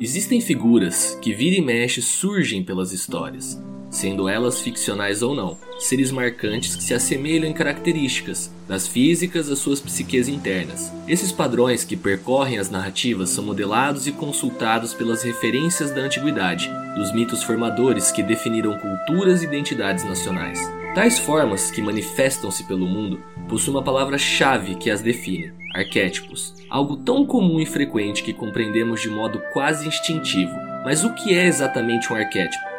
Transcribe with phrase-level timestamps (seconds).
[0.00, 6.10] Existem figuras que vira e mexe surgem pelas histórias, sendo elas ficcionais ou não, seres
[6.12, 10.92] marcantes que se assemelham em características, das físicas às suas psiques internas.
[11.08, 17.12] Esses padrões que percorrem as narrativas são modelados e consultados pelas referências da antiguidade, dos
[17.12, 20.60] mitos formadores que definiram culturas e identidades nacionais.
[20.94, 26.54] Tais formas, que manifestam-se pelo mundo, possuem uma palavra-chave que as define: arquétipos.
[26.68, 30.52] Algo tão comum e frequente que compreendemos de modo quase instintivo.
[30.84, 32.69] Mas o que é exatamente um arquétipo?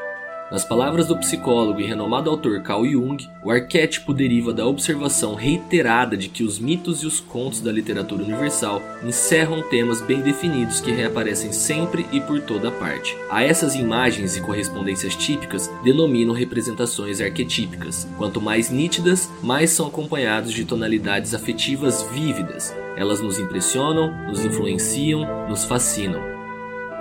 [0.51, 6.17] Nas palavras do psicólogo e renomado autor Carl Jung, o arquétipo deriva da observação reiterada
[6.17, 10.91] de que os mitos e os contos da literatura universal encerram temas bem definidos que
[10.91, 13.15] reaparecem sempre e por toda parte.
[13.29, 18.05] A essas imagens e correspondências típicas denominam representações arquetípicas.
[18.17, 22.75] Quanto mais nítidas, mais são acompanhados de tonalidades afetivas vívidas.
[22.97, 26.40] Elas nos impressionam, nos influenciam, nos fascinam.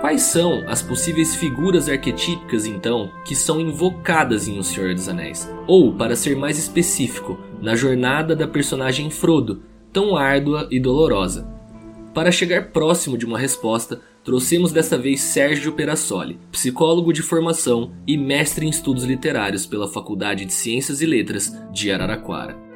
[0.01, 5.47] Quais são as possíveis figuras arquetípicas, então, que são invocadas em O Senhor dos Anéis?
[5.67, 9.61] Ou, para ser mais específico, na jornada da personagem Frodo,
[9.93, 11.47] tão árdua e dolorosa?
[12.15, 18.17] Para chegar próximo de uma resposta, trouxemos desta vez Sérgio Perassoli, psicólogo de formação e
[18.17, 22.70] mestre em estudos literários pela Faculdade de Ciências e Letras de Araraquara.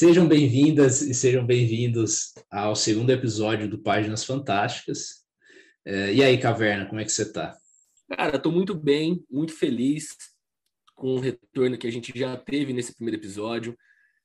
[0.00, 5.26] Sejam bem-vindas e sejam bem-vindos ao segundo episódio do Páginas Fantásticas.
[5.84, 7.54] É, e aí, Caverna, como é que você está?
[8.08, 10.16] Cara, estou muito bem, muito feliz
[10.94, 13.76] com o retorno que a gente já teve nesse primeiro episódio.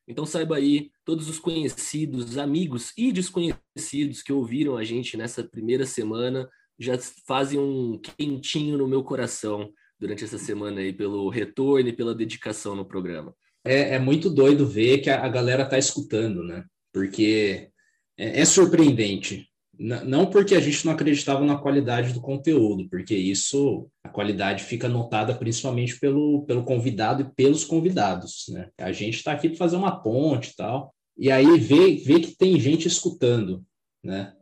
[0.07, 5.85] Então saiba aí, todos os conhecidos, amigos e desconhecidos que ouviram a gente nessa primeira
[5.85, 6.49] semana
[6.79, 6.97] já
[7.27, 9.69] fazem um quentinho no meu coração
[9.99, 14.67] durante essa semana aí pelo retorno e pela dedicação no programa é, é muito doido
[14.67, 16.63] ver que a, galera tá escutando, né?
[16.93, 17.69] Porque
[18.17, 19.49] é, é surpreendente.
[19.77, 24.63] N não porque a gente não acreditava na qualidade do conteúdo, porque isso, a qualidade
[24.63, 28.69] fica notada principalmente pelo, pelo convidado e pelos convidados, né?
[28.77, 32.37] A gente está aqui para fazer uma ponte e tal, e aí vê, vê que
[32.37, 33.65] tem gente escutando,
[34.03, 34.33] né?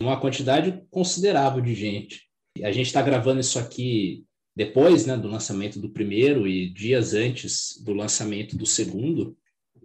[0.00, 2.22] Uma quantidade considerável de gente.
[2.62, 7.80] A gente está gravando isso aqui depois né, do lançamento do primeiro e dias antes
[7.82, 9.36] do lançamento do segundo.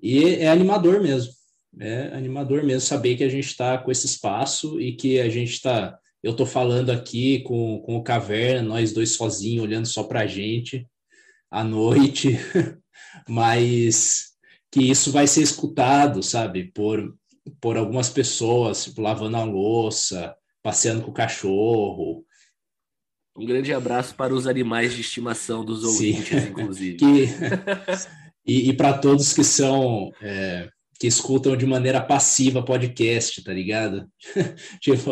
[0.01, 1.33] E é animador mesmo.
[1.79, 5.53] É animador mesmo saber que a gente está com esse espaço e que a gente
[5.53, 5.97] está.
[6.23, 10.27] Eu estou falando aqui com, com o Caverna, nós dois sozinhos, olhando só para a
[10.27, 10.87] gente
[11.49, 12.37] à noite,
[13.29, 14.31] mas
[14.71, 17.15] que isso vai ser escutado, sabe, por,
[17.61, 22.25] por algumas pessoas, tipo, lavando a louça, passeando com o cachorro,
[23.37, 26.49] um grande abraço para os animais de estimação dos ouvintes, Sim.
[26.49, 26.97] inclusive.
[26.97, 27.29] que,
[28.45, 34.07] e, e para todos que são é, que escutam de maneira passiva podcast, tá ligado?
[34.81, 35.11] tipo,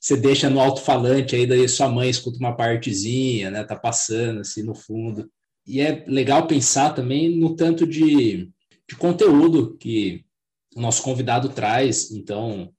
[0.00, 3.62] você deixa no alto-falante aí, daí sua mãe escuta uma partezinha, né?
[3.64, 5.30] Tá passando assim no fundo.
[5.66, 8.50] E é legal pensar também no tanto de,
[8.88, 10.24] de conteúdo que
[10.74, 12.10] o nosso convidado traz.
[12.10, 12.72] Então,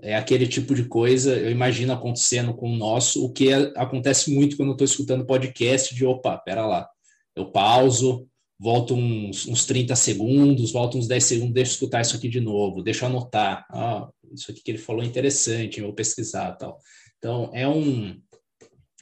[0.00, 4.34] é aquele tipo de coisa, eu imagino acontecendo com o nosso, o que é, acontece
[4.34, 6.88] muito quando eu estou escutando podcast de opa, pera lá,
[7.36, 8.26] eu pauso,
[8.58, 12.40] volto uns, uns 30 segundos, volto uns 10 segundos, deixa eu escutar isso aqui de
[12.40, 16.52] novo, deixa eu anotar, ah, isso aqui que ele falou é interessante, eu vou pesquisar
[16.52, 16.78] tal.
[17.18, 18.18] Então, é um...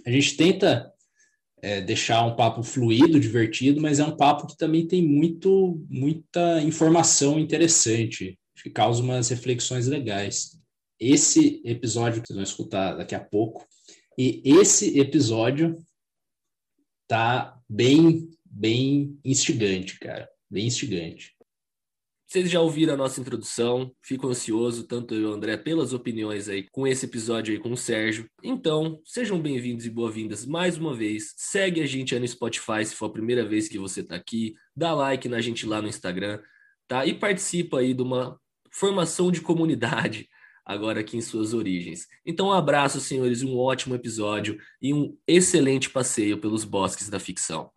[0.06, 0.92] A gente tenta
[1.62, 6.62] é, deixar um papo fluido, divertido, mas é um papo que também tem muito, muita
[6.62, 10.60] informação interessante, que causa umas reflexões legais
[11.00, 13.66] esse episódio que vocês vão escutar daqui a pouco.
[14.18, 15.76] E esse episódio
[17.08, 20.28] tá bem, bem instigante, cara.
[20.50, 21.34] Bem instigante.
[22.26, 26.48] Vocês já ouviram a nossa introdução, fico ansioso, tanto eu e o André, pelas opiniões
[26.48, 28.30] aí com esse episódio aí com o Sérgio.
[28.40, 31.34] Então, sejam bem-vindos e boas-vindas mais uma vez.
[31.36, 34.54] Segue a gente aí no Spotify se for a primeira vez que você está aqui.
[34.76, 36.40] Dá like na gente lá no Instagram,
[36.86, 37.04] tá?
[37.04, 38.38] E participa aí de uma
[38.70, 40.28] formação de comunidade
[40.70, 42.06] agora aqui em suas origens.
[42.24, 47.70] Então, um abraço, senhores, um ótimo episódio e um excelente passeio pelos bosques da ficção.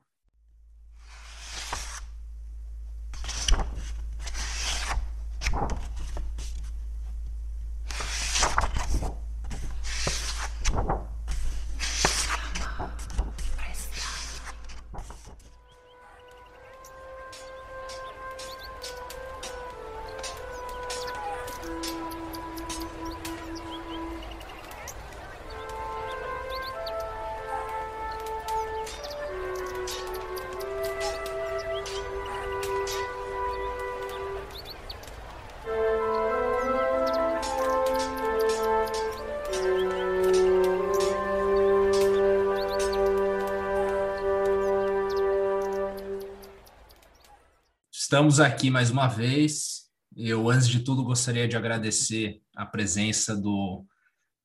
[48.14, 49.90] Estamos aqui mais uma vez.
[50.16, 53.84] Eu, antes de tudo, gostaria de agradecer a presença do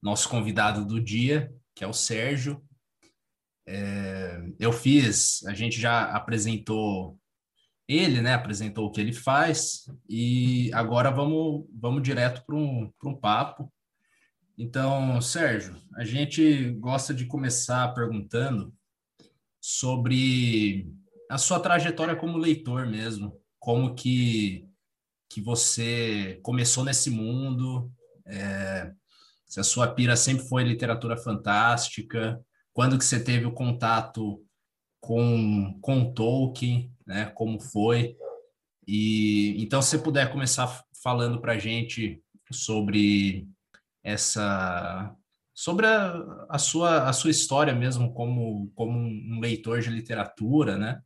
[0.02, 2.64] nosso convidado do dia, que é o Sérgio.
[3.66, 7.20] É, eu fiz, a gente já apresentou
[7.86, 8.32] ele, né?
[8.32, 13.70] Apresentou o que ele faz, e agora vamos, vamos direto para um, um papo.
[14.56, 18.74] Então, Sérgio, a gente gosta de começar perguntando
[19.60, 20.90] sobre
[21.30, 23.38] a sua trajetória como leitor mesmo
[23.68, 24.66] como que,
[25.28, 27.92] que você começou nesse mundo,
[28.24, 28.90] é,
[29.44, 32.42] se a sua pira sempre foi literatura fantástica,
[32.72, 34.42] quando que você teve o contato
[34.98, 38.16] com, com Tolkien, né, como foi,
[38.86, 43.46] e então se você puder começar falando para a gente sobre
[44.02, 45.14] essa
[45.52, 51.02] sobre a, a, sua, a sua história mesmo como, como um leitor de literatura, né?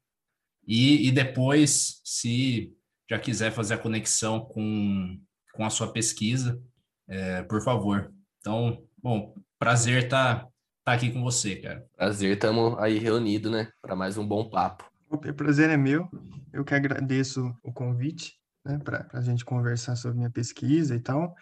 [0.74, 2.74] E, e depois, se
[3.06, 5.20] já quiser fazer a conexão com,
[5.52, 6.58] com a sua pesquisa,
[7.06, 8.10] é, por favor.
[8.38, 10.48] Então, bom, prazer estar tá,
[10.82, 11.86] tá aqui com você, cara.
[11.94, 14.90] Prazer, estamos aí reunidos, né, para mais um bom papo.
[15.10, 16.08] O prazer é meu.
[16.50, 21.34] Eu que agradeço o convite, né, para a gente conversar sobre minha pesquisa e tal.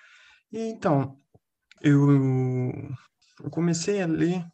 [0.51, 1.17] E então,
[1.81, 2.11] eu,
[3.45, 4.45] eu comecei a ler,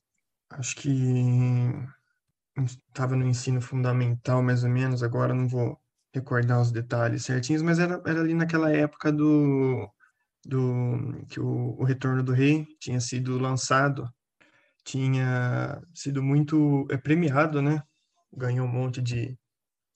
[0.50, 0.92] acho que
[2.64, 5.78] estava no ensino fundamental, mais ou menos, agora não vou
[6.14, 9.88] recordar os detalhes certinhos, mas era, era ali naquela época do,
[10.44, 14.08] do que o, o Retorno do Rei tinha sido lançado,
[14.84, 17.82] tinha sido muito é, premiado, né?
[18.32, 19.36] Ganhou um monte de,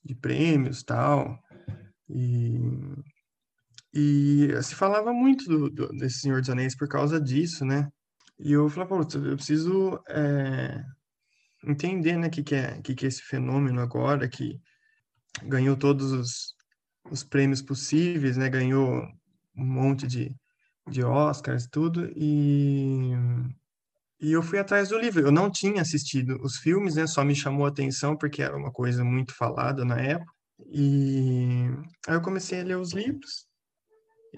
[0.04, 1.38] de prêmios tal,
[2.08, 2.58] e,
[3.94, 7.88] e se falava muito do, do, desse Senhor dos Anéis por causa disso, né?
[8.38, 10.82] E eu falei, pô, eu preciso é,
[11.64, 14.60] entender, né, que que é, que que é esse fenômeno agora que
[15.44, 16.54] ganhou todos os,
[17.10, 19.02] os prêmios possíveis, né, ganhou
[19.56, 20.34] um monte de,
[20.88, 23.12] de Oscars tudo e
[24.20, 25.22] e eu fui atrás do livro.
[25.22, 28.70] Eu não tinha assistido os filmes, né, só me chamou a atenção porque era uma
[28.70, 30.32] coisa muito falada na época.
[30.66, 31.64] E
[32.06, 33.46] aí eu comecei a ler os livros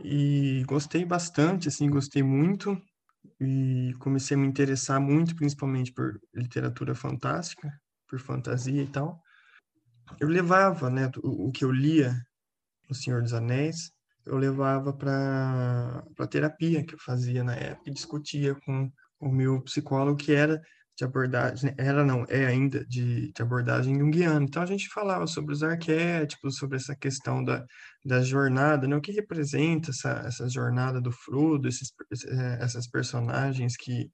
[0.04, 2.80] e gostei bastante, assim, gostei muito
[3.40, 7.72] e comecei a me interessar muito, principalmente por literatura fantástica,
[8.08, 9.20] por fantasia e tal.
[10.20, 12.14] Eu levava, né, o, o que eu lia
[12.88, 13.92] no Senhor dos Anéis,
[14.24, 19.60] eu levava para a terapia que eu fazia na época e discutia com o meu
[19.62, 20.60] psicólogo, que era
[20.96, 24.44] de abordagem, era não, é ainda de, de abordagem junguiana.
[24.44, 27.64] Então a gente falava sobre os arquétipos, sobre essa questão da,
[28.04, 28.96] da jornada, né?
[28.96, 31.92] o que representa essa, essa jornada do Frodo, esses,
[32.26, 34.10] eh, essas personagens que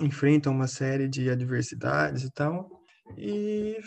[0.00, 2.70] enfrentam uma série de adversidades e tal.
[3.18, 3.78] E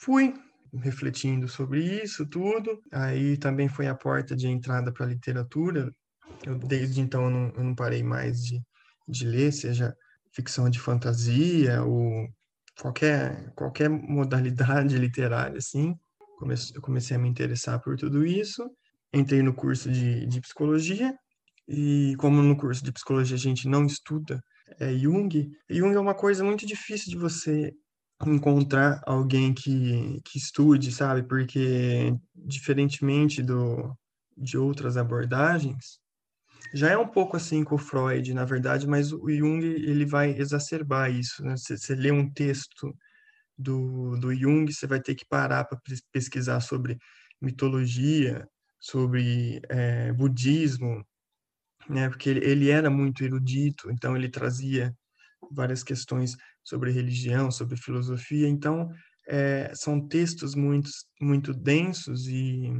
[0.00, 0.34] fui
[0.82, 2.80] refletindo sobre isso tudo.
[2.92, 5.92] Aí também foi a porta de entrada para a literatura.
[6.46, 8.62] Eu, desde então eu não, eu não parei mais de,
[9.06, 9.94] de ler, seja
[10.32, 12.28] ficção de fantasia ou
[12.80, 15.94] qualquer, qualquer modalidade literária, assim.
[16.74, 18.68] Eu comecei a me interessar por tudo isso.
[19.12, 21.14] Entrei no curso de, de psicologia
[21.68, 24.40] e como no curso de psicologia a gente não estuda
[24.78, 27.72] é, Jung, Jung é uma coisa muito difícil de você
[28.24, 31.22] encontrar alguém que, que estude, sabe?
[31.22, 33.96] Porque, diferentemente do,
[34.36, 35.98] de outras abordagens,
[36.72, 40.30] já é um pouco assim com o Freud, na verdade, mas o Jung ele vai
[40.30, 41.42] exacerbar isso.
[41.44, 41.56] Né?
[41.56, 42.94] Você, você lê um texto
[43.56, 45.78] do, do Jung, você vai ter que parar para
[46.12, 46.98] pesquisar sobre
[47.40, 48.48] mitologia,
[48.78, 51.04] sobre é, budismo,
[51.88, 52.08] né?
[52.08, 54.94] Porque ele, ele era muito erudito, então ele trazia
[55.50, 58.48] várias questões sobre religião, sobre filosofia.
[58.48, 58.90] Então
[59.28, 60.90] é, são textos muito
[61.20, 62.72] muito densos e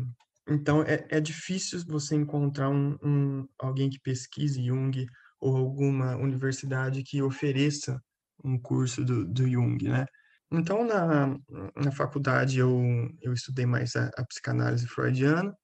[0.50, 5.06] então é, é difícil você encontrar um, um, alguém que pesquise Jung
[5.40, 8.00] ou alguma universidade que ofereça
[8.44, 10.06] um curso do, do Jung, né?
[10.52, 11.38] Então, na,
[11.76, 12.82] na faculdade, eu,
[13.22, 15.54] eu estudei mais a, a psicanálise freudiana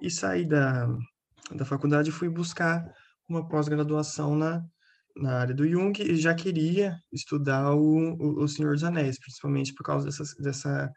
[0.00, 0.86] e saí da,
[1.54, 2.82] da faculdade e fui buscar
[3.28, 4.64] uma pós-graduação na,
[5.14, 9.74] na área do Jung e já queria estudar o, o, o Senhor dos Anéis, principalmente
[9.74, 10.90] por causa dessa, dessa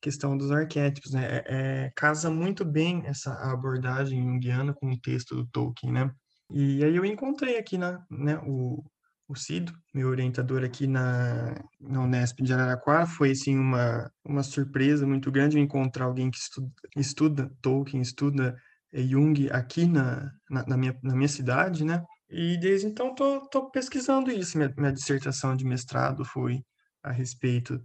[0.00, 1.26] questão dos arquétipos, né?
[1.26, 6.10] É, é, casa muito bem essa abordagem junguiana com o texto do Tolkien, né?
[6.50, 8.82] E aí eu encontrei aqui na, né, o,
[9.28, 13.06] o Cido, meu orientador aqui na, na Unesp de Araraquara.
[13.06, 18.56] Foi, assim, uma, uma surpresa muito grande encontrar alguém que estuda, estuda Tolkien, estuda
[18.92, 22.04] eh, Jung aqui na, na, na, minha, na minha cidade, né?
[22.28, 24.58] E desde então tô, tô pesquisando isso.
[24.58, 26.64] Minha, minha dissertação de mestrado foi
[27.02, 27.80] a respeito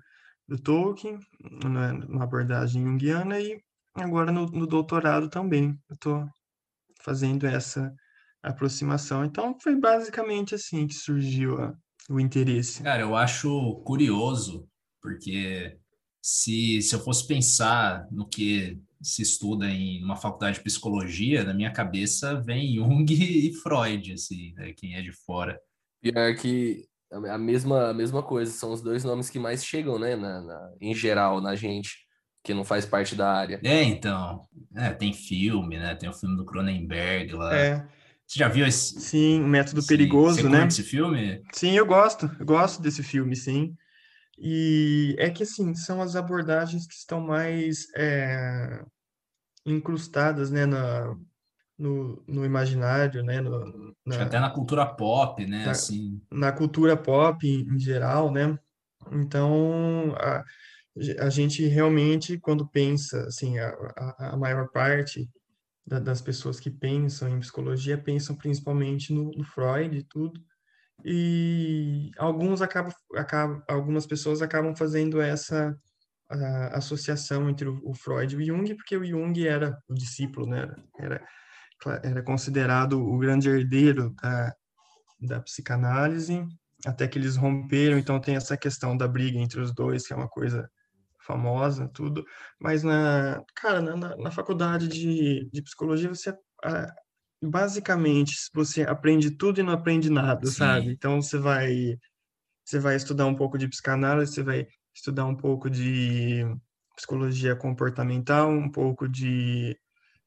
[0.48, 1.20] do Tolkien,
[1.64, 3.60] na, na abordagem junguiana, e
[3.96, 5.78] agora no, no doutorado também.
[5.90, 6.28] Eu tô
[7.02, 7.94] fazendo essa
[8.42, 9.26] aproximação.
[9.26, 11.76] Então, foi basicamente assim que surgiu a,
[12.10, 12.84] o interesse.
[12.84, 14.68] Cara, eu acho curioso,
[15.02, 15.78] porque
[16.22, 21.54] se, se eu fosse pensar no que se estuda em uma faculdade de psicologia, na
[21.54, 25.60] minha cabeça vem Jung e Freud, assim, né, quem é de fora.
[26.02, 30.16] Pior que a mesma, a mesma coisa, são os dois nomes que mais chegam, né,
[30.16, 32.06] na, na em geral, na gente,
[32.44, 33.60] que não faz parte da área.
[33.64, 34.42] É, então,
[34.76, 37.56] é, tem filme, né, tem o filme do Cronenberg lá.
[37.56, 37.88] É.
[38.28, 39.00] Você já viu esse?
[39.00, 39.88] Sim, o Método sim.
[39.88, 40.66] Perigoso, Você né?
[40.66, 41.44] esse filme?
[41.54, 42.30] Sim, eu gosto.
[42.40, 43.76] Eu gosto desse filme, sim.
[44.38, 48.84] E é que, assim, são as abordagens que estão mais é,
[49.66, 51.16] incrustadas, né, na,
[51.78, 53.42] no, no imaginário, né?
[53.42, 55.66] No, na, até na cultura pop, né?
[55.66, 56.22] Na, assim.
[56.32, 58.58] na cultura pop em, em geral, né?
[59.12, 60.44] Então, a,
[61.20, 65.30] a gente realmente, quando pensa, assim, a, a, a maior parte
[65.86, 70.42] da, das pessoas que pensam em psicologia pensam principalmente no, no Freud e tudo.
[71.04, 75.78] E alguns acabam, acabam, algumas pessoas acabam fazendo essa
[76.72, 80.74] associação entre o, o, Freud e o Jung, porque o Jung era o discípulo, né?
[80.98, 81.24] Era,
[82.04, 84.56] era considerado o grande herdeiro da,
[85.22, 86.46] da psicanálise,
[86.86, 90.16] até que eles romperam, então tem essa questão da briga entre os dois, que é
[90.16, 90.70] uma coisa
[91.26, 92.24] famosa, tudo,
[92.60, 96.36] mas na, cara, na, na faculdade de, de psicologia você
[97.44, 100.54] basicamente você aprende tudo e não aprende nada, Sim.
[100.54, 100.92] sabe?
[100.92, 101.98] Então você vai
[102.64, 106.44] você vai estudar um pouco de psicanálise, você vai estudar um pouco de
[106.96, 109.78] psicologia comportamental, um pouco de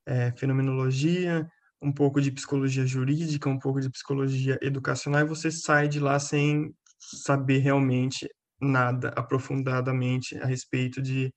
[0.08, 1.46] é, fenomenologia,
[1.80, 6.18] um pouco de psicologia jurídica, um pouco de psicologia educacional, e você sai de lá
[6.18, 8.26] sem saber realmente
[8.60, 11.32] nada aprofundadamente a respeito de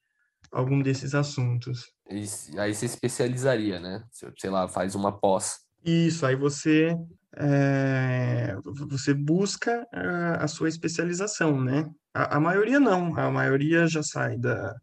[0.51, 1.91] algum desses assuntos.
[2.09, 2.25] E
[2.57, 4.03] aí você especializaria, né?
[4.37, 5.59] Sei lá, faz uma pós.
[5.83, 6.95] Isso, aí você
[7.37, 8.55] é,
[8.89, 11.89] você busca a, a, sua especialização, né?
[12.13, 14.75] A, a, maioria não, a maioria já sai da,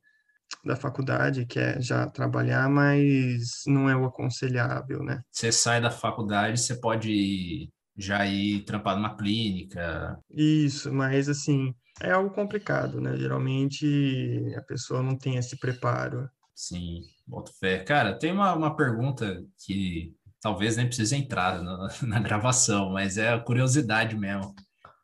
[0.65, 5.23] da faculdade, quer já trabalhar, mas não é o aconselhável, né?
[5.31, 10.19] Você sai da faculdade, você pode já ir trampar numa clínica.
[10.31, 13.17] Isso, mas assim, é algo complicado, né?
[13.17, 16.29] Geralmente a pessoa não tem esse preparo.
[16.55, 17.83] Sim, boto fé.
[17.85, 23.33] Cara, tem uma, uma pergunta que talvez nem precise entrar na, na gravação, mas é
[23.33, 24.55] a curiosidade mesmo.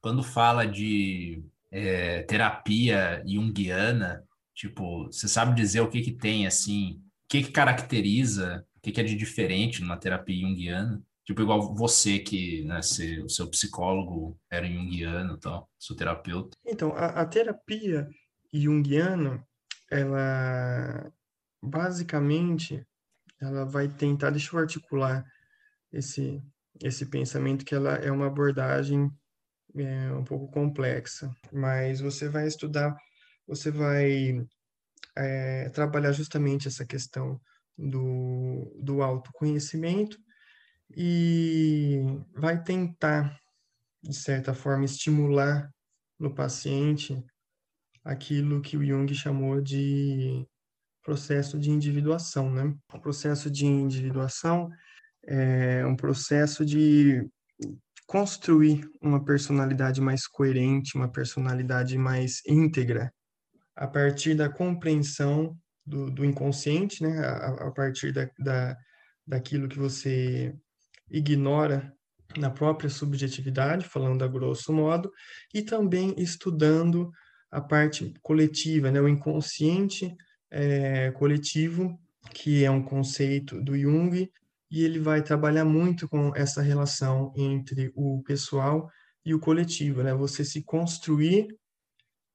[0.00, 1.42] Quando fala de
[1.72, 4.22] é, terapia junguiana,
[4.54, 8.92] tipo, você sabe dizer o que que tem, assim, o que que caracteriza, o que
[8.92, 11.02] que é de diferente numa terapia junguiana?
[11.24, 16.56] Tipo, igual você que, né, se, o seu psicólogo era junguiano e seu terapeuta.
[16.66, 18.06] Então, a, a terapia
[18.52, 19.42] junguiana,
[19.90, 21.10] ela
[21.62, 22.86] basicamente
[23.40, 25.24] ela vai tentar, deixa eu articular
[25.92, 26.42] esse,
[26.82, 29.10] esse pensamento que ela é uma abordagem
[29.76, 32.96] é, um pouco complexa, mas você vai estudar,
[33.46, 34.44] você vai
[35.16, 37.40] é, trabalhar justamente essa questão
[37.76, 40.18] do, do autoconhecimento
[40.96, 42.00] e
[42.34, 43.38] vai tentar,
[44.02, 45.70] de certa forma, estimular
[46.18, 47.22] no paciente
[48.04, 50.46] aquilo que o Jung chamou de
[51.02, 52.74] processo de individuação, né?
[52.92, 54.70] O processo de individuação
[55.26, 57.28] é um processo de
[58.06, 63.12] construir uma personalidade mais coerente, uma personalidade mais íntegra,
[63.76, 67.18] a partir da compreensão do, do inconsciente, né?
[67.18, 68.76] A, a partir da, da
[69.26, 70.54] daquilo que você
[71.10, 71.92] ignora
[72.36, 75.10] na própria subjetividade, falando a grosso modo,
[75.52, 77.10] e também estudando
[77.50, 80.14] a parte coletiva, né, o inconsciente
[80.50, 81.98] é, coletivo,
[82.32, 84.28] que é um conceito do Jung,
[84.70, 88.90] e ele vai trabalhar muito com essa relação entre o pessoal
[89.24, 90.12] e o coletivo, né?
[90.14, 91.46] Você se construir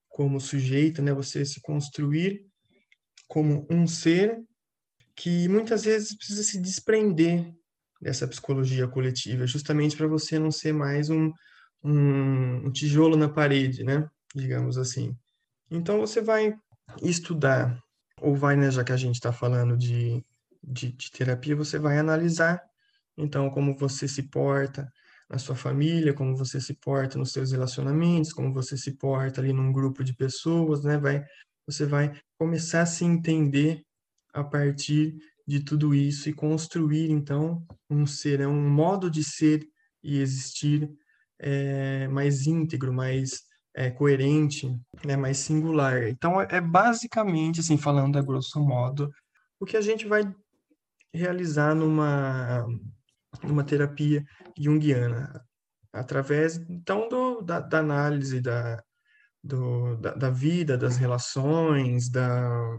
[0.09, 1.13] como sujeito, né?
[1.13, 2.45] Você se construir
[3.27, 4.41] como um ser
[5.15, 7.53] que muitas vezes precisa se desprender
[8.01, 11.31] dessa psicologia coletiva, justamente para você não ser mais um,
[11.83, 14.09] um, um tijolo na parede, né?
[14.33, 15.15] Digamos assim.
[15.69, 16.55] Então você vai
[17.03, 17.77] estudar,
[18.21, 20.23] ou vai, né, já que a gente está falando de,
[20.63, 22.61] de, de terapia, você vai analisar,
[23.19, 24.89] então, como você se porta
[25.29, 29.53] na sua família, como você se porta nos seus relacionamentos, como você se porta ali
[29.53, 30.97] num grupo de pessoas, né?
[30.97, 31.23] Vai,
[31.67, 33.83] você vai começar a se entender
[34.33, 35.15] a partir
[35.47, 39.67] de tudo isso e construir, então, um ser, é um modo de ser
[40.03, 40.89] e existir
[41.39, 43.41] é, mais íntegro, mais
[43.75, 44.69] é, coerente,
[45.05, 46.07] né, mais singular.
[46.07, 49.11] Então, é basicamente, assim, falando a grosso modo,
[49.59, 50.23] o que a gente vai
[51.13, 52.65] realizar numa,
[53.43, 54.23] numa terapia
[54.57, 55.45] junguiana,
[55.93, 58.83] através, então, do, da, da análise da,
[59.43, 62.77] do, da, da, vida, das relações, da,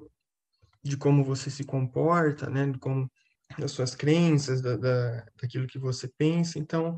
[0.82, 3.10] de como você se comporta, né, como
[3.58, 6.58] das suas crenças, da, da, daquilo que você pensa.
[6.58, 6.96] Então,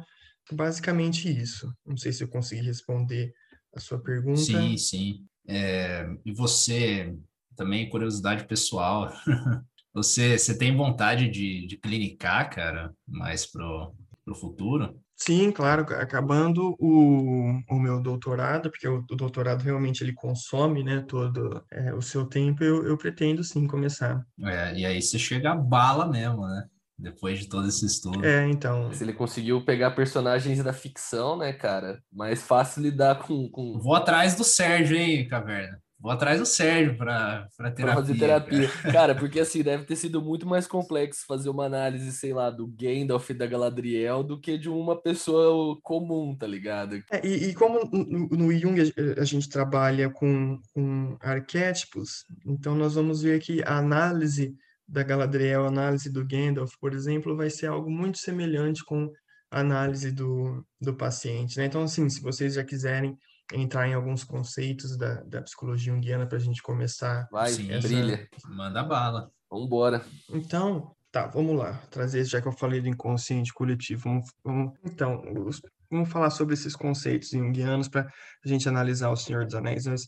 [0.52, 1.72] basicamente isso.
[1.84, 3.32] Não sei se eu consegui responder
[3.74, 4.40] a sua pergunta.
[4.40, 5.26] Sim, sim.
[5.46, 7.16] É, e você,
[7.56, 9.10] também curiosidade pessoal,
[9.92, 13.94] você, você tem vontade de, de clinicar, cara, mais pro,
[14.24, 14.98] pro futuro?
[15.16, 21.04] Sim, claro, acabando o, o meu doutorado, porque o, o doutorado realmente ele consome, né,
[21.06, 24.20] todo é, o seu tempo, eu, eu pretendo sim começar.
[24.40, 26.66] É, e aí você chega a bala mesmo, né?
[26.98, 28.24] Depois de todo esse estudo.
[28.24, 28.92] É, então.
[28.92, 32.00] Se ele conseguiu pegar personagens da ficção, né, cara?
[32.12, 33.48] Mais fácil lidar com.
[33.48, 33.78] com...
[33.80, 35.81] Vou atrás do Sérgio, hein, Caverna?
[36.02, 37.84] Vou atrás do Sérgio para terapia.
[37.84, 38.68] Pra fazer terapia.
[38.68, 38.92] Cara.
[38.92, 39.14] cara.
[39.14, 43.30] porque assim, deve ter sido muito mais complexo fazer uma análise, sei lá, do Gandalf
[43.30, 47.00] e da Galadriel do que de uma pessoa comum, tá ligado?
[47.08, 52.74] É, e, e, como no, no Jung a, a, gente trabalha com, com arquétipos, então
[52.74, 54.56] nós vamos ver que a análise
[54.88, 59.08] da Galadriel, a análise do Gandalf, por exemplo, vai ser algo muito semelhante com
[59.52, 61.66] a análise do, do paciente, né?
[61.66, 63.16] Então, assim, se vocês já quiserem
[63.52, 67.28] entrar em alguns conceitos da, da psicologia junguiana para a gente começar.
[67.30, 67.86] Vai, Sim, essa...
[67.86, 68.28] brilha.
[68.46, 69.30] Manda bala.
[69.50, 70.02] Vambora.
[70.30, 71.74] Então, tá, vamos lá.
[71.90, 74.04] Trazer, já que eu falei do inconsciente coletivo.
[74.04, 75.60] Vamos, vamos então, os,
[75.90, 78.10] vamos falar sobre esses conceitos junguianos para
[78.44, 79.84] a gente analisar o Senhor dos Anéis.
[79.84, 80.04] Nós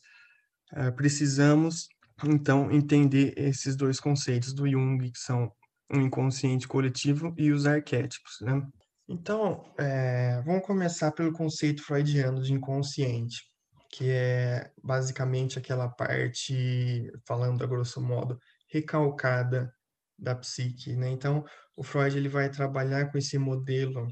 [0.73, 1.89] uh, precisamos,
[2.25, 5.53] então, entender esses dois conceitos do Jung, que são
[5.93, 8.67] o inconsciente coletivo e os arquétipos, né?
[9.09, 13.43] Então, é, vamos começar pelo conceito freudiano de inconsciente,
[13.91, 18.39] que é basicamente aquela parte, falando a grosso modo,
[18.69, 19.73] recalcada
[20.19, 21.11] da psique, né?
[21.11, 21.45] Então,
[21.77, 24.09] o Freud ele vai trabalhar com esse modelo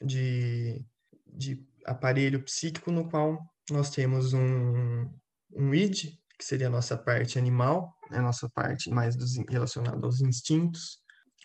[0.00, 0.84] de,
[1.26, 3.38] de aparelho psíquico no qual
[3.70, 5.10] nós temos um,
[5.52, 8.18] um id, que seria a nossa parte animal, né?
[8.18, 10.98] a nossa parte mais dos, relacionada aos instintos,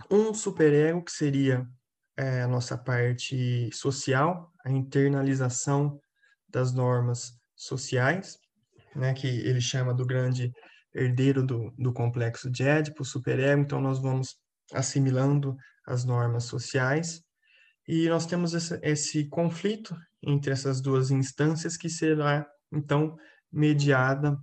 [0.10, 1.68] um superego, que seria
[2.18, 6.00] é, a nossa parte social, a internalização
[6.48, 8.38] das normas sociais,
[8.96, 10.52] né, que ele chama do grande
[10.94, 14.36] herdeiro do, do complexo de Édipo, superego, então nós vamos
[14.74, 17.22] assimilando as normas sociais,
[17.88, 23.16] e nós temos esse, esse conflito entre essas duas instâncias que será, então,
[23.52, 24.38] mediada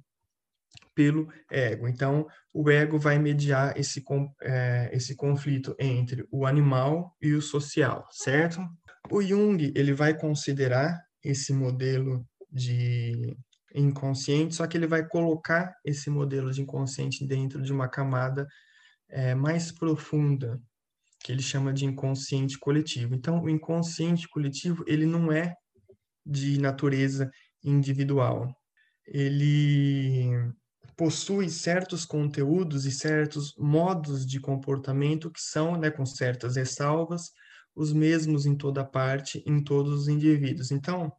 [0.94, 1.88] pelo ego.
[1.88, 4.04] Então, o ego vai mediar esse,
[4.42, 8.60] é, esse conflito entre o animal e o social, certo?
[9.10, 13.36] O Jung ele vai considerar esse modelo de
[13.74, 18.46] inconsciente, só que ele vai colocar esse modelo de inconsciente dentro de uma camada
[19.08, 20.60] é, mais profunda,
[21.24, 23.14] que ele chama de inconsciente coletivo.
[23.14, 25.54] Então, o inconsciente coletivo ele não é
[26.26, 27.30] de natureza
[27.62, 28.54] individual.
[29.06, 30.52] Ele
[30.96, 37.30] possui certos conteúdos e certos modos de comportamento que são, né, com certas ressalvas,
[37.74, 40.70] os mesmos em toda parte, em todos os indivíduos.
[40.70, 41.12] Então,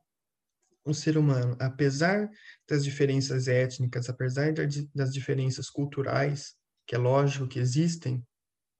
[0.86, 2.29] o ser humano, apesar
[2.67, 4.53] das diferenças étnicas, apesar
[4.93, 6.55] das diferenças culturais,
[6.86, 8.23] que é lógico que existem,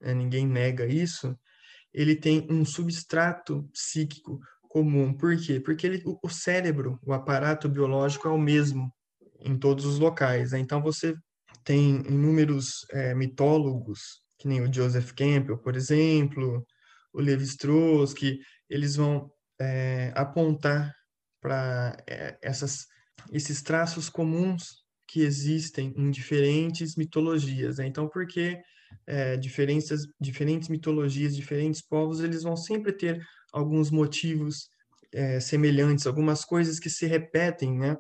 [0.01, 1.38] né, ninguém nega isso,
[1.93, 5.13] ele tem um substrato psíquico comum.
[5.13, 5.60] Por quê?
[5.60, 8.93] Porque ele, o cérebro, o aparato biológico é o mesmo
[9.43, 10.51] em todos os locais.
[10.51, 10.60] Né?
[10.60, 11.15] Então, você
[11.63, 16.67] tem inúmeros é, mitólogos que nem o Joseph Campbell, por exemplo,
[17.13, 20.93] o Levi-Strauss, que eles vão é, apontar
[21.39, 22.86] para é, essas
[23.32, 27.77] esses traços comuns que existem em diferentes mitologias.
[27.77, 27.88] Né?
[27.88, 28.60] Então, porque
[29.08, 34.69] é, diferentes, diferentes mitologias, diferentes povos, eles vão sempre ter alguns motivos
[35.13, 37.95] é, semelhantes, algumas coisas que se repetem, né?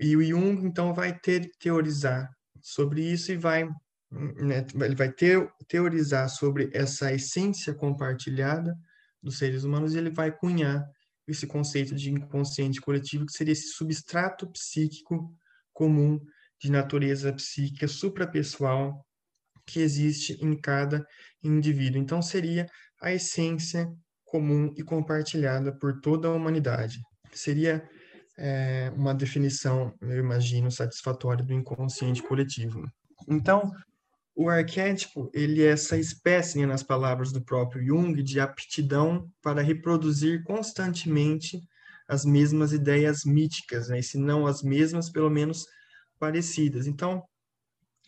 [0.00, 2.30] E o Jung, então, vai ter, teorizar
[2.62, 3.68] sobre isso e vai,
[4.10, 8.74] né, ele vai ter, teorizar sobre essa essência compartilhada
[9.22, 10.82] dos seres humanos e ele vai cunhar
[11.28, 15.32] esse conceito de inconsciente coletivo, que seria esse substrato psíquico
[15.70, 16.18] comum
[16.60, 19.06] de natureza psíquica suprapessoal
[19.66, 21.04] que existe em cada
[21.42, 22.00] indivíduo.
[22.00, 22.66] Então, seria
[23.02, 23.86] a essência
[24.24, 26.98] comum e compartilhada por toda a humanidade.
[27.32, 27.86] Seria
[28.40, 32.90] é, uma definição, eu imagino, satisfatória do inconsciente coletivo.
[33.28, 33.70] Então,
[34.34, 39.60] o arquétipo, ele é essa espécie, né, nas palavras do próprio Jung, de aptidão para
[39.60, 41.60] reproduzir constantemente
[42.08, 45.66] as mesmas ideias míticas, né, e se não as mesmas, pelo menos
[46.18, 46.86] parecidas.
[46.86, 47.22] Então,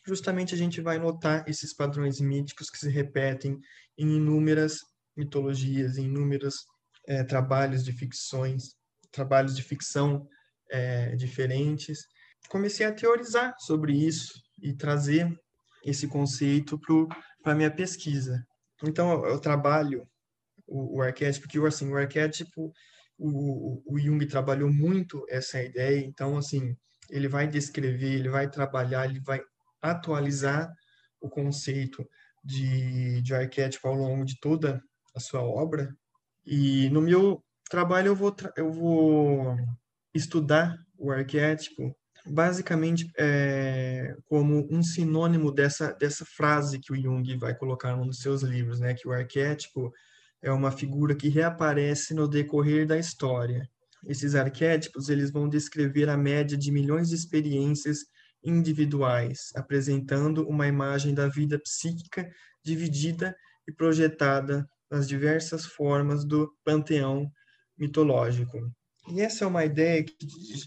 [0.07, 3.61] justamente a gente vai notar esses padrões míticos que se repetem
[3.99, 4.79] em inúmeras
[5.15, 6.65] mitologias, em inúmeros
[7.07, 8.75] é, trabalhos de ficções,
[9.13, 10.27] trabalhos de ficção
[10.71, 12.07] é, diferentes.
[12.49, 15.33] Comecei a teorizar sobre isso e trazer
[15.85, 16.81] esse conceito
[17.43, 18.45] para a minha pesquisa.
[18.83, 20.07] Então, eu, trabalho
[20.67, 22.73] o, o, arquétipo, que assim, o arquétipo,
[23.19, 26.77] o, o Jung trabalhou muito essa ideia, então, assim,
[27.11, 29.41] ele vai descrever, ele vai trabalhar, ele vai
[29.81, 30.73] atualizar
[31.21, 32.05] o conceito
[32.43, 34.83] de, de arquétipo ao longo de toda
[35.15, 35.95] a sua obra.
[36.45, 39.57] E no meu trabalho eu vou, eu vou
[40.15, 47.55] estudar o arquétipo basicamente é, como um sinônimo dessa, dessa frase que o Jung vai
[47.55, 49.91] colocar num dos seus livros, né, que o arquétipo
[50.43, 53.67] é uma figura que reaparece no decorrer da história.
[54.07, 58.01] Esses arquétipos eles vão descrever a média de milhões de experiências
[58.45, 62.29] individuais, apresentando uma imagem da vida psíquica
[62.63, 63.35] dividida
[63.67, 67.33] e projetada nas diversas formas do panteão
[67.83, 68.73] mitológico.
[69.09, 70.17] E essa é uma ideia que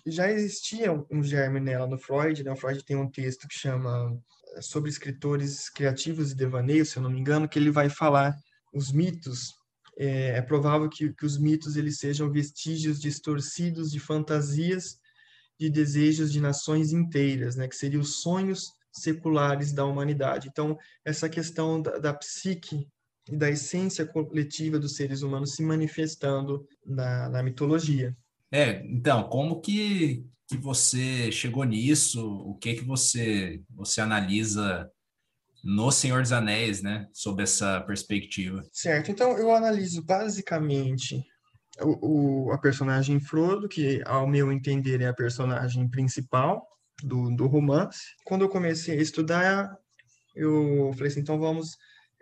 [0.05, 2.51] já existia um germe nela no Freud, né?
[2.51, 4.13] O Freud tem um texto que chama
[4.55, 8.35] eh, sobre escritores criativos e devaneios, se eu não me engano, que ele vai falar
[8.73, 9.53] os mitos.
[9.97, 14.97] É, é provável que, que os mitos eles sejam vestígios distorcidos de fantasias,
[15.57, 17.69] de desejos de nações inteiras, né?
[17.69, 20.49] Que seriam os sonhos seculares da humanidade.
[20.49, 22.85] Então, essa questão da, da psique
[23.29, 28.15] e da essência coletiva dos seres humanos se manifestando na, na mitologia.
[28.51, 32.25] É, então, como que, que você chegou nisso?
[32.25, 34.89] O que que você você analisa
[35.63, 38.63] no Senhor dos Anéis, né, sob essa perspectiva?
[38.71, 39.09] Certo.
[39.09, 41.25] Então, eu analiso basicamente
[41.81, 46.65] o, o, a personagem Frodo, que, ao meu entender, é a personagem principal
[47.03, 47.99] do, do romance.
[48.23, 49.75] Quando eu comecei a estudar,
[50.35, 51.75] eu falei assim, então vamos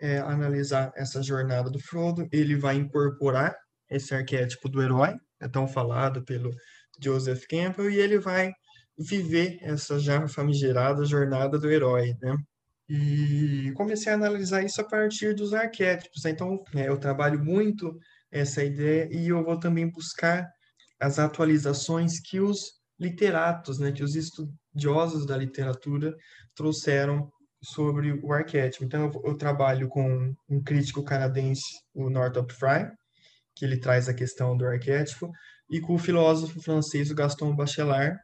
[0.04, 2.28] é, analisar essa jornada do Frodo.
[2.30, 3.56] Ele vai incorporar
[3.90, 6.50] esse arquétipo do herói, é tão falado pelo
[7.02, 8.52] Joseph Campbell, e ele vai
[8.98, 12.36] viver essa já famigerada jornada do herói, né?
[12.86, 16.22] E comecei a analisar isso a partir dos arquétipos.
[16.26, 17.98] Então, é, eu trabalho muito
[18.30, 20.46] essa ideia e eu vou também buscar
[21.00, 26.14] as atualizações que os literatos, né, que os estudiosos da literatura
[26.54, 27.30] trouxeram
[27.64, 28.84] sobre o arquétipo.
[28.84, 32.90] Então, eu, eu trabalho com um crítico canadense, o Northrop Frye,
[33.54, 35.30] que ele traz a questão do arquétipo,
[35.70, 38.18] e com o filósofo francês o Gaston Bachelard,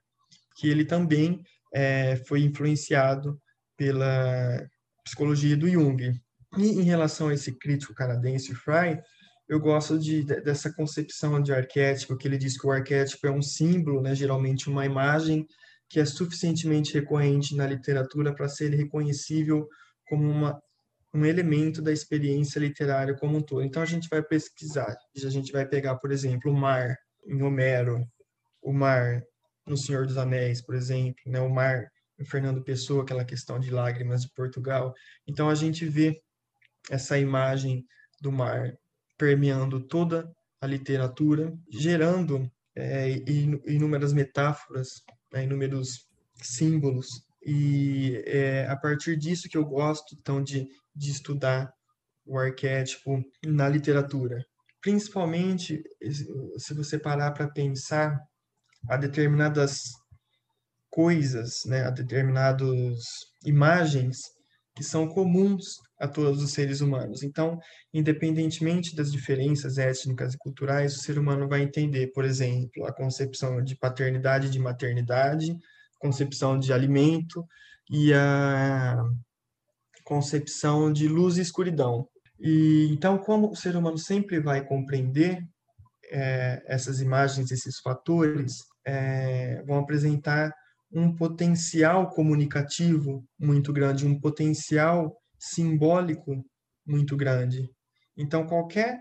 [0.57, 3.41] que ele também é, foi influenciado
[3.77, 4.67] pela
[5.05, 6.13] psicologia do Jung.
[6.59, 9.01] E em relação a esse crítico canadense, Fry,
[9.49, 13.43] eu gosto de, dessa concepção de arquétipo, que ele diz que o arquétipo é um
[13.43, 15.47] símbolo, né, geralmente uma imagem
[15.91, 19.69] que é suficientemente recorrente na literatura para ser reconhecível
[20.09, 20.63] como uma
[21.13, 23.65] um elemento da experiência literária como um todo.
[23.65, 28.07] Então a gente vai pesquisar, a gente vai pegar, por exemplo, o mar em Homero,
[28.63, 29.21] o mar
[29.67, 31.41] no Senhor dos Anéis, por exemplo, né?
[31.41, 34.95] o mar em Fernando Pessoa, aquela questão de lágrimas de Portugal.
[35.27, 36.21] Então a gente vê
[36.89, 37.85] essa imagem
[38.21, 38.73] do mar
[39.19, 43.11] permeando toda a literatura, gerando é,
[43.67, 45.45] inúmeras metáforas, né?
[45.45, 46.07] inúmeros
[46.43, 51.73] símbolos e é a partir disso que eu gosto então de de estudar
[52.27, 54.45] o arquétipo na literatura.
[54.81, 55.83] Principalmente
[56.59, 58.19] se você parar para pensar
[58.89, 59.93] a determinadas
[60.89, 63.05] coisas, né, a determinadas
[63.45, 64.23] imagens
[64.81, 67.23] que são comuns a todos os seres humanos.
[67.23, 67.59] Então,
[67.93, 73.63] independentemente das diferenças étnicas e culturais, o ser humano vai entender, por exemplo, a concepção
[73.63, 75.55] de paternidade e de maternidade,
[75.99, 77.47] concepção de alimento
[77.91, 78.97] e a
[80.03, 82.09] concepção de luz e escuridão.
[82.41, 85.47] E então, como o ser humano sempre vai compreender
[86.11, 90.51] é, essas imagens, esses fatores, é, vão apresentar
[90.93, 96.45] um potencial comunicativo muito grande, um potencial simbólico
[96.87, 97.71] muito grande.
[98.17, 98.99] Então, qualquer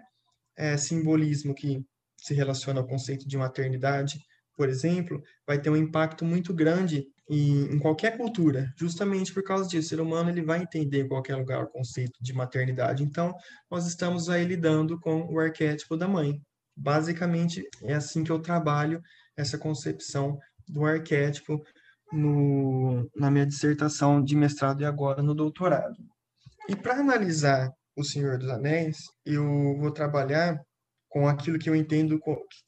[0.58, 1.84] é, simbolismo que
[2.18, 4.20] se relaciona ao conceito de maternidade,
[4.56, 9.68] por exemplo, vai ter um impacto muito grande em, em, qualquer cultura, justamente por causa
[9.68, 9.88] disso.
[9.88, 13.04] O ser humano ele vai entender em qualquer lugar o conceito de maternidade.
[13.04, 13.34] Então,
[13.72, 16.42] nós estamos aí lidando com o arquétipo da mãe.
[16.76, 19.02] Basicamente, é assim que eu trabalho
[19.38, 21.62] essa concepção do arquétipo
[22.12, 25.98] no, na minha dissertação de mestrado e agora no doutorado.
[26.68, 29.44] E para analisar O Senhor dos Anéis, eu
[29.78, 30.62] vou trabalhar
[31.10, 32.20] com aquilo que eu entendo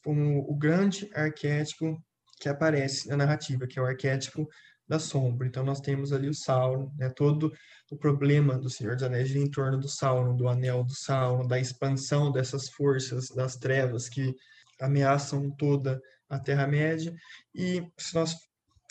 [0.03, 1.95] como o grande arquétipo
[2.39, 4.47] que aparece na narrativa, que é o arquétipo
[4.87, 5.47] da sombra.
[5.47, 7.09] Então nós temos ali o Sauron, né?
[7.15, 7.53] todo
[7.89, 11.59] o problema do Senhor dos Anéis em torno do Sauron, do Anel do Sauron, da
[11.59, 14.35] expansão dessas forças das trevas que
[14.81, 17.13] ameaçam toda a Terra-média.
[17.53, 18.35] E se nós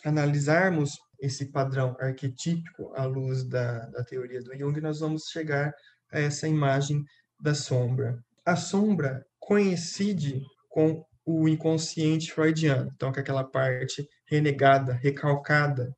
[0.05, 5.73] analisarmos esse padrão arquetípico à luz da, da teoria do Jung, nós vamos chegar
[6.13, 7.05] a essa imagem
[7.41, 8.19] da sombra.
[8.45, 15.95] A sombra coincide com o inconsciente freudiano, então com aquela parte renegada, recalcada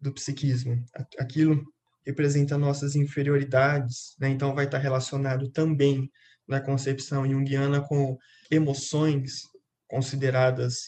[0.00, 0.84] do psiquismo.
[1.18, 1.64] Aquilo
[2.06, 4.28] representa nossas inferioridades, né?
[4.28, 6.10] então vai estar relacionado também
[6.46, 8.16] na concepção junguiana com
[8.50, 9.42] emoções
[9.86, 10.80] consideradas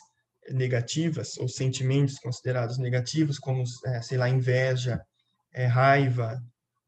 [0.52, 5.00] negativas ou sentimentos considerados negativos, como, é, sei lá, inveja,
[5.52, 6.40] é, raiva,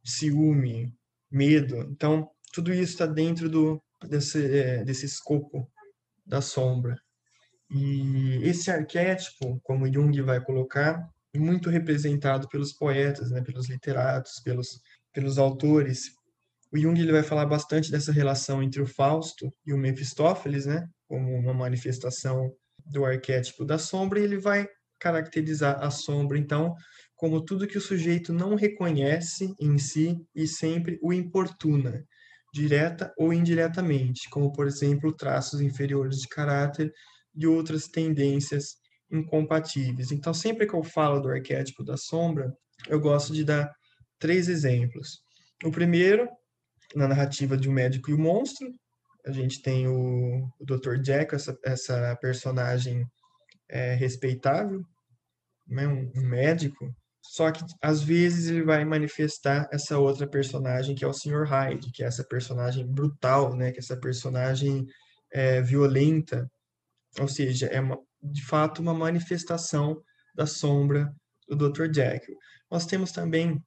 [0.05, 0.93] ciúme,
[1.31, 1.81] medo.
[1.91, 5.71] Então, tudo isso está dentro do, desse, é, desse escopo
[6.27, 6.97] da sombra.
[7.71, 14.41] E esse arquétipo, como Jung vai colocar, é muito representado pelos poetas, né, pelos literatos,
[14.45, 14.81] pelos,
[15.13, 16.11] pelos autores.
[16.71, 20.87] O Jung ele vai falar bastante dessa relação entre o Fausto e o Mefistófeles, né,
[21.09, 22.55] como uma manifestação
[22.87, 24.67] do arquétipo da sombra, e ele vai
[24.99, 26.75] caracterizar a sombra, então,
[27.17, 32.05] como tudo que o sujeito não reconhece em si e sempre o importuna,
[32.53, 36.93] direta ou indiretamente, como, por exemplo, traços inferiores de caráter
[37.35, 38.77] e outras tendências
[39.11, 40.13] incompatíveis.
[40.13, 42.53] Então, sempre que eu falo do arquétipo da sombra,
[42.89, 43.73] eu gosto de dar
[44.19, 45.23] três exemplos.
[45.65, 46.29] O primeiro,
[46.95, 48.69] na narrativa de um médico e o um monstro,
[49.25, 50.97] a gente tem o, o Dr.
[51.01, 53.07] Jack, essa, essa personagem
[53.69, 54.85] é, respeitável,
[55.67, 61.05] né, um, um, médico, só que às vezes ele vai manifestar essa outra personagem que
[61.05, 61.45] é o Sr.
[61.47, 64.87] Hyde, que é essa personagem brutal, né, que é essa personagem
[65.33, 66.51] é, violenta,
[67.21, 70.03] ou seja, é uma, de fato uma manifestação
[70.35, 71.15] da sombra
[71.49, 71.89] do Dr.
[71.89, 72.27] Jack.
[72.71, 73.63] Nós temos também,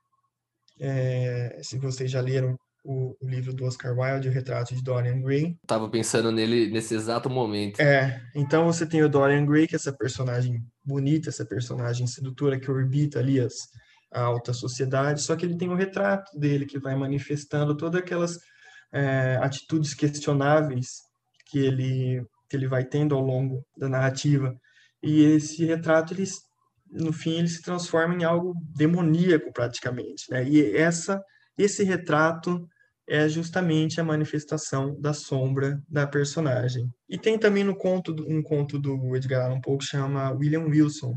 [0.79, 5.19] é, se vocês já leram o, o, livro do Oscar Wilde, O Retrato de Dorian
[5.19, 5.57] Gray.
[5.65, 7.79] Tava pensando nele nesse exato momento.
[7.79, 12.59] É, então você tem o Dorian Gray, que é essa personagem bonita, essa personagem sedutora
[12.59, 13.55] que orbita ali as,
[14.13, 18.37] a alta sociedade, só que ele tem o retrato dele que vai manifestando todas aquelas
[18.93, 21.01] é, atitudes questionáveis
[21.47, 24.55] que ele, que ele vai tendo ao longo da narrativa.
[25.01, 26.25] E esse retrato, ele,
[26.91, 30.29] no fim, ele se transforma em algo demoníaco praticamente.
[30.29, 30.47] Né?
[30.47, 31.21] E essa,
[31.57, 32.65] esse retrato
[33.07, 36.91] é justamente a manifestação da sombra da personagem.
[37.07, 41.13] E tem também no conto um conto do Edgar Allan Poe que chama William Wilson,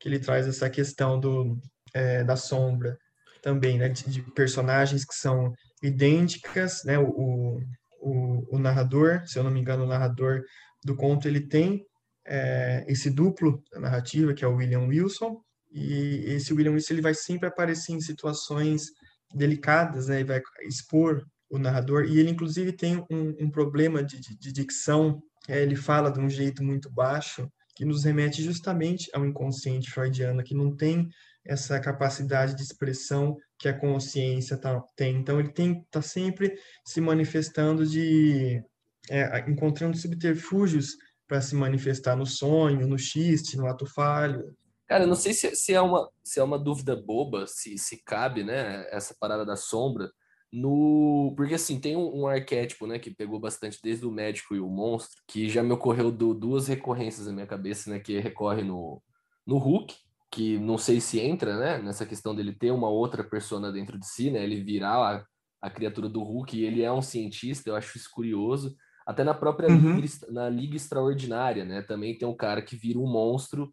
[0.00, 1.58] que ele traz essa questão do,
[1.92, 2.98] é, da sombra
[3.42, 7.60] também, né, de, de, personagens que são idênticas, né, o,
[8.00, 10.42] o, o, narrador, se eu não me engano, o narrador
[10.82, 11.84] do conto, ele tem
[12.26, 17.02] é, esse duplo da narrativa, que é o William Wilson, e esse William Wilson ele
[17.02, 18.86] vai sempre aparecer em situações
[19.34, 20.20] delicadas, né?
[20.20, 22.04] E vai expor o narrador.
[22.04, 25.20] E ele, inclusive, tem um, um problema de, de, de dicção.
[25.48, 30.42] É, ele fala de um jeito muito baixo, que nos remete justamente ao inconsciente freudiano,
[30.42, 31.08] que não tem
[31.44, 35.16] essa capacidade de expressão que a consciência tá, tem.
[35.16, 36.54] Então, ele tem está sempre
[36.86, 38.62] se manifestando de
[39.10, 44.54] é, encontrando subterfúgios para se manifestar no sonho, no xiste, no ato falho.
[44.86, 48.02] Cara, eu não sei se, se, é uma, se é uma dúvida boba, se, se
[48.04, 50.10] cabe, né, essa parada da sombra,
[50.52, 54.60] no porque assim tem um, um, arquétipo né que pegou bastante desde o médico e
[54.60, 58.62] o monstro que já me ocorreu do, duas recorrências na minha cabeça né que recorre
[58.62, 59.02] no
[59.44, 59.96] no Hulk
[60.34, 64.04] que não sei se entra, né, nessa questão dele ter uma outra persona dentro de
[64.04, 65.24] si, né, ele virar a,
[65.62, 68.74] a criatura do Hulk e ele é um cientista, eu acho isso curioso.
[69.06, 70.00] Até na própria uhum.
[70.00, 73.72] Liga, na Liga Extraordinária, né, também tem um cara que vira um monstro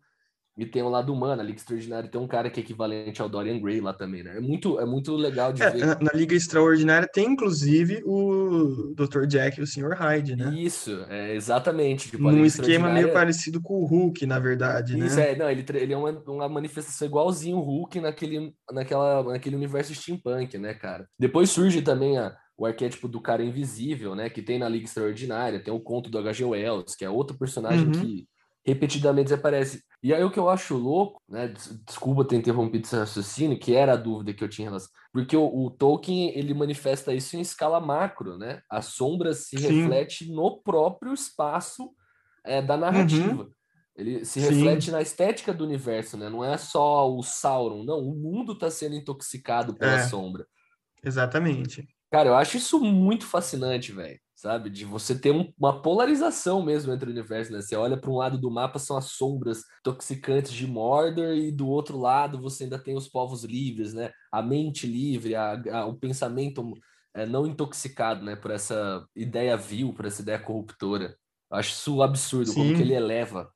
[0.57, 3.29] e tem o lado humano, a Liga Extraordinária tem um cara que é equivalente ao
[3.29, 4.37] Dorian Gray lá também, né?
[4.37, 5.85] É muito, é muito legal de é, ver.
[6.01, 9.25] Na Liga Extraordinária tem, inclusive, o Dr.
[9.27, 9.93] Jack e o Sr.
[9.93, 10.53] Hyde, né?
[10.53, 12.11] Isso, é, exatamente.
[12.11, 15.31] Tipo, Num esquema meio parecido com o Hulk, na verdade, Isso, né?
[15.31, 19.95] é, não, ele, ele é uma, uma manifestação igualzinho o Hulk naquele, naquela, naquele universo
[19.95, 21.07] steampunk, né, cara?
[21.17, 24.29] Depois surge também a, o arquétipo do cara invisível, né?
[24.29, 26.43] Que tem na Liga Extraordinária, tem o conto do H.G.
[26.43, 27.91] Wells, que é outro personagem uhum.
[27.91, 28.27] que
[28.65, 29.83] repetidamente aparece.
[30.03, 31.53] E aí o que eu acho louco, né?
[31.85, 34.89] Desculpa ter interrompido esse raciocínio, que era a dúvida que eu tinha em relação.
[35.11, 38.61] Porque o, o Tolkien ele manifesta isso em escala macro, né?
[38.69, 39.81] A sombra se Sim.
[39.81, 41.91] reflete no próprio espaço
[42.45, 43.43] é, da narrativa.
[43.43, 43.51] Uhum.
[43.95, 44.91] Ele se reflete Sim.
[44.91, 46.29] na estética do universo, né?
[46.29, 47.99] Não é só o Sauron, não.
[47.99, 50.47] O mundo está sendo intoxicado pela é, sombra.
[51.03, 51.87] Exatamente.
[52.09, 54.71] Cara, eu acho isso muito fascinante, velho sabe?
[54.71, 57.61] De você ter um, uma polarização mesmo entre o universo, né?
[57.61, 61.67] Você olha para um lado do mapa, são as sombras toxicantes de Mordor, e do
[61.67, 64.11] outro lado você ainda tem os povos livres, né?
[64.31, 66.73] A mente livre, a, a, o pensamento
[67.13, 68.35] é, não intoxicado, né?
[68.35, 71.15] Por essa ideia vil, por essa ideia corruptora.
[71.51, 72.55] Eu acho isso absurdo, Sim.
[72.55, 73.47] como que ele eleva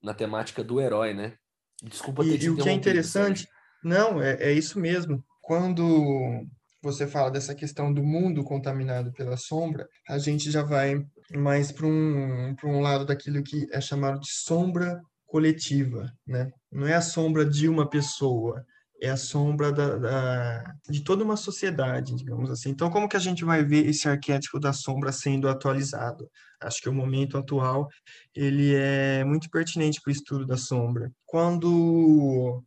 [0.00, 1.34] na temática do herói, né?
[1.82, 3.48] Desculpa ter e, te e o que é interessante,
[3.82, 5.24] não, é, é isso mesmo.
[5.42, 6.46] Quando
[6.82, 11.86] você fala dessa questão do mundo contaminado pela sombra, a gente já vai mais para
[11.86, 16.50] um, um lado daquilo que é chamado de sombra coletiva, né?
[16.72, 18.64] Não é a sombra de uma pessoa,
[19.00, 22.70] é a sombra da, da, de toda uma sociedade, digamos assim.
[22.70, 26.28] Então, como que a gente vai ver esse arquétipo da sombra sendo atualizado?
[26.60, 27.88] Acho que o momento atual
[28.34, 31.12] ele é muito pertinente para o estudo da sombra.
[31.24, 32.62] Quando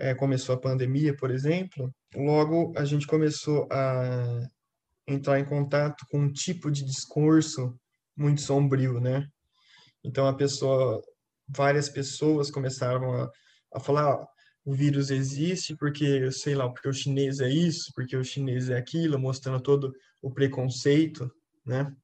[0.00, 4.40] é, começou a pandemia, por exemplo, logo a gente começou a
[5.06, 7.78] entrar em contato com um tipo de discurso
[8.16, 9.28] muito sombrio, né?
[10.02, 11.02] Então a pessoa,
[11.46, 13.30] várias pessoas começaram a,
[13.74, 14.26] a falar,
[14.64, 18.78] o vírus existe porque, sei lá, porque o chinês é isso, porque o chinês é
[18.78, 21.30] aquilo, mostrando todo o preconceito,
[21.64, 21.94] né?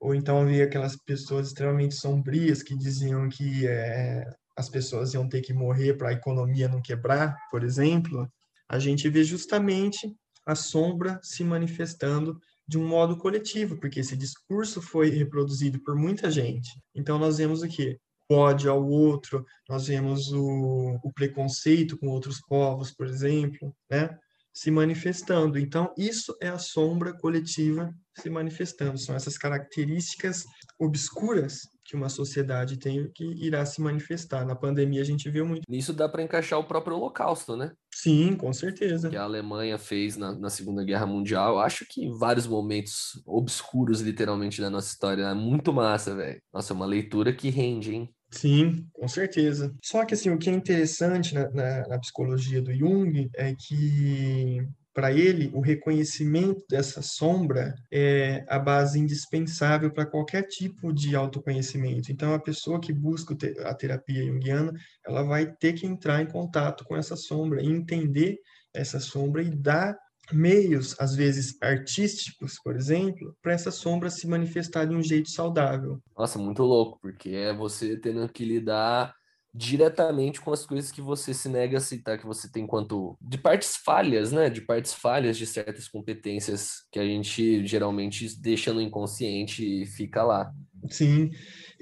[0.00, 4.24] Ou então havia aquelas pessoas extremamente sombrias que diziam que é,
[4.56, 8.30] as pessoas iam ter que morrer para a economia não quebrar, por exemplo,
[8.68, 10.14] a gente vê justamente
[10.44, 16.30] a sombra se manifestando de um modo coletivo, porque esse discurso foi reproduzido por muita
[16.30, 16.70] gente.
[16.94, 17.98] Então nós vemos o quê?
[18.28, 24.18] O ódio ao outro, nós vemos o, o preconceito com outros povos, por exemplo, né?
[24.56, 25.58] se manifestando.
[25.58, 28.96] Então, isso é a sombra coletiva se manifestando.
[28.96, 30.44] São essas características
[30.78, 34.44] obscuras que uma sociedade tem que irá se manifestar.
[34.44, 35.62] Na pandemia a gente viu muito.
[35.68, 37.72] Nisso dá para encaixar o próprio Holocausto, né?
[37.94, 39.08] Sim, com certeza.
[39.08, 41.58] Que a Alemanha fez na, na Segunda Guerra Mundial.
[41.58, 45.22] Acho que em vários momentos obscuros, literalmente, da nossa história.
[45.22, 46.40] É muito massa, velho.
[46.52, 48.14] Nossa, é uma leitura que rende, hein?
[48.30, 49.74] Sim, com certeza.
[49.82, 54.66] Só que assim, o que é interessante na, na, na psicologia do Jung é que
[54.96, 62.10] para ele, o reconhecimento dessa sombra é a base indispensável para qualquer tipo de autoconhecimento.
[62.10, 64.72] Então, a pessoa que busca a terapia junguiana,
[65.06, 68.38] ela vai ter que entrar em contato com essa sombra, entender
[68.74, 69.94] essa sombra e dar
[70.32, 76.00] meios, às vezes artísticos, por exemplo, para essa sombra se manifestar de um jeito saudável.
[76.16, 79.14] Nossa, muito louco, porque é você tendo que lidar
[79.56, 83.38] diretamente com as coisas que você se nega a aceitar que você tem quanto de
[83.38, 84.50] partes falhas, né?
[84.50, 90.22] De partes falhas de certas competências que a gente geralmente deixa no inconsciente e fica
[90.22, 90.52] lá.
[90.90, 91.30] Sim.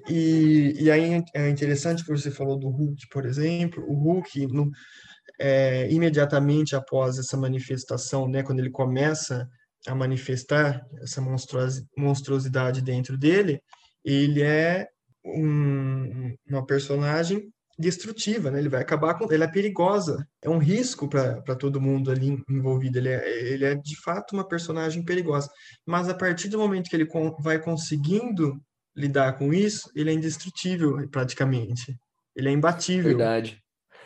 [0.09, 3.85] E, e aí é interessante que você falou do Hulk, por exemplo.
[3.89, 4.71] O Hulk, no,
[5.41, 9.49] é, imediatamente após essa manifestação, né, quando ele começa
[9.87, 11.21] a manifestar essa
[11.97, 13.61] monstruosidade dentro dele,
[14.05, 14.87] ele é
[15.25, 18.59] um, uma personagem destrutiva, né?
[18.59, 22.99] Ele vai acabar com, ela é perigosa, é um risco para todo mundo ali envolvido.
[22.99, 25.51] Ele é, ele é de fato uma personagem perigosa.
[25.87, 28.61] Mas a partir do momento que ele com, vai conseguindo
[28.97, 31.97] lidar com isso, ele é indestrutível praticamente.
[32.37, 33.17] Ele é imbatível.
[33.17, 33.61] Verdade.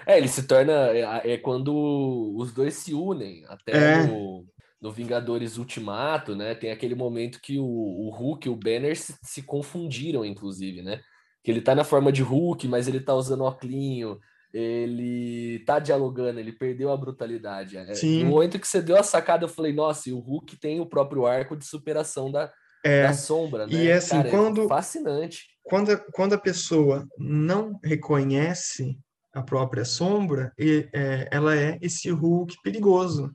[0.07, 4.07] É, ele se torna é, é quando os dois se unem até é.
[4.07, 4.47] no,
[4.81, 6.55] no Vingadores Ultimato, né?
[6.55, 11.01] Tem aquele momento que o, o Hulk e o Banner se, se confundiram, inclusive, né?
[11.43, 14.19] Que ele tá na forma de Hulk, mas ele tá usando óculos,
[14.53, 17.77] ele tá dialogando, ele perdeu a brutalidade.
[17.77, 18.25] É, Sim.
[18.25, 20.87] No momento que você deu a sacada, eu falei, nossa, e o Hulk tem o
[20.87, 22.53] próprio arco de superação da,
[22.85, 23.73] é, da sombra, né?
[23.75, 25.47] E é assim, Cara, é quando, é fascinante.
[25.63, 28.99] Quando, quando a pessoa não reconhece
[29.33, 33.35] a própria sombra, e, é, ela é esse Hulk perigoso,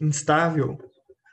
[0.00, 0.78] instável.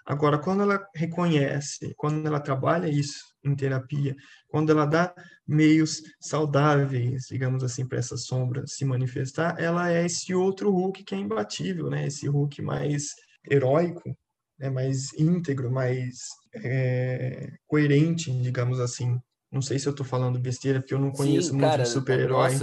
[0.08, 4.16] Agora, quando ela reconhece, quando ela trabalha isso em terapia,
[4.48, 5.14] quando ela dá
[5.46, 11.14] meios saudáveis, digamos assim, para essa sombra se manifestar, ela é esse outro Hulk que
[11.14, 12.08] é imbatível, né?
[12.08, 13.16] Esse Hulk mais
[13.52, 14.18] heróico,
[14.58, 14.70] né?
[14.70, 16.20] mais íntegro, mais
[16.56, 19.20] é, coerente, digamos assim.
[19.52, 22.58] Não sei se eu estou falando besteira, porque eu não conheço Sim, muito cara, super-herói.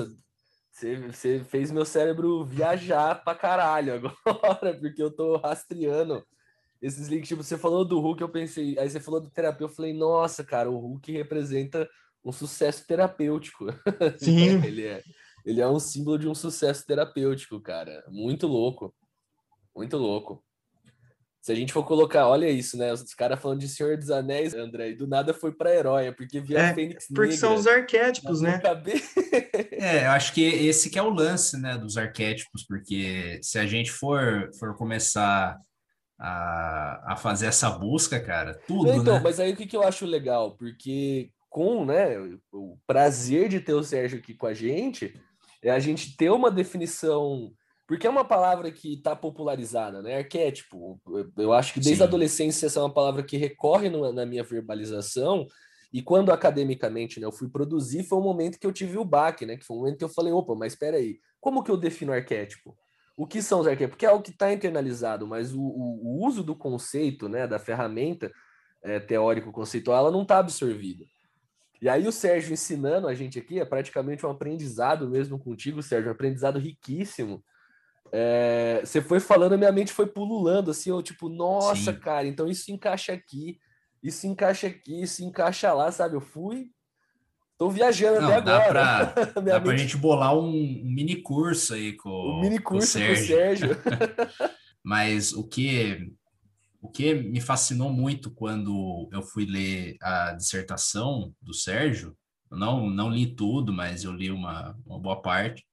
[0.73, 6.25] Você fez meu cérebro viajar pra caralho agora, porque eu tô rastreando
[6.85, 7.29] esses links.
[7.29, 8.79] Tipo, você falou do Hulk, eu pensei.
[8.79, 11.89] Aí você falou do terapeuta, eu falei, nossa, cara, o Hulk representa
[12.23, 13.67] um sucesso terapêutico.
[14.19, 14.63] Sim.
[14.65, 15.03] ele, é,
[15.47, 18.05] ele é um símbolo de um sucesso terapêutico, cara.
[18.09, 18.95] Muito louco.
[19.75, 20.45] Muito louco.
[21.41, 22.91] Se a gente for colocar, olha isso, né?
[22.91, 26.41] Os caras falando de Senhor dos Anéis, André, e do nada foi para herói, porque
[26.41, 28.59] via é, Fênix Porque negra, são os arquétipos, né?
[29.73, 33.67] é, eu acho que esse que é o lance, né, dos arquétipos, porque se a
[33.67, 35.59] gente for, for começar
[36.19, 39.21] a, a fazer essa busca, cara, tudo, então, né?
[39.23, 40.57] mas aí o que, que eu acho legal?
[40.57, 42.17] Porque com, né,
[42.53, 45.15] o prazer de ter o Sérgio aqui com a gente,
[45.63, 47.53] é a gente ter uma definição
[47.87, 50.17] porque é uma palavra que está popularizada, né?
[50.17, 51.01] Arquétipo.
[51.37, 52.03] Eu acho que desde Sim.
[52.03, 55.47] a adolescência essa é uma palavra que recorre no, na minha verbalização.
[55.93, 59.45] E quando academicamente né, eu fui produzir, foi um momento que eu tive o baque,
[59.45, 59.57] né?
[59.57, 62.13] Que foi um momento que eu falei, opa, mas espera aí, como que eu defino
[62.13, 62.75] arquétipo?
[63.17, 63.95] O que são os arquétipos?
[63.95, 67.59] Porque é algo que está internalizado, mas o, o, o, uso do conceito, né, da
[67.59, 68.33] ferramenta
[68.83, 71.05] é, teórico-conceitual, ela não está absorvida.
[71.81, 76.09] E aí o Sérgio ensinando a gente aqui é praticamente um aprendizado mesmo contigo, Sérgio,
[76.09, 77.45] um aprendizado riquíssimo
[78.17, 81.99] é, você foi falando, minha mente foi pululando, assim, eu tipo, nossa, Sim.
[81.99, 83.59] cara, então isso encaixa aqui,
[84.01, 86.15] isso encaixa aqui, isso encaixa lá, sabe?
[86.15, 86.71] Eu fui,
[87.65, 89.07] tô viajando Não, até agora.
[89.07, 89.65] Pra, dá mente...
[89.65, 90.53] pra gente bolar um,
[90.85, 93.71] mini curso aí com, um mini curso com o Sérgio.
[94.85, 96.11] Mas o que,
[96.81, 102.15] o que me fascinou muito quando eu fui ler a dissertação do Sérgio,
[102.51, 105.65] eu não, não li tudo, mas eu li uma, uma boa parte,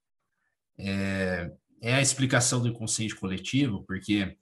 [0.80, 4.38] é, é a explicação do inconsciente coletivo, porque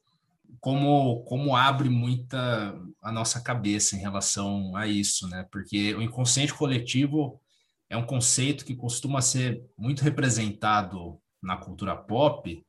[0.60, 5.46] como, como abre muita a nossa cabeça em relação a isso, né?
[5.52, 7.40] Porque o inconsciente coletivo
[7.90, 12.64] é um conceito que costuma ser muito representado na cultura pop,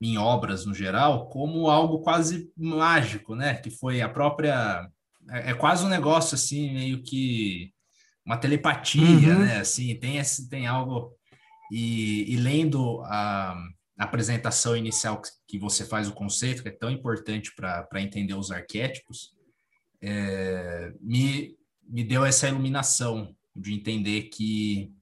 [0.00, 3.54] em obras no geral, como algo quase mágico, né?
[3.54, 4.88] Que foi a própria
[5.30, 7.72] é, é quase um negócio assim meio que
[8.24, 9.38] uma telepatia, uhum.
[9.40, 9.58] né?
[9.58, 11.12] Assim, tem esse tem algo
[11.72, 13.56] e, e lendo a
[14.04, 19.34] apresentação inicial que você faz o conceito, que é tão importante para entender os arquétipos,
[20.00, 24.92] é, me, me deu essa iluminação de entender que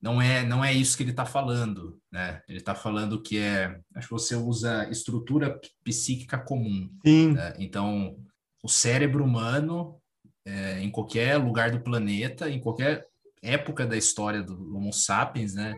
[0.00, 2.42] não é não é isso que ele está falando, né?
[2.46, 6.90] Ele está falando que é, acho que você usa estrutura psíquica comum.
[7.32, 7.54] Né?
[7.58, 8.16] Então,
[8.62, 9.98] o cérebro humano,
[10.44, 13.06] é, em qualquer lugar do planeta, em qualquer
[13.42, 15.74] época da história do Homo sapiens, né?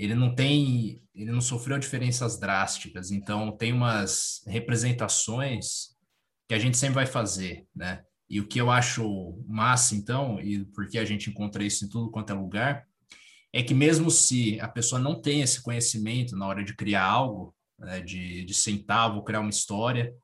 [0.00, 5.94] Ele não tem, ele não sofreu diferenças drásticas, então tem umas representações
[6.48, 8.02] que a gente sempre vai fazer, né?
[8.28, 12.10] E o que eu acho massa, então, e porque a gente encontra isso em tudo
[12.10, 12.86] quanto é lugar,
[13.52, 17.54] é que mesmo se a pessoa não tem esse conhecimento na hora de criar algo,
[17.78, 20.14] né, de, de sentar, vou criar uma história,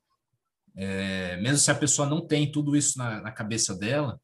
[0.75, 4.19] é, mesmo se a pessoa não tem tudo isso na, na cabeça dela,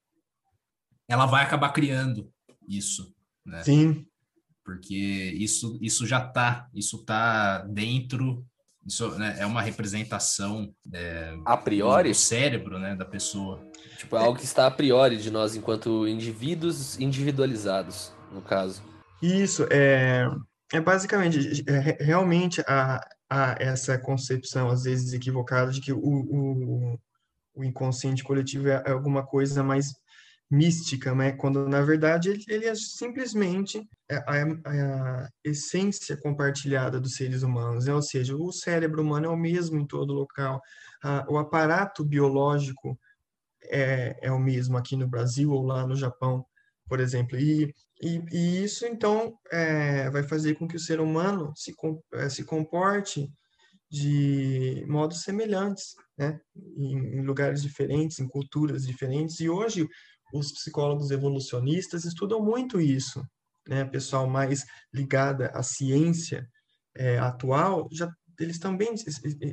[1.06, 2.32] ela vai acabar criando
[2.66, 3.62] isso, né?
[3.64, 4.06] Sim
[4.64, 8.44] porque isso, isso já está, isso está dentro,
[8.86, 13.64] isso né, é uma representação é, a priori do cérebro né, da pessoa.
[13.96, 18.82] Tipo, é algo que está a priori de nós enquanto indivíduos individualizados, no caso.
[19.22, 20.28] Isso, é,
[20.72, 23.00] é basicamente, é, realmente a,
[23.30, 26.98] a essa concepção, às vezes equivocada, de que o, o,
[27.54, 29.94] o inconsciente coletivo é, é alguma coisa mais
[30.52, 31.32] mística, né?
[31.32, 37.94] quando na verdade ele, ele é simplesmente a, a, essência compartilhada dos seres humanos, né?
[37.94, 40.60] ou seja, o cérebro humano é o mesmo em todo local,
[41.26, 43.00] o aparato biológico
[43.64, 46.44] é, é o mesmo aqui no Brasil ou lá no Japão,
[46.86, 51.50] por exemplo, e, e, e isso então é, vai fazer com que o ser humano
[51.56, 51.72] se,
[52.12, 53.26] é, se comporte
[53.90, 56.38] de modos semelhantes, né?
[56.76, 59.88] em, em lugares diferentes, em culturas diferentes, e hoje
[60.32, 63.22] os psicólogos evolucionistas estudam muito isso,
[63.68, 63.84] né?
[63.84, 66.48] Pessoal mais ligada à ciência
[66.94, 68.10] é, atual, já
[68.40, 68.94] eles também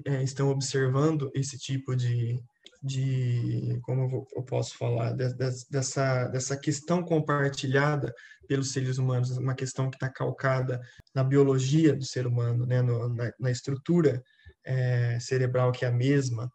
[0.06, 2.42] é, estão observando esse tipo de,
[2.82, 8.14] de como eu posso falar, de, de, dessa, dessa questão compartilhada
[8.48, 10.82] pelos seres humanos, uma questão que está calcada
[11.14, 14.24] na biologia do ser humano, né, no, na, na, estrutura
[14.66, 16.52] é, cerebral que é a mesma.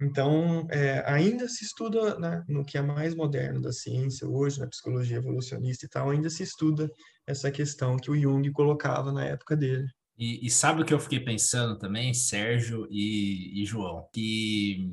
[0.00, 4.66] Então, é, ainda se estuda né, no que é mais moderno da ciência hoje, na
[4.66, 6.90] psicologia evolucionista e tal, ainda se estuda
[7.26, 9.88] essa questão que o Jung colocava na época dele.
[10.18, 14.06] E, e sabe o que eu fiquei pensando também, Sérgio e, e João?
[14.12, 14.90] Que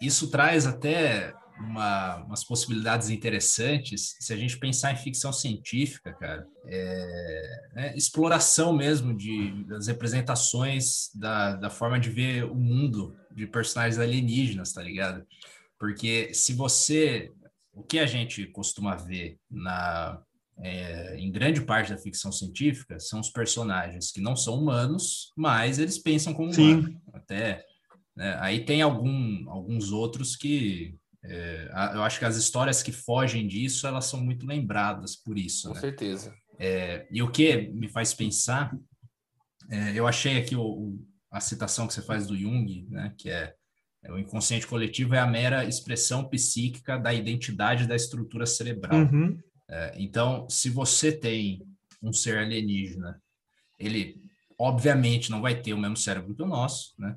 [0.00, 6.46] isso traz até uma, umas possibilidades interessantes se a gente pensar em ficção científica, cara.
[6.66, 13.46] É, é, exploração mesmo de, das representações da, da forma de ver o mundo de
[13.46, 15.24] personagens alienígenas, tá ligado?
[15.78, 17.30] Porque se você.
[17.72, 20.18] O que a gente costuma ver na,
[20.58, 25.78] é, em grande parte da ficção científica são os personagens que não são humanos, mas
[25.78, 26.96] eles pensam como humanos.
[27.12, 27.62] Até
[28.16, 28.38] né?
[28.40, 33.86] aí tem algum, alguns outros que é, eu acho que as histórias que fogem disso
[33.86, 35.68] elas são muito lembradas por isso.
[35.68, 35.80] Com né?
[35.80, 36.34] certeza.
[36.58, 38.74] É, e o que me faz pensar,
[39.70, 43.14] é, eu achei aqui o, o, a citação que você faz do Jung, né?
[43.16, 43.54] Que é,
[44.02, 49.00] é o inconsciente coletivo é a mera expressão psíquica da identidade da estrutura cerebral.
[49.00, 49.38] Uhum.
[49.68, 51.62] É, então, se você tem
[52.02, 53.20] um ser alienígena,
[53.78, 54.20] ele
[54.58, 57.16] obviamente não vai ter o mesmo cérebro que o nosso, né?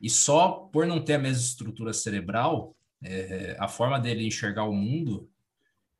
[0.00, 4.72] E só por não ter a mesma estrutura cerebral, é, a forma dele enxergar o
[4.72, 5.30] mundo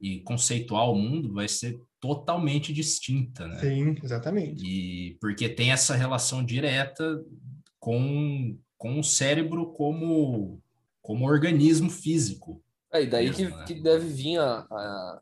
[0.01, 3.61] e conceituar o mundo vai ser totalmente distinta, né?
[3.61, 4.67] Sim, exatamente.
[4.67, 7.25] E porque tem essa relação direta
[7.83, 10.63] com, com o cérebro como,
[11.03, 12.63] como organismo físico.
[12.93, 13.65] É, e daí mesmo, que, né?
[13.67, 15.21] que deve vir a, a,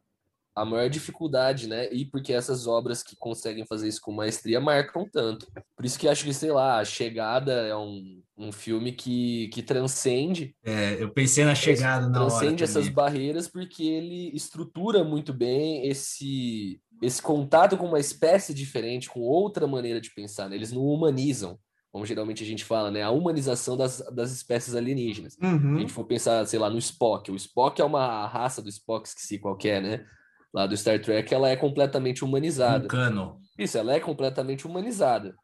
[0.57, 1.91] a maior dificuldade, né?
[1.91, 5.51] E porque essas obras que conseguem fazer isso com maestria marcam tanto.
[5.75, 9.63] Por isso que acho que, sei lá, A Chegada é um, um filme que, que
[9.63, 10.55] transcende.
[10.63, 16.79] É, eu pensei na Chegada na Transcende essas barreiras porque ele estrutura muito bem esse,
[17.01, 20.51] esse contato com uma espécie diferente, com outra maneira de pensar.
[20.51, 20.57] Né?
[20.57, 21.59] Eles não humanizam
[21.91, 23.03] como geralmente a gente fala, né?
[23.03, 25.37] A humanização das, das espécies alienígenas.
[25.43, 25.59] Uhum.
[25.59, 27.31] Se a gente for pensar, sei lá, no Spock.
[27.31, 30.05] O Spock é uma raça do Spock, esqueci qualquer, né?
[30.53, 32.81] lá do Star Trek, ela é completamente humanizada.
[32.81, 33.41] Vulcano.
[33.59, 35.35] Isso, ela é completamente humanizada.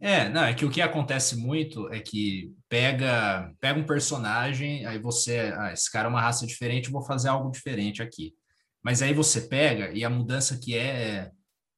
[0.00, 4.98] É, não, é que o que acontece muito é que pega, pega um personagem, aí
[4.98, 8.34] você, ah, esse cara é uma raça diferente, vou fazer algo diferente aqui.
[8.82, 11.30] Mas aí você pega e a mudança que é,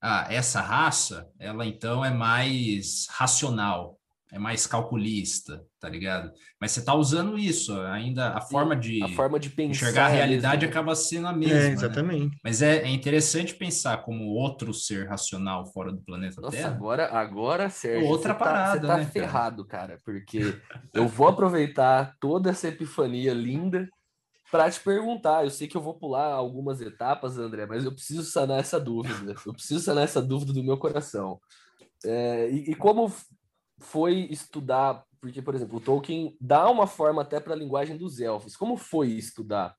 [0.02, 3.98] ah, essa raça, ela então é mais racional
[4.32, 6.32] é mais calculista, tá ligado?
[6.58, 10.08] Mas você está usando isso, ainda a forma de, a forma de pensar enxergar a
[10.08, 11.54] realidade acaba sendo a mesma.
[11.54, 12.24] É, exatamente.
[12.24, 12.36] Né?
[12.42, 16.70] Mas é, é, interessante pensar como outro ser racional fora do planeta Nossa, Terra.
[16.70, 19.82] agora, agora, Sérgio, outra você parada, tá, você tá né, ferrado, cara?
[19.82, 20.58] cara, porque
[20.94, 23.86] eu vou aproveitar toda essa epifania linda
[24.52, 25.44] para te perguntar.
[25.44, 29.34] Eu sei que eu vou pular algumas etapas, André, mas eu preciso sanar essa dúvida.
[29.46, 31.40] Eu preciso sanar essa dúvida do meu coração.
[32.04, 33.10] É, e, e, como
[33.78, 38.20] foi estudar, porque, por exemplo, o Tolkien dá uma forma até para a linguagem dos
[38.20, 38.54] elfos.
[38.54, 39.74] Como foi estudar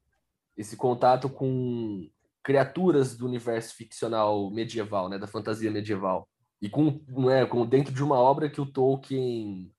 [0.57, 2.09] esse contato com
[2.41, 6.27] criaturas do universo ficcional medieval, né, da fantasia medieval?
[6.59, 6.99] E com,
[7.29, 9.71] é, com dentro de uma obra que o Tolkien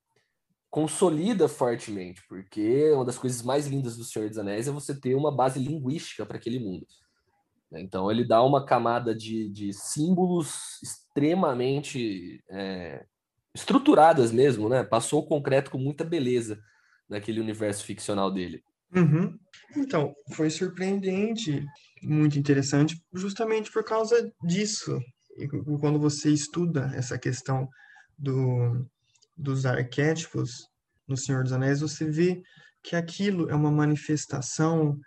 [0.74, 5.14] consolida fortemente, porque uma das coisas mais lindas do Senhor dos Anéis é você ter
[5.14, 6.84] uma base linguística para aquele mundo.
[7.74, 13.06] Então ele dá uma camada de, de símbolos extremamente é,
[13.54, 14.82] estruturadas mesmo, né?
[14.82, 16.60] Passou o concreto com muita beleza
[17.08, 18.60] naquele universo ficcional dele.
[18.96, 19.38] Uhum.
[19.76, 21.64] Então, foi surpreendente,
[22.02, 24.98] muito interessante, justamente por causa disso.
[25.36, 25.46] E
[25.78, 27.68] quando você estuda essa questão
[28.18, 28.84] do,
[29.36, 30.68] dos arquétipos
[31.06, 32.40] no Senhor dos Anéis, você vê
[32.82, 34.98] que aquilo é uma manifestação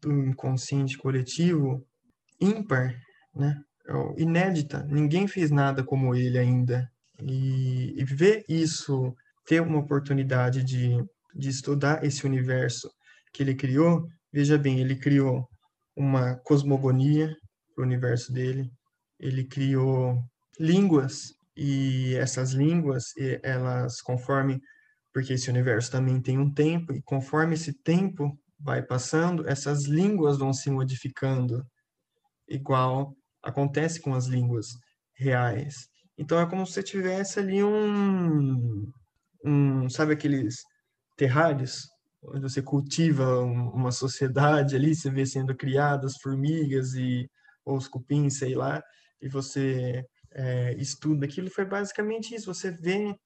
[0.00, 1.84] do inconsciente coletivo
[2.40, 2.94] ímpar,
[3.34, 3.60] né?
[3.86, 4.82] É inédita.
[4.84, 6.88] Ninguém fez nada como ele ainda
[7.20, 9.14] e, e ver isso,
[9.46, 10.96] ter uma oportunidade de,
[11.34, 12.90] de estudar esse universo
[13.32, 15.46] que ele criou, veja bem, ele criou
[15.96, 17.34] uma cosmogonia
[17.74, 18.70] para o universo dele,
[19.18, 20.18] ele criou
[20.58, 24.60] línguas e essas línguas elas conforme
[25.12, 30.38] porque esse universo também tem um tempo e conforme esse tempo vai passando essas línguas
[30.38, 31.64] vão se modificando
[32.48, 34.68] igual acontece com as línguas
[35.14, 35.88] reais.
[36.16, 38.90] Então é como se você tivesse ali um,
[39.44, 40.56] um sabe aqueles
[41.16, 41.88] terrários?
[42.22, 47.28] Onde você cultiva uma sociedade ali, você vê sendo criadas formigas e
[47.64, 48.82] ou os cupins, sei lá,
[49.20, 51.50] e você é, estuda aquilo.
[51.50, 52.52] Foi basicamente isso.
[52.52, 53.16] Você vê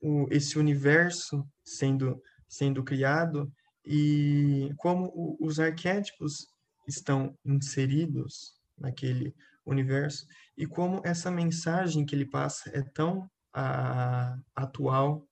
[0.00, 3.50] o, esse universo sendo sendo criado
[3.84, 6.48] e como os arquétipos
[6.86, 9.32] estão inseridos naquele
[9.64, 10.26] universo
[10.56, 15.24] e como essa mensagem que ele passa é tão a, atual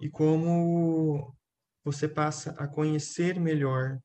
[0.00, 1.36] e como
[1.84, 3.98] você passa a conhecer melhor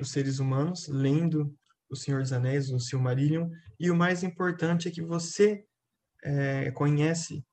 [0.00, 1.56] os seres humanos lendo
[1.88, 5.64] O Senhor dos Anéis, o Silmarillion, e o mais importante é que você
[6.24, 7.44] é, conhece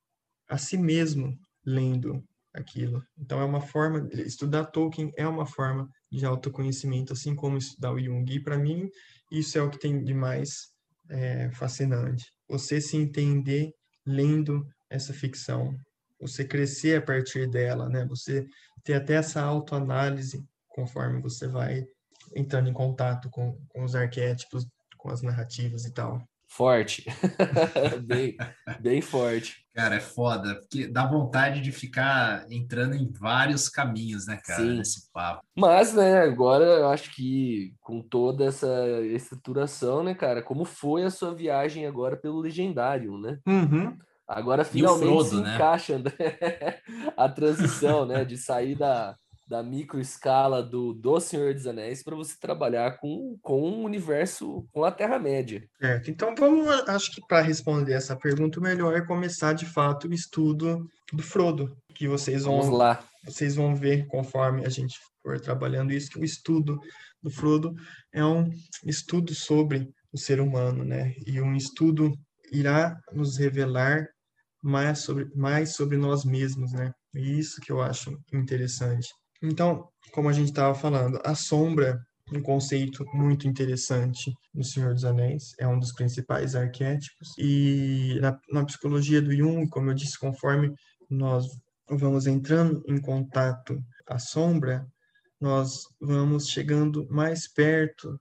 [0.48, 3.04] a si mesmo lendo aquilo.
[3.18, 8.00] Então é uma forma, estudar Tolkien é uma forma de autoconhecimento, assim como estudar o
[8.00, 8.30] Jung.
[8.32, 8.90] E para mim
[9.32, 10.72] isso é o que tem de mais
[11.10, 12.26] é, fascinante.
[12.50, 13.72] Você se entender
[14.06, 15.74] lendo essa ficção,
[16.20, 18.06] você crescer a partir dela, né?
[18.08, 18.46] Você
[18.84, 21.86] ter até essa autoanálise conforme você vai
[22.36, 24.66] entrando em contato com, com os arquétipos,
[24.98, 26.22] com as narrativas e tal.
[26.52, 27.06] Forte.
[28.04, 28.36] bem,
[28.82, 29.66] bem forte.
[29.74, 34.78] Cara, é foda, porque dá vontade de ficar entrando em vários caminhos, né, cara, Sim.
[34.78, 35.46] nesse papo.
[35.56, 38.68] Mas, né, agora eu acho que com toda essa
[39.02, 43.40] estruturação, né, cara, como foi a sua viagem agora pelo Legendário, né?
[43.48, 43.98] Uhum.
[44.28, 45.56] Agora finalmente Frodo, se né?
[45.56, 46.12] encaixa né?
[47.16, 49.16] a transição, né, de sair da,
[49.52, 54.86] da microescala do, do Senhor dos Anéis para você trabalhar com, com um universo, com
[54.86, 55.68] a Terra-média.
[55.78, 56.10] Certo.
[56.10, 60.14] Então, vamos, acho que para responder essa pergunta, o melhor é começar de fato o
[60.14, 63.04] estudo do Frodo, que vocês vão, vamos lá.
[63.26, 66.80] vocês vão ver conforme a gente for trabalhando isso, que o estudo
[67.22, 67.76] do Frodo
[68.14, 68.50] é um
[68.86, 71.14] estudo sobre o ser humano, né?
[71.28, 72.10] E um estudo
[72.54, 74.08] irá nos revelar
[74.64, 76.94] mais sobre, mais sobre nós mesmos, né?
[77.14, 79.10] E isso que eu acho interessante.
[79.42, 82.00] Então, como a gente estava falando, a sombra,
[82.32, 87.34] um conceito muito interessante no Senhor dos Anéis, é um dos principais arquétipos.
[87.38, 90.74] E na, na psicologia do Jung, como eu disse, conforme
[91.10, 91.46] nós
[91.90, 93.78] vamos entrando em contato
[94.08, 94.86] a sombra,
[95.40, 98.20] nós vamos chegando mais perto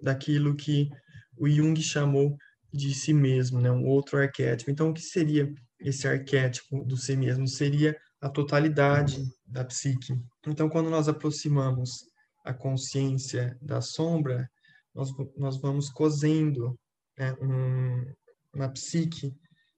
[0.00, 0.88] daquilo que
[1.36, 2.36] o Jung chamou
[2.72, 3.70] de si mesmo, né?
[3.70, 4.70] um outro arquétipo.
[4.70, 5.50] Então, o que seria
[5.80, 7.46] esse arquétipo do si mesmo?
[7.46, 10.14] Seria a totalidade da psique.
[10.46, 12.04] Então, quando nós aproximamos
[12.44, 14.48] a consciência da sombra,
[14.94, 16.78] nós, nós vamos cozendo
[17.18, 18.12] né, um,
[18.54, 19.34] uma psique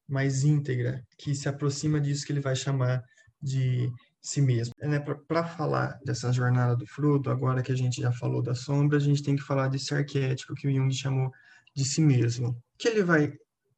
[0.08, 3.02] mais íntegra, que se aproxima disso que ele vai chamar
[3.40, 4.74] de si mesmo.
[4.80, 8.54] É, né, Para falar dessa jornada do Frodo, agora que a gente já falou da
[8.54, 11.30] sombra, a gente tem que falar desse arquétipo que o Jung chamou
[11.74, 12.48] de si mesmo.
[12.48, 13.32] O que ele vai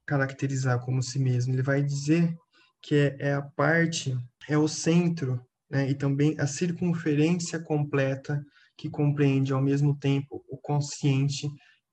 [0.07, 1.53] caracterizar como si mesmo?
[1.53, 2.35] Ele vai dizer
[2.83, 4.17] que é, é a parte,
[4.49, 8.45] é o centro né, e também a circunferência completa
[8.77, 11.49] que compreende ao mesmo tempo o consciente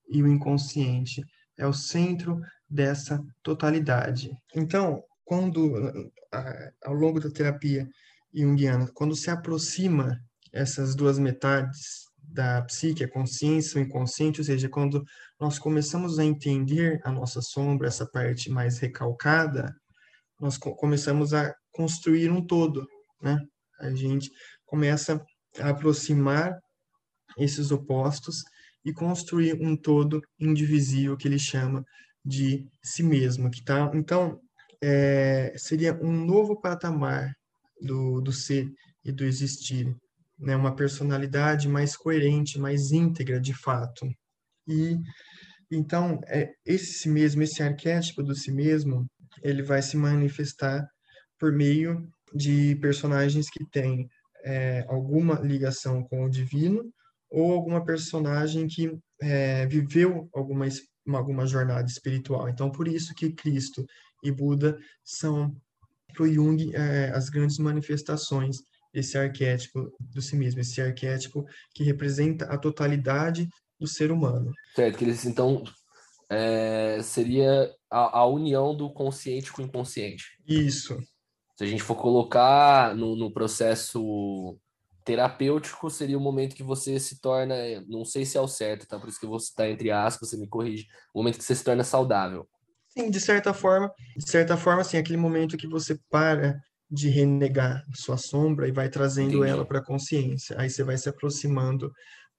[0.10, 1.24] e o inconsciente.
[1.58, 4.32] É o centro dessa totalidade.
[4.56, 5.74] Então, quando
[6.84, 7.88] ao longo da terapia
[8.34, 10.20] junguiana, quando se aproxima
[10.52, 15.04] essas duas metades da psique, a consciência o inconsciente, ou seja, quando
[15.40, 19.74] nós começamos a entender a nossa sombra, essa parte mais recalcada,
[20.40, 22.88] nós começamos a construir um todo,
[23.22, 23.38] né?
[23.80, 24.30] A gente
[24.66, 25.22] começa
[25.60, 26.58] a aproximar
[27.38, 28.44] esses opostos
[28.84, 31.84] e construir um todo indivisível que ele chama
[32.24, 33.92] de si mesmo, que tá?
[33.94, 34.40] Então,
[34.82, 37.34] é, seria um novo patamar
[37.82, 38.68] do, do ser
[39.04, 39.94] e do existir,
[40.38, 40.56] né?
[40.56, 44.08] Uma personalidade mais coerente, mais íntegra, de fato.
[44.68, 44.98] E
[45.72, 49.06] então, é, esse si mesmo, esse arquétipo do si mesmo,
[49.42, 50.88] ele vai se manifestar
[51.38, 54.10] por meio de personagens que têm
[54.44, 56.92] é, alguma ligação com o divino
[57.30, 60.68] ou alguma personagem que é, viveu alguma,
[61.14, 62.50] alguma jornada espiritual.
[62.50, 63.86] Então, por isso que Cristo
[64.24, 65.56] e Buda são,
[66.14, 68.58] para o Jung, é, as grandes manifestações
[68.94, 73.48] desse arquétipo do si mesmo, esse arquétipo que representa a totalidade
[73.80, 74.52] do ser humano.
[74.76, 75.64] Certo, que eles, então,
[76.30, 80.26] é, seria a, a união do consciente com o inconsciente.
[80.48, 80.98] Isso,
[81.60, 84.58] se a gente for colocar no, no processo
[85.04, 87.54] terapêutico, seria o momento que você se torna,
[87.86, 88.98] não sei se é o certo, tá?
[88.98, 91.56] Por isso que eu vou citar entre aspas, você me corrige, o momento que você
[91.56, 92.48] se torna saudável.
[92.88, 96.58] Sim, de certa forma, de certa forma, assim, aquele momento que você para
[96.90, 99.50] de renegar sua sombra e vai trazendo Entendi.
[99.50, 100.56] ela para a consciência.
[100.58, 101.92] Aí você vai se aproximando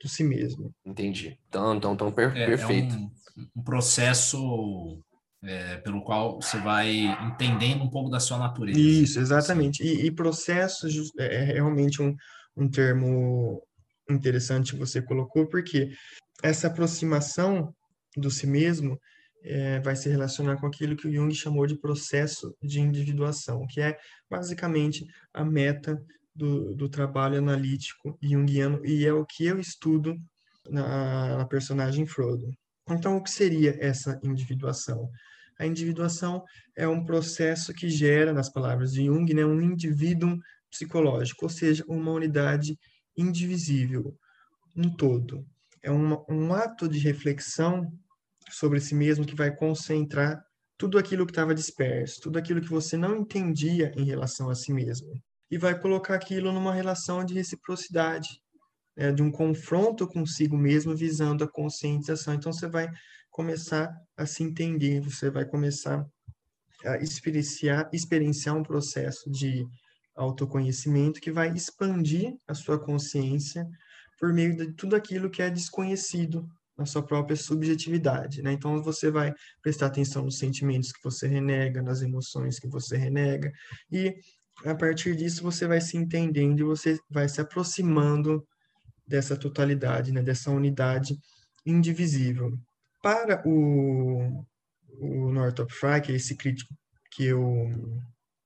[0.02, 0.74] do si mesmo.
[0.82, 1.38] Entendi.
[1.46, 2.94] Então, então, então per é, perfeito.
[2.94, 3.10] É um,
[3.54, 4.98] um processo
[5.42, 6.90] é, pelo qual você vai
[7.26, 8.78] entendendo um pouco da sua natureza.
[8.78, 9.82] Isso, exatamente.
[9.82, 12.14] E, e processos é, é realmente um,
[12.56, 13.62] um termo
[14.08, 15.92] interessante que você colocou, porque
[16.42, 17.74] essa aproximação
[18.16, 18.98] do si mesmo
[19.42, 23.80] é, vai se relacionar com aquilo que o Jung chamou de processo de individuação, que
[23.80, 23.96] é
[24.28, 26.02] basicamente a meta
[26.34, 30.16] do, do trabalho analítico junguiano e é o que eu estudo
[30.68, 32.46] na, na personagem Frodo.
[32.90, 35.10] Então, o que seria essa individuação?
[35.58, 36.42] A individuação
[36.76, 40.38] é um processo que gera, nas palavras de Jung, né, um indivíduo
[40.70, 42.78] psicológico, ou seja, uma unidade
[43.16, 44.16] indivisível,
[44.76, 45.46] um todo.
[45.82, 47.92] É um ato de reflexão
[48.50, 50.42] sobre si mesmo que vai concentrar
[50.76, 54.72] tudo aquilo que estava disperso, tudo aquilo que você não entendia em relação a si
[54.72, 55.12] mesmo.
[55.50, 58.28] E vai colocar aquilo numa relação de reciprocidade,
[58.96, 62.34] né, de um confronto consigo mesmo visando a conscientização.
[62.34, 62.88] Então você vai
[63.30, 66.04] começar a se entender, você vai começar
[66.84, 69.66] a experienciar, experienciar um processo de
[70.16, 73.66] autoconhecimento que vai expandir a sua consciência
[74.18, 78.52] por meio de tudo aquilo que é desconhecido na sua própria subjetividade, né?
[78.52, 79.32] Então você vai
[79.62, 83.52] prestar atenção nos sentimentos que você renega, nas emoções que você renega
[83.90, 84.14] e
[84.64, 88.46] a partir disso você vai se entendendo e você vai se aproximando
[89.10, 90.22] dessa totalidade, né?
[90.22, 91.18] Dessa unidade
[91.66, 92.56] indivisível.
[93.02, 94.46] Para o,
[95.00, 96.72] o Northrop Frye, que é esse crítico
[97.12, 97.42] que eu,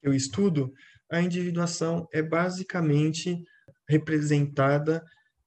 [0.02, 0.72] eu estudo,
[1.12, 3.36] a individuação é basicamente
[3.86, 5.04] representada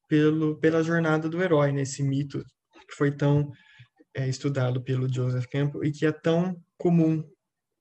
[0.07, 2.09] pelo, pela jornada do herói, nesse né?
[2.09, 2.43] mito
[2.87, 3.51] que foi tão
[4.15, 7.23] é, estudado pelo Joseph Campbell e que é tão comum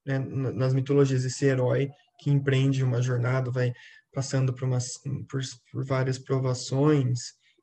[0.07, 3.73] né, nas mitologias, esse herói que empreende uma jornada, vai
[4.17, 4.95] passando por, umas,
[5.29, 7.19] por, por várias provações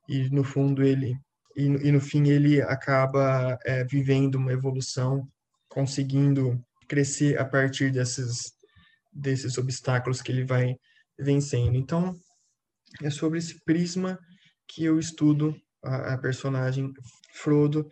[0.08, 1.18] e no fundo ele
[1.56, 5.26] e, e no fim ele acaba é, vivendo uma evolução,
[5.68, 8.52] conseguindo crescer a partir desses,
[9.12, 10.76] desses obstáculos que ele vai
[11.18, 11.74] vencendo.
[11.74, 12.14] Então,
[13.02, 14.16] é sobre esse prisma
[14.68, 16.92] que eu estudo a, a personagem
[17.32, 17.84] Frodo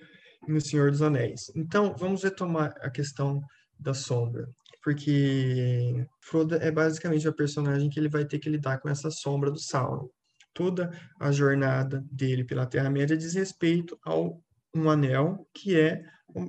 [0.46, 1.50] no Senhor dos Anéis.
[1.56, 3.40] Então, vamos retomar a questão
[3.76, 4.46] da sombra,
[4.82, 9.50] porque Frodo é basicamente a personagem que ele vai ter que lidar com essa sombra
[9.50, 10.08] do Sauron
[10.54, 14.42] toda a jornada dele pela Terra-média diz respeito ao
[14.74, 16.02] um anel que é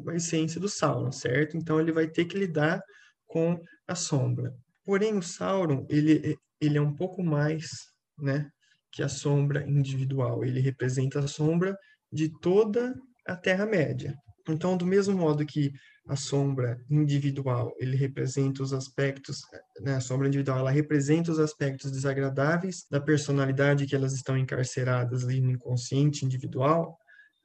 [0.08, 1.58] a essência do Sauron, certo?
[1.58, 2.82] Então ele vai ter que lidar
[3.26, 4.56] com a sombra.
[4.86, 7.70] Porém, o Sauron, ele, ele é um pouco mais,
[8.18, 8.50] né,
[8.92, 10.44] que a sombra individual.
[10.46, 11.78] Ele representa a sombra
[12.12, 12.94] de toda
[13.28, 14.16] a Terra-média.
[14.48, 15.74] Então, do mesmo modo que
[16.08, 19.42] a sombra individual, ele representa os aspectos,
[19.82, 25.24] né, a sombra individual, ela representa os aspectos desagradáveis da personalidade que elas estão encarceradas
[25.24, 26.98] ali no inconsciente individual,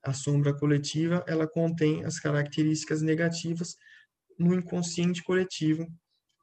[0.05, 3.77] a sombra coletiva, ela contém as características negativas
[4.39, 5.87] no inconsciente coletivo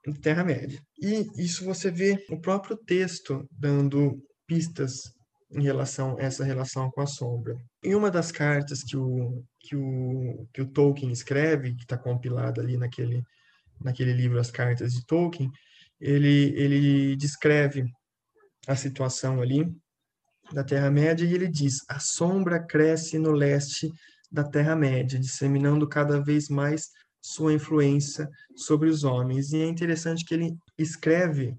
[0.06, 0.80] de Terra-média.
[1.02, 5.16] E isso você vê o próprio texto dando pistas
[5.52, 7.56] em relação a essa relação com a sombra.
[7.84, 12.62] Em uma das cartas que o, que o, que o Tolkien escreve, que está compilada
[12.62, 13.24] ali naquele,
[13.80, 15.52] naquele livro As Cartas de Tolkien,
[16.00, 17.86] ele, ele descreve
[18.68, 19.72] a situação ali
[20.52, 23.92] da Terra-média e ele diz: a sombra cresce no leste
[24.32, 26.90] da Terra-média, disseminando cada vez mais
[27.22, 29.52] sua influência sobre os homens.
[29.52, 31.58] E é interessante que ele escreve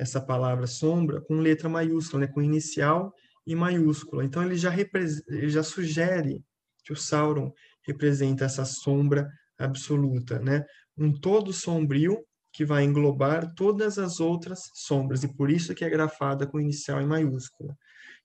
[0.00, 3.12] essa palavra sombra com letra maiúscula, né, com inicial
[3.46, 4.24] e maiúscula.
[4.24, 6.42] Então ele já, ele já sugere
[6.82, 7.52] que o Sauron
[7.86, 10.64] representa essa sombra absoluta, né?
[10.96, 12.18] Um todo sombrio
[12.50, 17.00] que vai englobar todas as outras sombras, e por isso que é grafada com inicial
[17.00, 17.76] e maiúscula.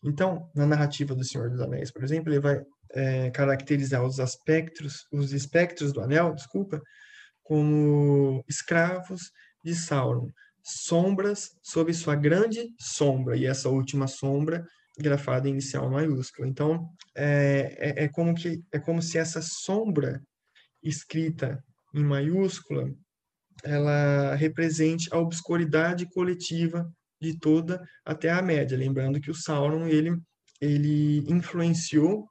[0.02, 2.62] Então, na narrativa do Senhor dos Anéis, por exemplo, ele vai
[2.92, 6.82] é, caracterizar os aspectos, os espectros do anel, desculpa,
[7.44, 9.30] como escravos
[9.64, 10.30] de Sauron,
[10.66, 14.66] sombras sob sua grande sombra, e essa última sombra
[14.98, 16.48] grafada inicial maiúscula.
[16.48, 20.22] Então, é, é, é, como que, é como se essa sombra
[20.82, 21.64] escrita
[21.94, 22.92] em maiúscula
[23.64, 26.92] ela represente a obscuridade coletiva
[27.22, 28.78] de toda a Terra-média.
[28.78, 30.16] Lembrando que o Sauron, ele,
[30.60, 32.28] ele influenciou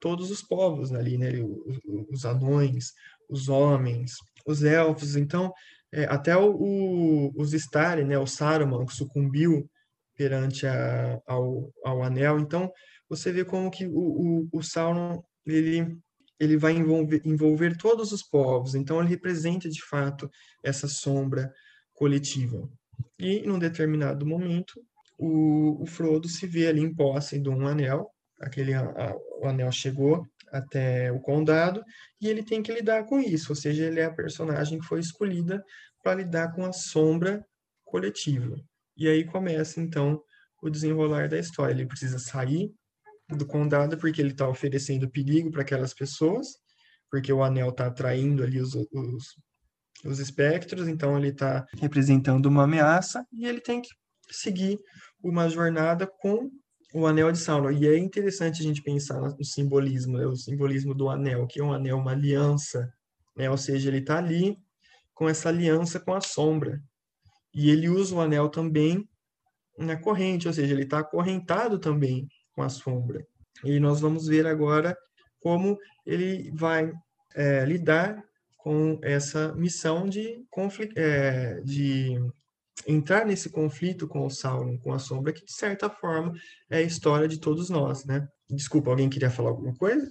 [0.00, 1.30] todos os povos ali, né?
[1.40, 1.78] Os,
[2.10, 2.92] os anões,
[3.28, 4.14] os homens,
[4.46, 5.16] os elfos.
[5.16, 5.52] Então,
[5.94, 8.18] é, até o, o, os Stari, né?
[8.18, 9.70] O Saruman, que sucumbiu
[10.16, 12.40] perante a, ao, ao anel.
[12.40, 12.72] Então,
[13.08, 15.96] você vê como que o, o, o Sauron, ele,
[16.38, 18.74] ele vai envolver, envolver todos os povos.
[18.74, 20.28] Então, ele representa, de fato,
[20.64, 21.52] essa sombra
[21.92, 22.68] coletiva.
[23.16, 24.74] E, num determinado momento,
[25.16, 28.10] o, o Frodo se vê ali em posse de um anel.
[28.40, 31.84] Aquele, a, o anel chegou até o condado
[32.24, 33.52] e ele tem que lidar com isso.
[33.52, 35.62] Ou seja, ele é a personagem que foi escolhida
[36.02, 37.44] para lidar com a sombra
[37.84, 38.56] coletiva.
[38.96, 40.22] E aí começa, então,
[40.62, 41.74] o desenrolar da história.
[41.74, 42.72] Ele precisa sair
[43.28, 46.46] do condado porque ele está oferecendo perigo para aquelas pessoas,
[47.10, 49.24] porque o anel está atraindo ali os, os,
[50.02, 53.90] os espectros, então ele está representando uma ameaça e ele tem que
[54.30, 54.78] seguir
[55.22, 56.50] uma jornada com
[56.94, 57.72] o anel de Sauron.
[57.72, 60.26] E é interessante a gente pensar no simbolismo, né?
[60.26, 62.88] o simbolismo do anel, que é um anel, uma aliança,
[63.36, 63.50] né?
[63.50, 64.56] ou seja, ele está ali
[65.12, 66.80] com essa aliança com a sombra.
[67.52, 69.08] E ele usa o anel também
[69.76, 73.26] na corrente, ou seja, ele está acorrentado também com a sombra.
[73.64, 74.96] E nós vamos ver agora
[75.40, 75.76] como
[76.06, 76.92] ele vai
[77.34, 78.22] é, lidar
[78.58, 80.44] com essa missão de,
[80.96, 82.18] é, de
[82.86, 86.32] entrar nesse conflito com o Sauron, com a sombra, que de certa forma
[86.70, 88.26] é a história de todos nós, né?
[88.50, 90.06] Desculpa, alguém queria falar alguma coisa?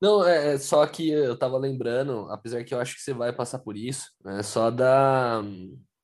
[0.00, 3.32] Não, é, é só que eu tava lembrando, apesar que eu acho que você vai
[3.32, 5.42] passar por isso, é só da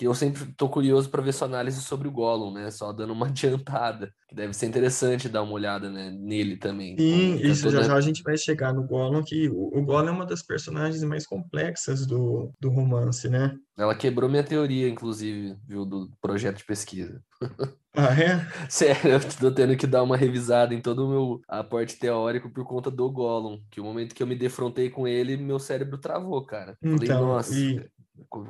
[0.05, 2.71] eu sempre tô curioso para ver sua análise sobre o Gollum, né?
[2.71, 6.97] Só dando uma adiantada, que deve ser interessante dar uma olhada né, nele também.
[6.99, 7.83] Sim, isso toda...
[7.83, 10.43] já já a gente vai chegar no Gollum, que o, o Gollum é uma das
[10.43, 13.57] personagens mais complexas do, do romance, né?
[13.77, 17.23] Ela quebrou minha teoria, inclusive, viu, do projeto de pesquisa.
[17.95, 18.47] Ah, é?
[18.71, 22.65] Sério, eu tô tendo que dar uma revisada em todo o meu aporte teórico por
[22.65, 26.43] conta do Gollum, que o momento que eu me defrontei com ele, meu cérebro travou,
[26.45, 26.77] cara.
[26.83, 27.87] Então, Falei, nossa, e...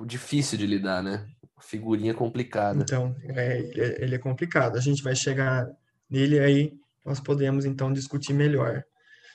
[0.06, 1.26] difícil de lidar, né?
[1.62, 2.82] Figurinha complicada.
[2.82, 3.58] Então, é,
[4.02, 4.76] ele é complicado.
[4.76, 5.66] A gente vai chegar
[6.10, 6.72] nele aí,
[7.04, 8.82] nós podemos então discutir melhor.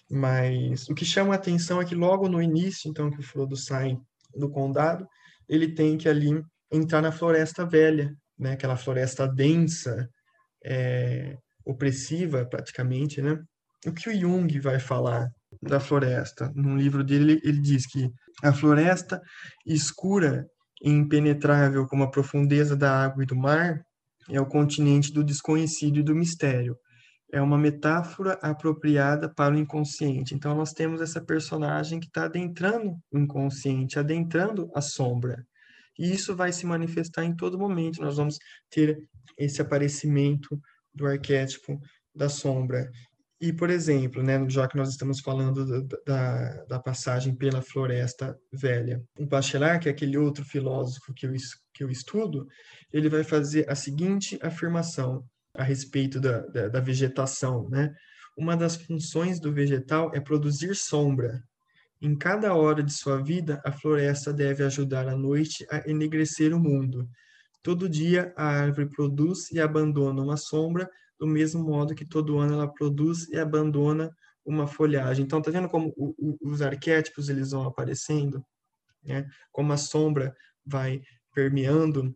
[0.10, 3.58] Mas o que chama a atenção é que logo no início, então, que o Frodo
[3.58, 3.98] sai
[4.36, 5.06] do condado,
[5.50, 8.54] ele tem que ali entrar na floresta velha, né?
[8.54, 10.08] Aquela floresta densa,
[10.64, 13.38] é, opressiva praticamente, né?
[13.86, 15.30] O que o Jung vai falar
[15.62, 16.52] da floresta?
[16.56, 18.10] No livro dele, ele diz que
[18.44, 19.22] a floresta
[19.66, 20.46] escura
[20.82, 23.86] impenetrável como a profundeza da água e do mar,
[24.30, 26.78] é o continente do desconhecido e do mistério.
[27.32, 30.34] É uma metáfora apropriada para o inconsciente.
[30.34, 35.46] Então, nós temos essa personagem que está adentrando o inconsciente, adentrando a sombra.
[36.00, 38.02] E isso vai se manifestar em todo momento.
[38.02, 38.38] Nós vamos
[38.70, 38.98] ter
[39.38, 40.60] esse aparecimento
[40.94, 41.80] do arquétipo
[42.16, 42.90] da sombra.
[43.40, 49.04] E, por exemplo, né, já que nós estamos falando da, da passagem pela Floresta Velha,
[49.20, 51.34] o Bachelard, que é aquele outro filósofo que eu,
[51.72, 52.48] que eu estudo,
[52.92, 55.24] ele vai fazer a seguinte afirmação
[55.54, 57.70] a respeito da, da, da vegetação.
[57.70, 57.94] Né?
[58.36, 61.44] Uma das funções do vegetal é produzir sombra.
[62.02, 66.60] Em cada hora de sua vida, a floresta deve ajudar a noite a enegrecer o
[66.60, 67.08] mundo.
[67.62, 72.54] Todo dia, a árvore produz e abandona uma sombra do mesmo modo que todo ano
[72.54, 74.12] ela produz e abandona
[74.46, 75.26] uma folhagem.
[75.26, 78.44] Então, tá vendo como o, o, os arquétipos eles vão aparecendo,
[79.04, 79.28] né?
[79.52, 81.02] Como a sombra vai
[81.34, 82.16] permeando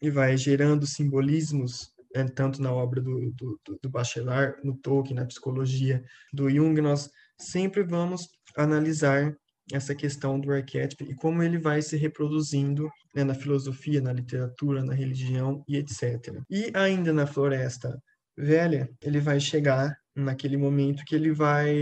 [0.00, 2.24] e vai gerando simbolismos, né?
[2.24, 7.08] tanto na obra do, do, do Bachelard, no Tolkien, na psicologia do Jung, nós
[7.38, 9.34] sempre vamos analisar
[9.72, 14.84] essa questão do arquétipo e como ele vai se reproduzindo né, na filosofia, na literatura,
[14.84, 16.42] na religião e etc.
[16.50, 18.02] E ainda na floresta
[18.36, 21.74] velha, ele vai chegar naquele momento que ele vai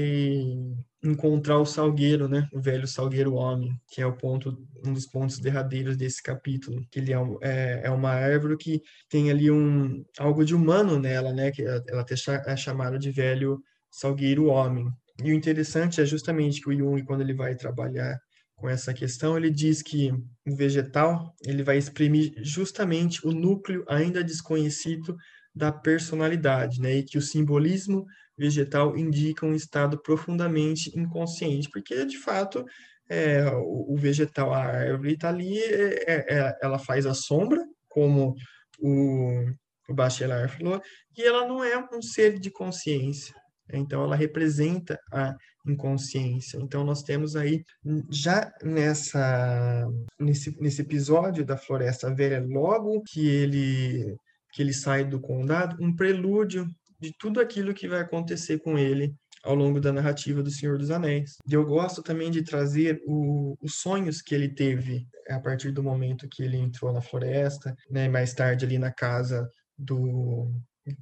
[1.03, 2.47] encontrar o salgueiro, né?
[2.53, 6.99] O velho salgueiro homem, que é o ponto, um dos pontos derradeiros desse capítulo, que
[7.01, 11.51] ele é, é, é uma árvore que tem ali um algo de humano nela, né?
[11.51, 12.15] Que ela até
[12.47, 13.59] é chamada de velho
[13.91, 14.87] salgueiro homem.
[15.25, 18.19] E o interessante é justamente que o Jung, quando ele vai trabalhar
[18.55, 20.13] com essa questão, ele diz que
[20.47, 25.17] o vegetal ele vai exprimir justamente o núcleo ainda desconhecido
[25.55, 26.97] da personalidade, né?
[26.97, 28.05] E que o simbolismo
[28.37, 32.65] vegetal indica um estado profundamente inconsciente, porque de fato
[33.11, 37.63] é, o, o, vegetal, a árvore está ali, é, é, é, ela faz a sombra,
[37.89, 38.35] como
[38.79, 39.45] o,
[39.89, 40.81] o Bachelard falou,
[41.19, 43.35] e ela não é um ser de consciência.
[43.73, 45.35] Então, ela representa a
[45.67, 46.59] inconsciência.
[46.59, 47.63] Então, nós temos aí,
[48.11, 49.87] já nessa,
[50.19, 54.17] nesse, nesse episódio da Floresta Velha, logo que ele
[54.53, 56.67] que ele sai do condado, um prelúdio
[56.99, 60.91] de tudo aquilo que vai acontecer com ele ao longo da narrativa do Senhor dos
[60.91, 61.39] Anéis.
[61.49, 65.83] E eu gosto também de trazer o, os sonhos que ele teve a partir do
[65.83, 69.49] momento que ele entrou na floresta, né, mais tarde ali na casa
[69.79, 70.53] do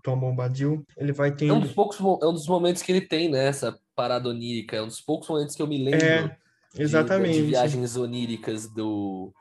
[0.04, 1.54] Tom Bombadil, ele vai tendo...
[1.54, 4.76] É um dos poucos, é um dos momentos que ele tem, né, essa parada onírica,
[4.76, 6.36] é um dos poucos momentos que eu me lembro é,
[6.78, 7.38] exatamente.
[7.38, 9.32] De, de viagens oníricas do,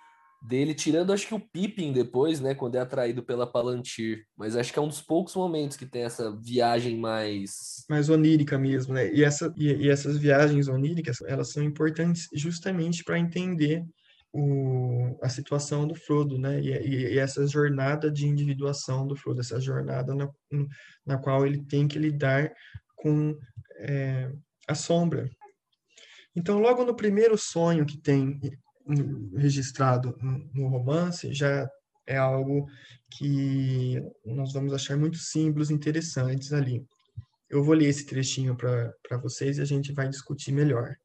[0.42, 4.72] dele, tirando acho que o Pippin depois, né, quando é atraído pela Palantir, mas acho
[4.72, 9.12] que é um dos poucos momentos que tem essa viagem mais mais onírica mesmo, né?
[9.14, 13.84] E essa e, e essas viagens oníricas, elas são importantes justamente para entender
[14.32, 16.60] o, a situação do Frodo, né?
[16.62, 20.30] E, e, e, essa jornada de individuação do Frodo, essa jornada na,
[21.06, 22.54] na qual ele tem que lidar
[22.96, 23.38] com
[23.80, 24.32] é,
[24.68, 25.30] a sombra.
[26.36, 28.40] Então, logo no primeiro sonho que tem
[29.36, 30.18] registrado
[30.54, 31.70] no romance já
[32.06, 32.68] é algo
[33.12, 36.86] que nós vamos achar muitos símbolos interessantes ali.
[37.50, 40.96] Eu vou ler esse trechinho para vocês e a gente vai discutir melhor.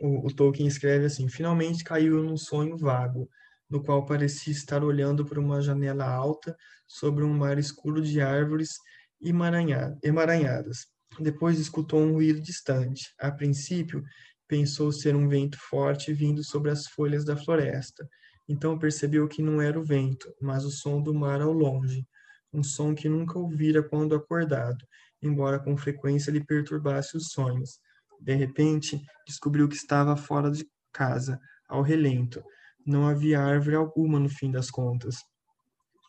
[0.00, 3.28] O, o Tolkien escreve assim: Finalmente caiu num sonho vago,
[3.68, 8.76] no qual parecia estar olhando por uma janela alta sobre um mar escuro de árvores
[9.20, 10.86] emaranhadas.
[11.18, 13.12] Depois escutou um ruído distante.
[13.18, 14.02] A princípio,
[14.48, 18.08] pensou ser um vento forte vindo sobre as folhas da floresta.
[18.48, 22.06] Então percebeu que não era o vento, mas o som do mar ao longe,
[22.52, 24.82] um som que nunca ouvira quando acordado,
[25.22, 27.78] embora com frequência lhe perturbasse os sonhos.
[28.20, 31.38] De repente, descobriu que estava fora de casa,
[31.68, 32.42] ao relento.
[32.84, 35.16] Não havia árvore alguma no fim das contas.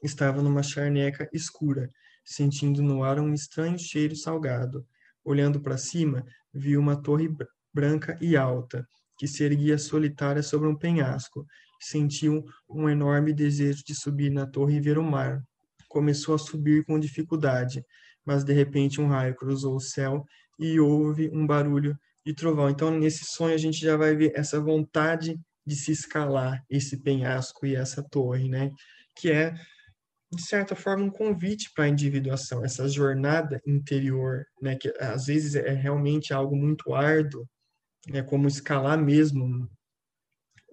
[0.02, 1.90] Estava numa charneca escura,
[2.24, 4.88] sentindo no ar um estranho cheiro salgado.
[5.26, 7.28] Olhando para cima, viu uma torre
[7.74, 11.46] branca e alta, que se erguia solitária sobre um penhasco.
[11.82, 15.42] Sentiu um enorme desejo de subir na torre e ver o mar.
[15.88, 17.84] Começou a subir com dificuldade,
[18.26, 20.24] mas de repente um raio cruzou o céu
[20.60, 22.70] e houve um barulho de trovão.
[22.70, 27.66] Então, nesse sonho, a gente já vai ver essa vontade de se escalar esse penhasco
[27.66, 28.70] e essa torre, né?
[29.16, 29.54] Que é,
[30.32, 34.76] de certa forma, um convite para a individuação, essa jornada interior, né?
[34.76, 37.48] Que às vezes é realmente algo muito árduo,
[38.08, 38.22] né?
[38.22, 39.70] Como escalar mesmo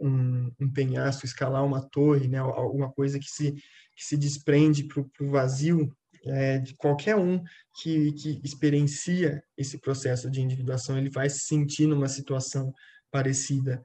[0.00, 2.38] um, um penhasco, escalar uma torre, né?
[2.38, 5.90] Alguma coisa que se, que se desprende para o vazio,
[6.24, 7.42] é, de qualquer um
[7.80, 12.74] que, que experiencia esse processo de individuação, ele vai se sentir numa situação
[13.10, 13.82] parecida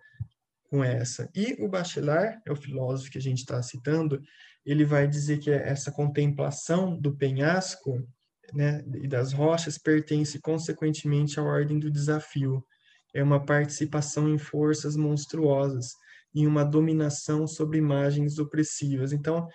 [0.69, 1.29] com essa.
[1.35, 4.21] E o Bachelard, é o filósofo que a gente está citando,
[4.65, 8.07] ele vai dizer que essa contemplação do penhasco
[8.53, 12.65] né, e das rochas pertence consequentemente à ordem do desafio.
[13.13, 15.93] É uma participação em forças monstruosas,
[16.33, 19.11] em uma dominação sobre imagens opressivas.
[19.11, 19.47] Então,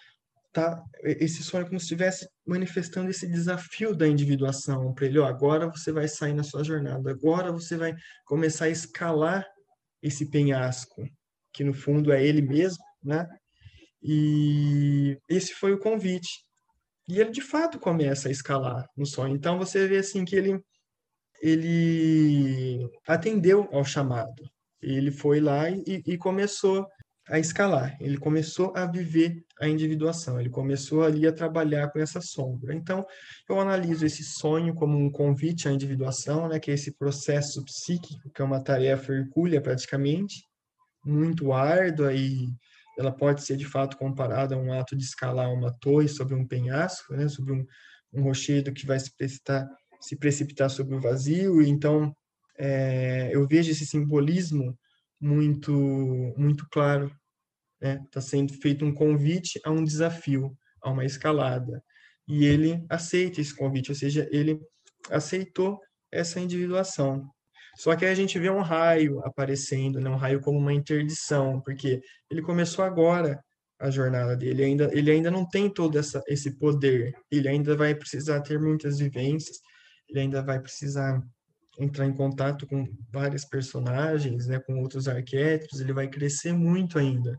[0.52, 5.26] tá esse sonho é como se estivesse manifestando esse desafio da individuação para ele, ó,
[5.26, 7.94] agora você vai sair na sua jornada, agora você vai
[8.24, 9.46] começar a escalar
[10.02, 11.04] esse penhasco,
[11.52, 13.26] que no fundo é ele mesmo, né?
[14.02, 16.28] E esse foi o convite.
[17.08, 19.34] E ele de fato começa a escalar no sonho.
[19.34, 20.60] Então você vê assim que ele
[21.40, 24.42] ele atendeu ao chamado.
[24.82, 26.86] Ele foi lá e, e começou
[27.28, 32.20] a escalar, ele começou a viver a individuação, ele começou ali a trabalhar com essa
[32.20, 32.72] sombra.
[32.72, 33.04] Então,
[33.48, 38.30] eu analiso esse sonho como um convite à individuação, né, que é esse processo psíquico,
[38.32, 40.44] que é uma tarefa hercúlea praticamente,
[41.04, 42.46] muito árdua e
[42.96, 46.46] ela pode ser de fato comparada a um ato de escalar uma torre sobre um
[46.46, 47.64] penhasco, né, sobre um,
[48.12, 49.66] um rochedo que vai se precipitar,
[50.00, 51.62] se precipitar sobre o vazio.
[51.62, 52.14] Então,
[52.58, 54.76] é, eu vejo esse simbolismo
[55.20, 55.72] muito
[56.36, 57.10] muito claro.
[57.80, 58.06] Está né?
[58.10, 61.82] Tá sendo feito um convite a um desafio, a uma escalada.
[62.28, 64.60] E ele aceita esse convite, ou seja, ele
[65.10, 65.80] aceitou
[66.10, 67.28] essa individuação.
[67.76, 70.08] Só que aí a gente vê um raio aparecendo, né?
[70.08, 73.38] um raio como uma interdição, porque ele começou agora
[73.78, 77.94] a jornada dele, ainda, ele ainda não tem todo essa, esse poder, ele ainda vai
[77.94, 79.58] precisar ter muitas vivências,
[80.08, 81.22] ele ainda vai precisar
[81.78, 87.38] entrar em contato com vários personagens, né, com outros arquétipos, ele vai crescer muito ainda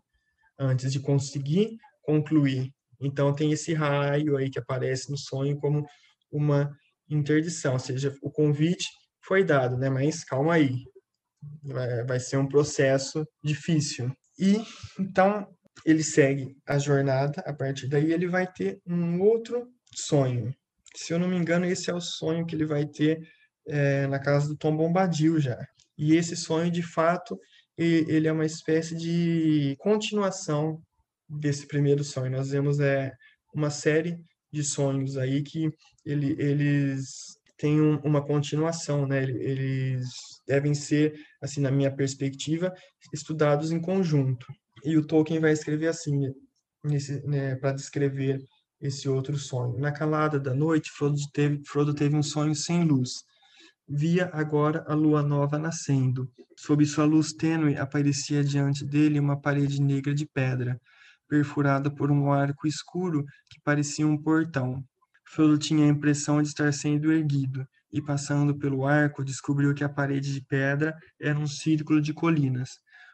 [0.59, 2.71] antes de conseguir concluir.
[2.99, 5.85] Então tem esse raio aí que aparece no sonho como
[6.31, 6.71] uma
[7.09, 8.87] interdição, ou seja, o convite
[9.21, 10.83] foi dado, né, mas calma aí,
[11.63, 14.11] vai, vai ser um processo difícil.
[14.37, 14.57] E
[14.99, 15.47] então
[15.85, 20.53] ele segue a jornada, a partir daí ele vai ter um outro sonho.
[20.97, 23.21] Se eu não me engano, esse é o sonho que ele vai ter
[23.67, 25.57] é, na casa do Tom Bombadil já.
[25.97, 27.39] E esse sonho, de fato,
[27.77, 30.81] ele é uma espécie de continuação
[31.29, 32.31] desse primeiro sonho.
[32.31, 33.13] Nós vemos é,
[33.53, 34.17] uma série
[34.51, 35.69] de sonhos aí que
[36.03, 39.21] ele, eles têm um, uma continuação, né?
[39.23, 40.07] Eles
[40.47, 42.73] devem ser, assim, na minha perspectiva,
[43.13, 44.47] estudados em conjunto.
[44.83, 46.33] E o Tolkien vai escrever assim,
[47.25, 48.39] né, para descrever
[48.81, 49.79] esse outro sonho.
[49.79, 53.23] Na calada da noite, Frodo teve, Frodo teve um sonho sem luz
[53.89, 56.29] Via agora a lua nova nascendo.
[56.57, 60.77] Sob sua luz tênue aparecia diante dele uma parede negra de pedra,
[61.25, 64.83] perfurada por um arco escuro que parecia um portão.
[65.23, 69.89] Frodo tinha a impressão de estar sendo erguido, e passando pelo arco descobriu que a
[69.89, 72.71] parede de pedra era um círculo de colinas,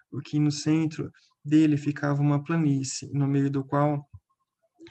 [0.09, 1.11] porque no centro
[1.45, 4.03] dele ficava uma planície, no meio do qual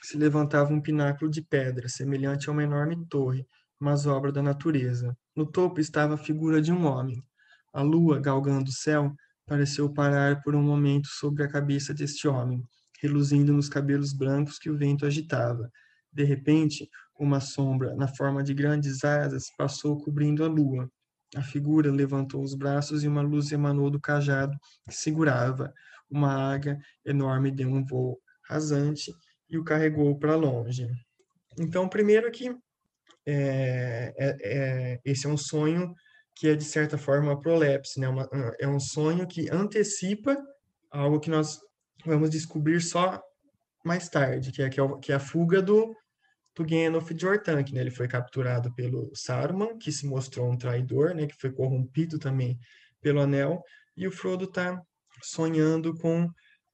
[0.00, 3.46] se levantava um pináculo de pedra, semelhante a uma enorme torre,
[3.78, 5.16] mas obra da natureza.
[5.36, 7.22] No topo estava a figura de um homem.
[7.72, 9.12] A lua, galgando o céu,
[9.46, 12.62] pareceu parar por um momento sobre a cabeça deste homem,
[13.00, 15.70] reluzindo nos cabelos brancos que o vento agitava.
[16.12, 16.88] De repente,
[17.18, 20.90] uma sombra, na forma de grandes asas, passou cobrindo a lua.
[21.34, 24.56] A figura levantou os braços e uma luz emanou do cajado
[24.88, 25.72] que segurava.
[26.10, 28.18] Uma águia enorme deu um voo
[28.48, 29.12] rasante
[29.52, 30.88] e o carregou para longe.
[31.58, 32.48] Então, primeiro que
[33.26, 35.94] é, é, é, esse é um sonho
[36.34, 38.08] que é, de certa forma, uma prolepse, né?
[38.08, 38.28] Uma,
[38.58, 40.36] é um sonho que antecipa
[40.90, 41.60] algo que nós
[42.06, 43.22] vamos descobrir só
[43.84, 45.94] mais tarde, que é, que é, que é a fuga do,
[46.56, 47.82] do Gandalf de Orthanc, né?
[47.82, 51.26] Ele foi capturado pelo Saruman, que se mostrou um traidor, né?
[51.26, 52.58] Que foi corrompido também
[53.02, 53.62] pelo Anel,
[53.94, 54.80] e o Frodo está
[55.22, 56.30] sonhando com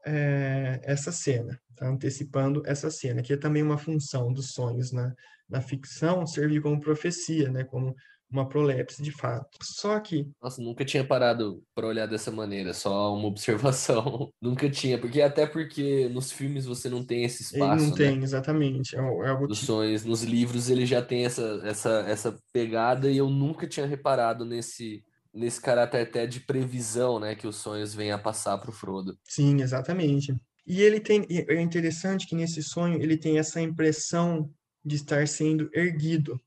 [0.06, 5.14] é, essa cena, tá antecipando essa cena, que é também uma função dos sonhos na,
[5.48, 7.64] na ficção, servir como profecia, né?
[7.64, 7.94] Como
[8.30, 9.58] uma prolepse de fato.
[9.62, 10.28] Só que.
[10.42, 14.30] Nossa, nunca tinha parado para olhar dessa maneira, só uma observação.
[14.40, 17.82] nunca tinha, porque até porque nos filmes você não tem esse espaço.
[17.82, 18.24] Ele não tem, né?
[18.24, 18.96] exatamente.
[18.96, 20.04] É, é algo Dos sonhos.
[20.04, 25.02] Nos livros ele já tem essa, essa, essa pegada e eu nunca tinha reparado nesse.
[25.32, 29.18] Nesse caráter até de previsão, né, que os sonhos vêm a passar para o Frodo.
[29.24, 30.34] Sim, exatamente.
[30.66, 34.50] E ele tem, é interessante que nesse sonho ele tem essa impressão
[34.84, 36.40] de estar sendo erguido,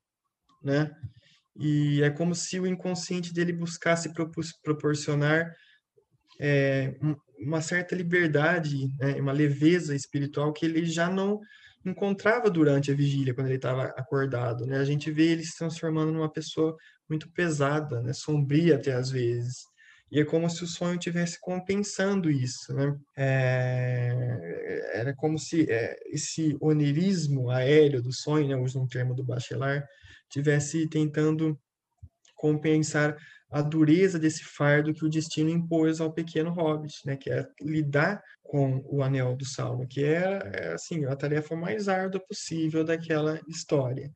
[0.64, 0.96] né?
[1.56, 4.12] e é como se o inconsciente dele buscasse
[4.64, 5.54] proporcionar
[6.40, 6.96] é,
[7.40, 11.40] uma certa liberdade, né, uma leveza espiritual que ele já não
[11.86, 14.66] encontrava durante a vigília, quando ele estava acordado.
[14.66, 14.78] Né?
[14.78, 16.76] A gente vê ele se transformando numa pessoa
[17.12, 18.14] muito pesada, né?
[18.14, 19.66] sombria até às vezes.
[20.10, 22.98] E é como se o sonho tivesse compensando isso, né?
[23.18, 29.24] É, era como se é, esse onirismo aéreo do sonho, né, uso um termo do
[29.24, 29.86] Bachelard,
[30.30, 31.58] tivesse tentando
[32.36, 33.16] compensar
[33.50, 38.22] a dureza desse fardo que o destino impôs ao pequeno hobbit, né, que é lidar
[38.44, 43.40] com o anel do salmo, que é, é assim a tarefa mais árdua possível daquela
[43.48, 44.12] história.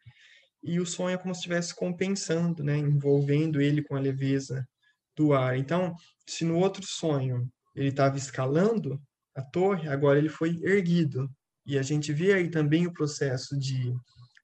[0.66, 4.68] E o sonho é como se estivesse compensando, né, envolvendo ele com a leveza
[5.16, 5.58] do ar.
[5.58, 5.94] Então,
[6.28, 9.00] se no outro sonho ele estava escalando
[9.36, 11.30] a torre, agora ele foi erguido.
[11.66, 13.94] E a gente vê aí também o processo de,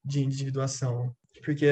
[0.04, 1.66] de individuação porque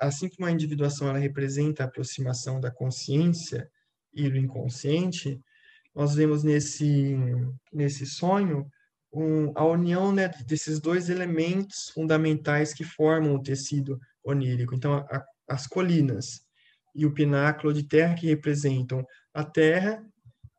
[0.00, 3.70] assim como a individuação ela representa a aproximação da consciência
[4.12, 5.40] e do inconsciente,
[5.94, 7.16] nós vemos nesse
[7.72, 8.66] nesse sonho
[9.16, 14.74] um, a união né, desses dois elementos fundamentais que formam o tecido onírico.
[14.74, 16.42] Então, a, as colinas
[16.94, 20.04] e o pináculo de terra que representam a terra,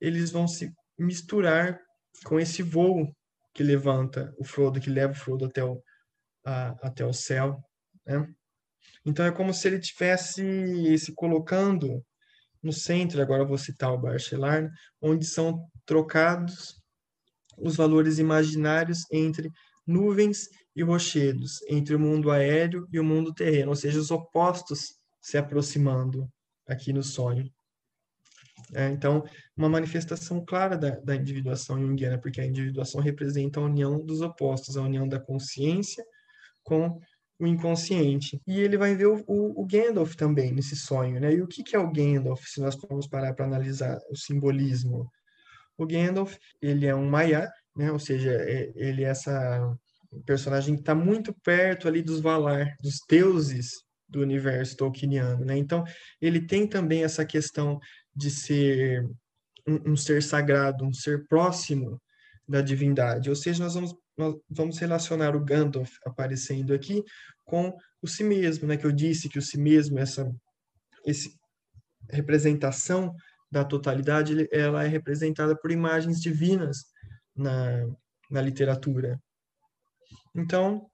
[0.01, 1.79] eles vão se misturar
[2.23, 3.15] com esse voo
[3.53, 5.79] que levanta o Frodo, que leva o Frodo até o,
[6.43, 7.63] a, até o céu.
[8.07, 8.27] Né?
[9.05, 12.03] Então é como se ele tivesse se colocando
[12.63, 14.67] no centro, agora vou citar o Bachelard,
[14.99, 16.81] onde são trocados
[17.57, 19.51] os valores imaginários entre
[19.85, 24.95] nuvens e rochedos, entre o mundo aéreo e o mundo terreno, ou seja, os opostos
[25.21, 26.29] se aproximando
[26.67, 27.49] aqui no sonho.
[28.73, 29.23] É, então,
[29.55, 34.75] uma manifestação clara da, da individuação junguiana, porque a individuação representa a união dos opostos,
[34.75, 36.03] a união da consciência
[36.63, 36.99] com
[37.39, 38.41] o inconsciente.
[38.45, 41.33] E ele vai ver o, o, o, Gandalf também nesse sonho, né?
[41.33, 45.09] E o que, que é o Gandalf, se nós formos parar para analisar o simbolismo?
[45.77, 47.91] O Gandalf, ele é um Maiar, né?
[47.91, 49.75] Ou seja, é, ele é essa
[50.25, 55.57] personagem que está muito perto ali dos Valar, dos deuses do universo tolkieniano, né?
[55.57, 55.83] Então,
[56.21, 57.79] ele tem também essa questão
[58.15, 59.05] de ser
[59.67, 62.01] um, um ser sagrado, um ser próximo
[62.47, 63.29] da divindade.
[63.29, 67.03] Ou seja, nós vamos nós vamos relacionar o Gandalf aparecendo aqui
[67.45, 68.75] com o si mesmo, né?
[68.75, 70.27] Que eu disse que o si mesmo, essa
[71.05, 71.37] esse
[72.09, 73.13] representação
[73.51, 76.85] da totalidade, ela é representada por imagens divinas
[77.35, 77.87] na,
[78.29, 79.19] na literatura.
[80.35, 80.89] Então,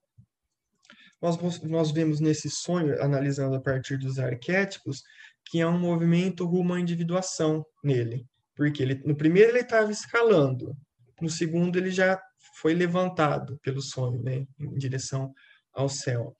[1.21, 5.01] nós, nós vemos nesse sonho, analisando a partir dos arquétipos,
[5.45, 8.25] que é um movimento rumo à individuação nele.
[8.55, 10.75] Porque ele, no primeiro ele estava escalando,
[11.21, 12.21] no segundo ele já
[12.59, 15.33] foi levantado pelo sonho, né, em direção
[15.73, 16.35] ao céu.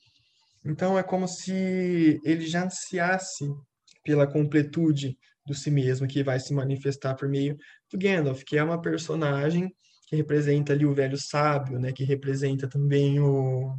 [0.64, 3.46] Então é como se ele já ansiasse
[4.04, 7.58] pela completude do si mesmo, que vai se manifestar por meio
[7.92, 9.74] do Gandalf, que é uma personagem
[10.08, 13.76] que representa ali o velho sábio, né, que representa também o,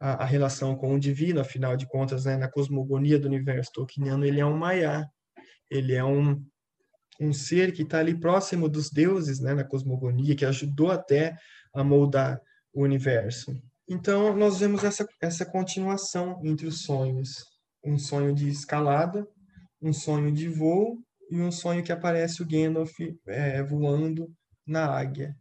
[0.00, 4.24] a, a relação com o divino, afinal de contas, né, na cosmogonia do universo tolkieniano,
[4.24, 5.06] ele é um Maiá,
[5.70, 6.44] ele é um,
[7.20, 11.36] um ser que está ali próximo dos deuses, né, na cosmogonia, que ajudou até
[11.74, 12.40] a moldar
[12.72, 13.52] o universo.
[13.88, 17.44] Então, nós vemos essa, essa continuação entre os sonhos.
[17.84, 19.26] Um sonho de escalada,
[19.80, 20.98] um sonho de voo
[21.30, 22.94] e um sonho que aparece o Gandalf
[23.26, 24.30] é, voando
[24.66, 25.34] na águia.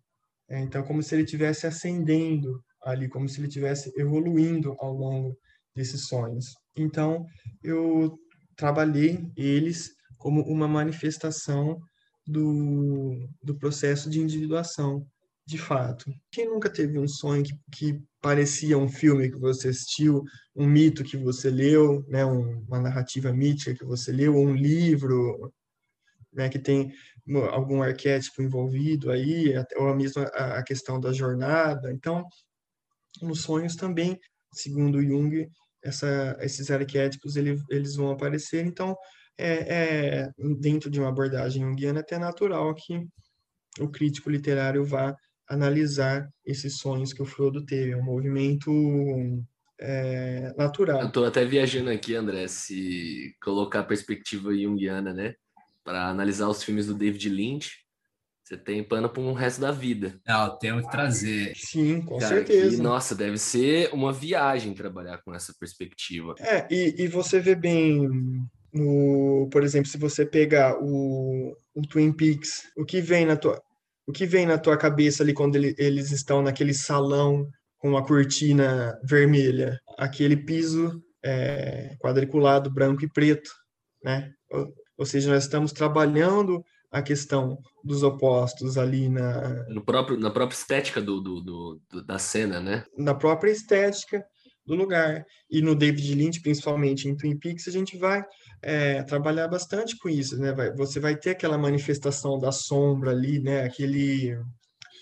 [0.49, 5.37] É, então, como se ele estivesse ascendendo ali, como se ele estivesse evoluindo ao longo
[5.75, 6.53] desses sonhos.
[6.77, 7.25] Então,
[7.63, 8.17] eu
[8.55, 11.79] trabalhei eles como uma manifestação
[12.25, 15.05] do, do processo de individuação,
[15.45, 16.11] de fato.
[16.31, 20.23] Quem nunca teve um sonho que, que parecia um filme que você assistiu,
[20.55, 25.53] um mito que você leu, né, um, uma narrativa mítica que você leu, um livro
[26.33, 26.91] né, que tem
[27.51, 31.91] algum arquétipo envolvido aí, ou a mesma a questão da jornada.
[31.91, 32.25] Então,
[33.21, 34.19] nos sonhos também,
[34.51, 35.47] segundo Jung,
[35.83, 38.65] essa, esses arquétipos ele, eles vão aparecer.
[38.65, 38.97] Então,
[39.37, 43.05] é, é, dentro de uma abordagem junguiana, é até natural que
[43.79, 45.15] o crítico literário vá
[45.47, 47.91] analisar esses sonhos que o Frodo teve.
[47.91, 48.71] É um movimento
[49.79, 51.01] é, natural.
[51.01, 55.35] Eu estou até viajando aqui, André, se colocar a perspectiva junguiana, né?
[55.83, 57.85] Para analisar os filmes do David Lynch,
[58.43, 60.19] você tem pano para um resto da vida.
[60.27, 61.53] Não, temos que trazer.
[61.55, 62.75] Sim, com Cara, certeza.
[62.75, 66.35] Que, nossa, deve ser uma viagem trabalhar com essa perspectiva.
[66.39, 68.07] É, e, e você vê bem
[68.75, 73.61] no, por exemplo, se você pegar o, o Twin Peaks, o que vem na tua,
[74.07, 78.05] o que vem na tua cabeça ali quando ele, eles estão naquele salão com a
[78.05, 83.49] cortina vermelha, aquele piso é, quadriculado branco e preto,
[84.03, 84.31] né?
[84.51, 90.31] Ou, ou seja, nós estamos trabalhando a questão dos opostos ali na no próprio na
[90.31, 92.85] própria estética do, do, do, da cena, né?
[92.97, 94.25] Na própria estética
[94.65, 98.23] do lugar e no David Lynch, principalmente em Twin Peaks, a gente vai
[98.61, 100.53] é, trabalhar bastante com isso, né?
[100.53, 103.63] Vai, você vai ter aquela manifestação da sombra ali, né?
[103.63, 104.37] Aquele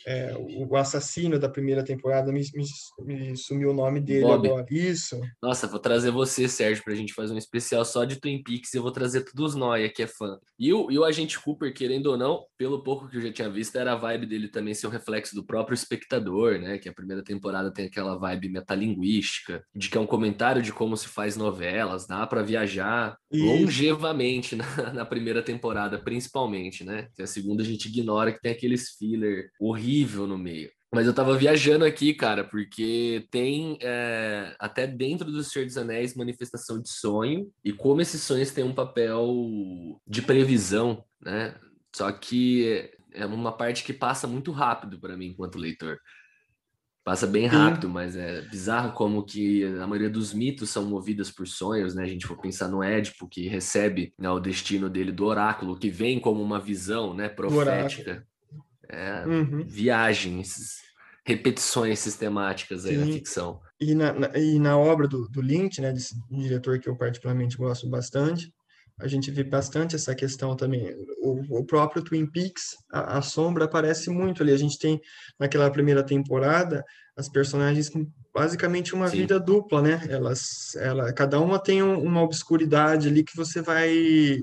[0.06, 2.66] é, o assassino da primeira temporada, me, me,
[3.06, 4.48] me sumiu o nome dele Bob.
[4.48, 4.66] agora.
[4.70, 5.20] Isso.
[5.42, 8.78] Nossa, vou trazer você, Sérgio, pra gente fazer um especial só de Twin Peaks e
[8.78, 10.38] eu vou trazer todos os Noia, que é fã.
[10.60, 13.50] E o, e o Agente Cooper, querendo ou não, pelo pouco que eu já tinha
[13.50, 16.78] visto, era a vibe dele também ser um reflexo do próprio espectador, né?
[16.78, 20.98] Que a primeira temporada tem aquela vibe metalinguística, de que é um comentário de como
[20.98, 23.46] se faz novelas, dá para viajar Isso.
[23.46, 27.08] longevamente na, na primeira temporada, principalmente, né?
[27.16, 30.70] Que a segunda a gente ignora que tem aqueles filler horríveis horrível no meio.
[30.94, 36.16] Mas eu tava viajando aqui, cara, porque tem é, até dentro do Senhor dos Anéis
[36.16, 39.28] manifestação de sonho e como esses sonhos têm um papel
[40.06, 41.56] de previsão, né?
[41.96, 45.98] Só que é uma parte que passa muito rápido para mim enquanto leitor.
[47.04, 47.94] Passa bem rápido, Sim.
[47.94, 52.04] mas é bizarro como que a maioria dos mitos são movidos por sonhos, né?
[52.04, 55.90] A gente for pensar no Édipo, que recebe né, o destino dele do oráculo, que
[55.90, 58.26] vem como uma visão né, profética.
[58.90, 59.64] É, uhum.
[59.66, 60.78] Viagens,
[61.26, 63.06] repetições sistemáticas aí Sim.
[63.06, 63.60] na ficção.
[63.80, 67.58] E na, na, e na obra do, do Lynch, né, desse diretor que eu particularmente
[67.58, 68.52] gosto bastante,
[69.00, 70.94] a gente vê bastante essa questão também.
[71.22, 74.52] O, o próprio Twin Peaks, a, a, sombra aparece muito ali.
[74.52, 75.02] A gente tem,
[75.40, 76.84] naquela primeira temporada,
[77.18, 79.18] as personagens com basicamente uma Sim.
[79.18, 80.02] vida dupla, né?
[80.10, 84.38] Elas, ela, cada uma tem um, uma obscuridade ali que você vai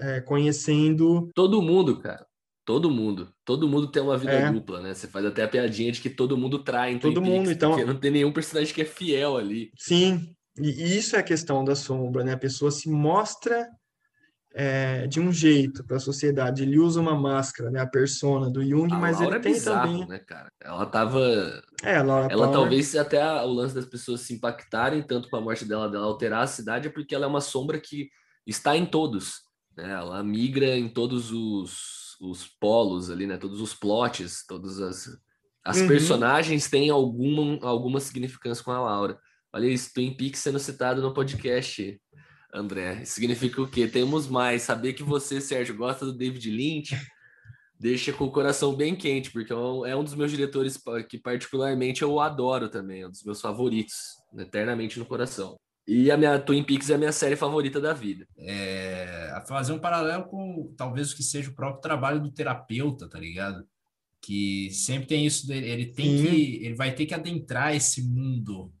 [0.00, 1.30] é, conhecendo.
[1.34, 2.24] Todo mundo, cara.
[2.64, 3.32] Todo mundo.
[3.44, 4.52] Todo mundo tem uma vida é.
[4.52, 4.94] dupla, né?
[4.94, 7.56] Você faz até a piadinha de que todo mundo trai em Todo Twin mundo, Peaks,
[7.56, 7.70] então.
[7.70, 9.72] Porque não tem nenhum personagem que é fiel ali.
[9.76, 10.34] Sim.
[10.58, 12.34] E isso é a questão da sombra, né?
[12.34, 13.68] A pessoa se mostra
[14.54, 16.62] é, de um jeito para a sociedade.
[16.62, 17.80] Ele usa uma máscara, né?
[17.80, 20.08] A persona do Jung, a mas Laura ele é tem bizarro, também.
[20.08, 20.52] Né, cara?
[20.62, 21.62] Ela tava.
[21.82, 22.60] É, a Laura ela Power...
[22.60, 26.04] talvez até a, o lance das pessoas se impactarem tanto com a morte dela, dela
[26.04, 28.08] alterar a cidade, é porque ela é uma sombra que
[28.46, 29.40] está em todos.
[29.76, 29.90] Né?
[29.90, 33.36] Ela migra em todos os os polos ali, né?
[33.36, 35.08] Todos os plots, todas as,
[35.64, 35.88] as uhum.
[35.88, 39.18] personagens têm alguma, alguma significância com a Laura.
[39.52, 42.00] Olha isso, Twin Peaks sendo citado no podcast,
[42.54, 43.04] André.
[43.04, 43.86] Significa o quê?
[43.86, 44.62] Temos mais.
[44.62, 46.96] Saber que você, Sérgio, gosta do David Lynch
[47.82, 51.18] deixa com o coração bem quente, porque é um, é um dos meus diretores que
[51.18, 53.96] particularmente eu adoro também, é um dos meus favoritos,
[54.38, 55.58] eternamente no coração.
[55.86, 58.26] E a minha Twin Peaks é a minha série favorita da vida.
[58.38, 63.08] É, a fazer um paralelo com talvez o que seja o próprio trabalho do terapeuta,
[63.08, 63.66] tá ligado?
[64.20, 66.24] Que sempre tem isso dele, ele tem Sim.
[66.24, 68.72] que, ele vai ter que adentrar esse mundo,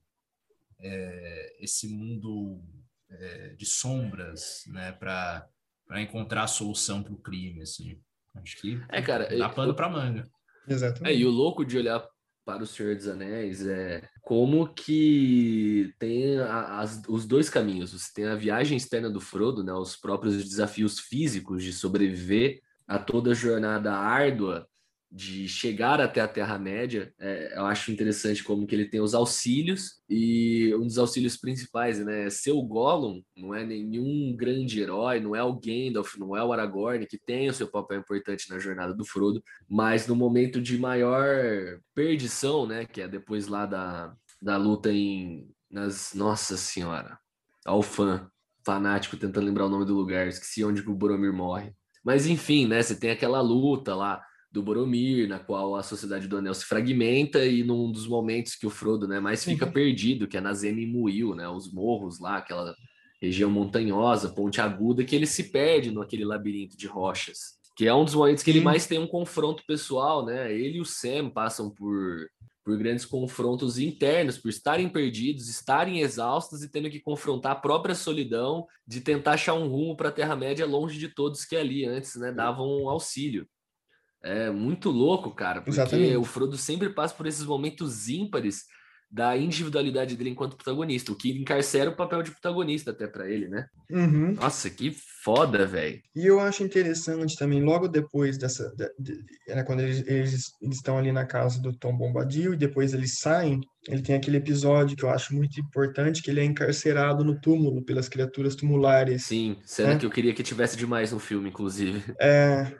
[0.78, 2.62] é, esse mundo
[3.10, 5.48] é, de sombras, né, para
[5.96, 7.98] encontrar a solução para o crime, assim.
[8.36, 10.24] Acho que é, cara, dá pano para manga.
[10.68, 11.12] Exatamente.
[11.12, 12.08] É, e o louco de olhar
[12.44, 17.92] para o Senhor dos Anéis é como que tem as, os dois caminhos.
[17.92, 22.98] Você tem a viagem externa do Frodo, né, os próprios desafios físicos de sobreviver a
[22.98, 24.66] toda a jornada árdua
[25.14, 30.00] de chegar até a Terra-média, é, eu acho interessante como que ele tem os auxílios,
[30.08, 35.20] e um dos auxílios principais, né, é ser o Gollum, não é nenhum grande herói,
[35.20, 38.58] não é o Gandalf, não é o Aragorn, que tem o seu papel importante na
[38.58, 44.14] jornada do Frodo, mas no momento de maior perdição, né, que é depois lá da,
[44.40, 45.46] da luta em...
[45.70, 47.18] Nas, nossa senhora,
[47.64, 48.30] Alfan,
[48.64, 51.72] fanático tentando lembrar o nome do lugar, esqueci onde o Boromir morre.
[52.04, 54.22] Mas enfim, né, você tem aquela luta lá,
[54.52, 58.66] do Boromir, na qual a Sociedade do Anel se fragmenta e num dos momentos que
[58.66, 59.72] o Frodo né, mais fica uhum.
[59.72, 62.76] perdido, que é na Zenimuil, né, os morros lá, aquela
[63.20, 68.04] região montanhosa, ponte aguda, que ele se perde naquele labirinto de rochas, que é um
[68.04, 70.52] dos momentos que ele mais tem um confronto pessoal, né?
[70.52, 72.28] Ele e o Sam passam por
[72.64, 77.94] por grandes confrontos internos, por estarem perdidos, estarem exaustos e tendo que confrontar a própria
[77.94, 82.14] solidão de tentar achar um rumo para a Terra-média longe de todos que ali antes
[82.14, 83.48] né, davam auxílio.
[84.22, 86.16] É muito louco, cara, porque Exatamente.
[86.16, 88.66] o Frodo sempre passa por esses momentos ímpares
[89.12, 93.46] da individualidade dele enquanto protagonista, o que encarcera o papel de protagonista até para ele,
[93.46, 93.66] né?
[93.90, 94.32] Uhum.
[94.32, 94.90] Nossa, que
[95.22, 96.00] foda, velho.
[96.16, 100.76] E eu acho interessante também, logo depois dessa, de, de, né, quando eles, eles, eles,
[100.76, 104.96] estão ali na casa do Tom Bombadil e depois eles saem, ele tem aquele episódio
[104.96, 109.24] que eu acho muito importante, que ele é encarcerado no túmulo pelas criaturas tumulares.
[109.24, 109.98] Sim, cena né?
[109.98, 112.02] que eu queria que tivesse demais no filme, inclusive.
[112.18, 112.72] É,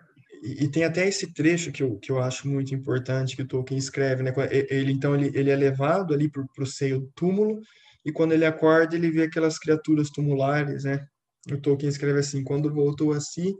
[0.42, 3.78] e, tem até esse trecho que eu, que eu acho muito importante que o Tolkien
[3.78, 4.32] escreve, né?
[4.68, 7.60] Ele então ele, ele é levado ali para o seio do túmulo
[8.04, 11.06] e quando ele acorda ele vê aquelas criaturas tumulares, né?
[11.52, 13.54] O Tolkien escreve assim: quando voltou a si,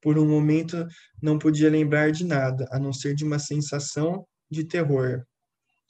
[0.00, 0.86] por um momento
[1.20, 5.24] não podia lembrar de nada, a não ser de uma sensação de terror.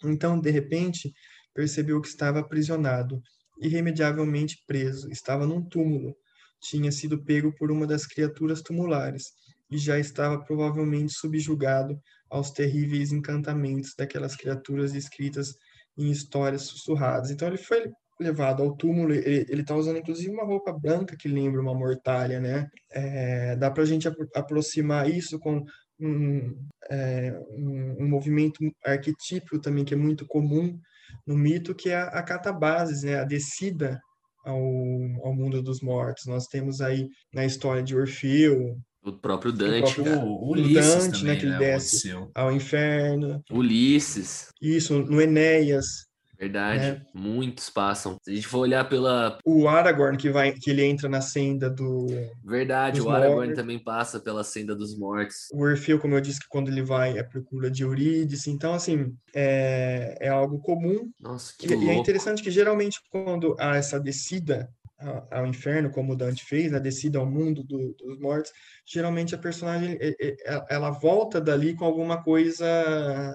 [0.03, 1.13] Então, de repente,
[1.55, 3.21] percebeu que estava aprisionado,
[3.61, 6.17] irremediavelmente preso, estava num túmulo.
[6.63, 9.25] Tinha sido pego por uma das criaturas tumulares
[9.71, 11.99] e já estava provavelmente subjugado
[12.31, 15.55] aos terríveis encantamentos daquelas criaturas escritas
[15.97, 17.31] em histórias sussurradas.
[17.31, 17.91] Então ele foi
[18.21, 22.69] levado ao túmulo, ele está usando inclusive uma roupa branca que lembra uma mortalha, né?
[22.91, 25.65] É, dá para a gente aproximar isso com
[26.01, 26.57] um,
[26.91, 30.79] é, um, um, movimento arquetípico também que é muito comum
[31.27, 33.21] no mito, que é a, a catabases, né?
[33.21, 34.01] A descida
[34.45, 34.59] ao,
[35.25, 36.27] ao mundo dos mortos.
[36.27, 38.77] Nós temos aí na história de Orfeu,
[39.09, 40.01] o próprio Dante.
[40.01, 41.37] O, próprio, o Ulisses Dante, também, né?
[41.37, 41.59] Que ele né?
[41.59, 43.43] desce ao inferno.
[43.51, 44.49] Ulisses.
[44.61, 46.09] Isso, no Enéas.
[46.39, 47.03] Verdade, né?
[47.13, 48.17] muitos passam.
[48.23, 49.39] Se a gente for olhar pela.
[49.45, 52.07] O Aragorn, que, vai, que ele entra na senda do.
[52.45, 53.57] Verdade, o Aragorn mortos.
[53.57, 55.49] também passa pela senda dos mortos.
[55.53, 58.51] O Orfeu, como eu disse, que quando ele vai é procura de Eurídice.
[58.51, 61.11] Então, assim, é, é algo comum.
[61.21, 61.85] Nossa, que e, louco.
[61.85, 64.71] e é interessante que geralmente quando há essa descida
[65.31, 68.53] ao inferno, como Dante fez, a descida ao mundo do, dos mortos,
[68.85, 69.97] geralmente a personagem
[70.69, 72.67] ela volta dali com alguma coisa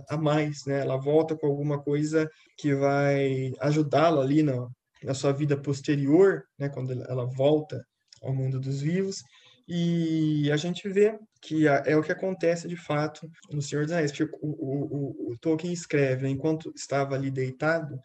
[0.10, 0.82] a mais, né?
[0.82, 4.68] Ela volta com alguma coisa que vai ajudá-la ali na,
[5.04, 6.68] na sua vida posterior, né?
[6.70, 7.86] Quando ela volta
[8.22, 9.24] ao mundo dos vivos.
[9.66, 14.12] E a gente vê que é o que acontece de fato no Senhor dos Anéis.
[14.12, 16.30] Porque o, o, o, o Tolkien escreve, né?
[16.30, 17.98] enquanto estava ali deitado,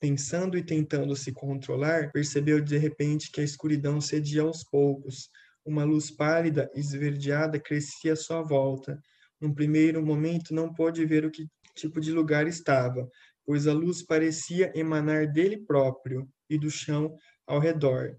[0.00, 5.28] pensando e tentando se controlar, percebeu de repente que a escuridão cedia aos poucos.
[5.64, 8.98] Uma luz pálida, esverdeada, crescia à sua volta.
[9.38, 13.08] Num primeiro momento, não pôde ver o que tipo de lugar estava,
[13.44, 17.14] pois a luz parecia emanar dele próprio e do chão
[17.46, 18.16] ao redor,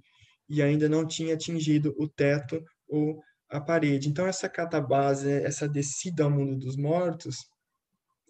[0.50, 4.10] e ainda não tinha atingido o teto ou a parede.
[4.10, 7.38] Então, essa catabase, essa descida ao mundo dos mortos,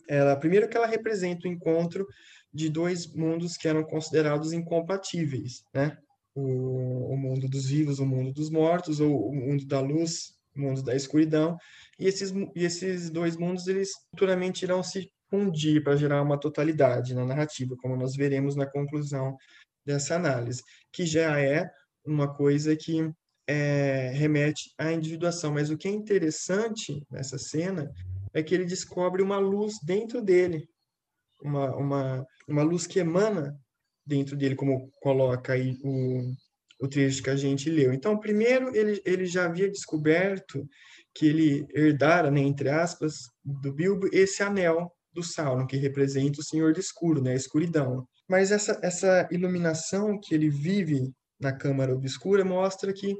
[0.07, 2.05] ela, primeiro que ela representa o encontro
[2.53, 5.97] de dois mundos que eram considerados incompatíveis, né?
[6.33, 10.61] O, o, mundo dos vivos, o mundo dos mortos, ou o mundo da luz, o
[10.61, 11.57] mundo da escuridão.
[11.99, 17.13] E esses, e esses dois mundos, eles futuramente irão se fundir para gerar uma totalidade
[17.13, 19.37] na narrativa, como nós veremos na conclusão
[19.85, 20.61] dessa análise,
[20.91, 21.69] que já é
[22.05, 23.09] uma coisa que
[23.47, 25.53] é, remete à individuação.
[25.53, 27.91] Mas o que é interessante nessa cena
[28.33, 30.67] é que ele descobre uma luz dentro dele,
[31.43, 33.57] uma, uma, uma luz que emana
[34.05, 36.33] dentro dele, como coloca aí o,
[36.81, 37.93] o trecho que a gente leu.
[37.93, 40.67] Então, primeiro, ele, ele já havia descoberto
[41.13, 46.43] que ele herdara, né, entre aspas, do Bilbo, esse anel do Sauron, que representa o
[46.43, 48.07] Senhor do Escuro, né, a escuridão.
[48.29, 53.15] Mas essa, essa iluminação que ele vive na Câmara Obscura mostra que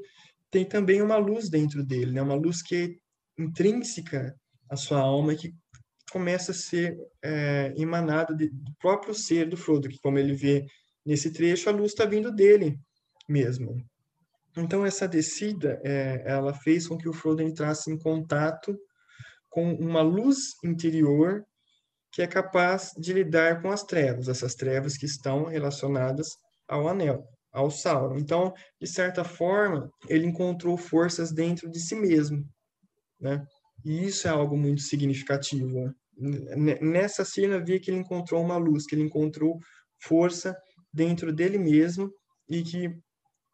[0.50, 4.36] tem também uma luz dentro dele, né, uma luz que é intrínseca
[4.70, 5.54] à sua alma, que
[6.12, 10.66] começa a ser é, emanada de, do próprio ser do Frodo, que como ele vê
[11.06, 12.78] nesse trecho, a luz está vindo dele
[13.28, 13.84] mesmo.
[14.58, 18.78] Então essa descida, é, ela fez com que o Frodo entrasse em contato
[19.50, 21.44] com uma luz interior
[22.12, 26.28] que é capaz de lidar com as trevas, essas trevas que estão relacionadas
[26.68, 28.18] ao anel, ao Sauron.
[28.18, 32.46] Então, de certa forma, ele encontrou forças dentro de si mesmo,
[33.20, 33.42] né?
[33.86, 35.86] E isso é algo muito significativo.
[35.86, 35.94] Né?
[36.82, 39.60] Nessa cena, via que ele encontrou uma luz, que ele encontrou
[40.00, 40.56] força
[40.94, 42.12] dentro dele mesmo
[42.50, 42.90] e que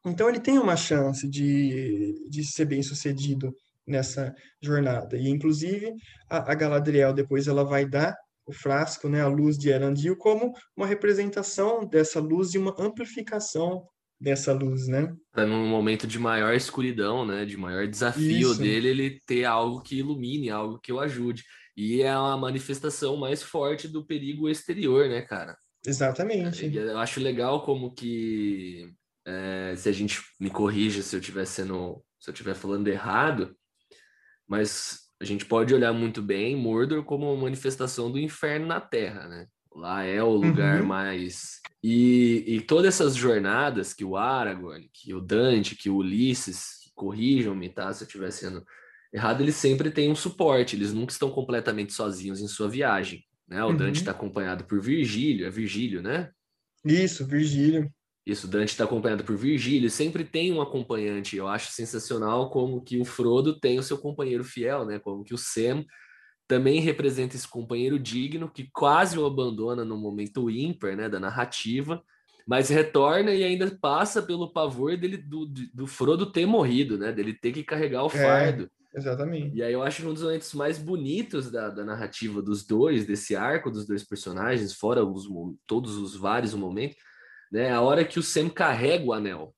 [0.05, 3.53] então ele tem uma chance de, de ser bem sucedido
[3.85, 5.17] nessa jornada.
[5.17, 5.93] E inclusive
[6.29, 8.15] a, a Galadriel depois ela vai dar
[8.45, 13.85] o frasco, né, a luz de Erandil como uma representação dessa luz e uma amplificação
[14.19, 15.13] dessa luz, né?
[15.31, 18.59] Para num momento de maior escuridão, né, de maior desafio Isso.
[18.59, 21.43] dele, ele ter algo que ilumine, algo que o ajude.
[21.77, 25.55] E é a manifestação mais forte do perigo exterior, né, cara?
[25.85, 26.75] Exatamente.
[26.75, 28.91] Eu acho legal como que
[29.25, 33.55] é, se a gente me corrija se eu estiver sendo, se eu estiver falando errado,
[34.47, 39.27] mas a gente pode olhar muito bem Mordor como uma manifestação do inferno na Terra,
[39.27, 39.47] né?
[39.75, 40.87] Lá é o lugar uhum.
[40.87, 46.91] mais e, e todas essas jornadas que o Aragorn, que o Dante, que o Ulisses,
[46.95, 47.93] corrijam-me, tá?
[47.93, 48.65] Se eu estiver sendo
[49.13, 53.23] errado, eles sempre têm um suporte, eles nunca estão completamente sozinhos em sua viagem.
[53.47, 53.63] Né?
[53.63, 53.77] O uhum.
[53.77, 56.29] Dante está acompanhado por Virgílio, é Virgílio, né?
[56.83, 57.91] Isso, Virgílio.
[58.25, 61.37] Isso, Dante está acompanhado por Virgílio, sempre tem um acompanhante.
[61.37, 64.99] Eu acho sensacional como que o Frodo tem o seu companheiro fiel, né?
[64.99, 65.85] Como que o Sam
[66.45, 72.01] também representa esse companheiro digno que quase o abandona no momento ímpar, né, da narrativa,
[72.47, 77.11] mas retorna e ainda passa pelo pavor dele do, do Frodo ter morrido, né?
[77.11, 78.67] Dele ter que carregar o é.
[78.95, 79.55] Exatamente.
[79.55, 83.35] E aí eu acho um dos momentos mais bonitos da, da narrativa dos dois, desse
[83.35, 85.27] arco dos dois personagens, fora os,
[85.65, 86.97] todos os vários momentos,
[87.51, 87.71] né?
[87.71, 89.53] A hora que o Sam carrega o anel.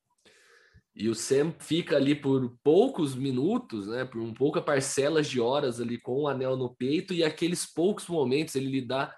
[0.95, 4.03] E o Sam fica ali por poucos minutos, né?
[4.03, 8.07] Por um pouca parcelas de horas ali com o anel no peito, e aqueles poucos
[8.07, 9.15] momentos ele lidar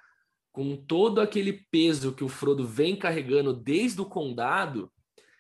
[0.51, 4.91] com todo aquele peso que o Frodo vem carregando desde o condado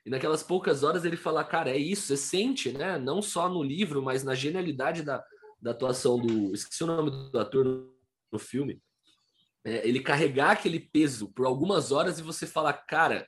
[0.05, 2.97] e naquelas poucas horas ele fala, cara, é isso, você sente, né?
[2.97, 5.23] Não só no livro, mas na genialidade da,
[5.61, 6.53] da atuação do.
[6.53, 7.93] Esqueci o nome do ator no,
[8.31, 8.81] no filme.
[9.63, 13.27] É, ele carregar aquele peso por algumas horas e você fala, cara,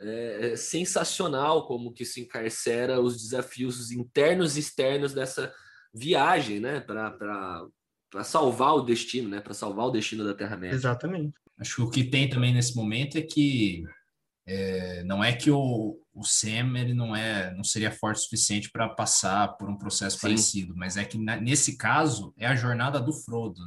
[0.00, 5.54] é, é sensacional como que se encarcera os desafios internos e externos dessa
[5.94, 6.80] viagem, né?
[6.80, 7.68] Para
[8.24, 9.40] salvar o destino, né?
[9.40, 10.74] Para salvar o destino da Terra-média.
[10.74, 11.34] Exatamente.
[11.56, 13.84] Acho que o que tem também nesse momento é que
[14.46, 18.70] é, não é que o, o Sam ele não é, não seria forte o suficiente
[18.70, 20.22] para passar por um processo Sim.
[20.22, 23.60] parecido, mas é que na, nesse caso é a jornada do Frodo.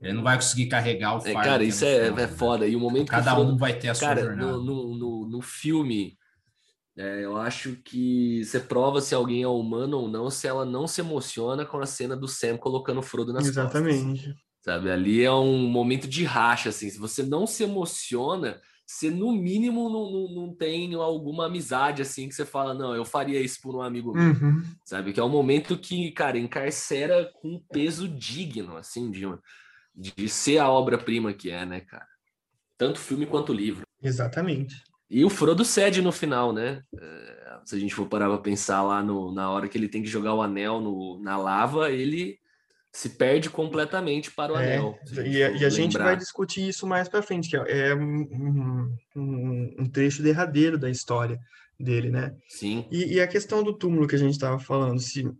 [0.00, 1.40] Ele não vai conseguir carregar o é, fardo.
[1.40, 2.64] É, cara, isso é, Frodo, é, foda.
[2.64, 2.70] Né?
[2.70, 4.52] E o momento cada Frodo, um vai ter a sua cara, jornada.
[4.52, 6.16] No, no, no, no filme,
[6.96, 10.86] é, eu acho que você prova se alguém é humano ou não se ela não
[10.86, 14.26] se emociona com a cena do Sam colocando o Frodo nas Exatamente.
[14.26, 14.90] Costas, sabe?
[14.90, 16.88] Ali é um momento de racha, assim.
[16.88, 18.60] Se você não se emociona,
[18.90, 23.04] você no mínimo não, não, não, tem alguma amizade assim que você fala, não, eu
[23.04, 24.62] faria isso por um amigo meu, uhum.
[24.82, 25.12] sabe?
[25.12, 29.26] Que é um momento que, cara, encarcera com um peso digno, assim, de,
[29.94, 32.06] de ser a obra-prima que é, né, cara?
[32.78, 33.82] Tanto filme quanto livro.
[34.02, 34.82] Exatamente.
[35.10, 36.82] E o Frodo cede no final, né?
[36.98, 40.02] É, se a gente for parar pra pensar lá no, na hora que ele tem
[40.02, 42.38] que jogar o anel no, na lava, ele
[42.98, 44.98] se perde completamente para o é, anel.
[45.24, 49.74] E, e, a gente vai discutir isso mais para frente, que é, é um, um,
[49.78, 51.38] um, trecho derradeiro da história
[51.78, 52.34] dele, né?
[52.48, 52.88] Sim.
[52.90, 55.30] E, e a questão do túmulo que a gente estava falando, se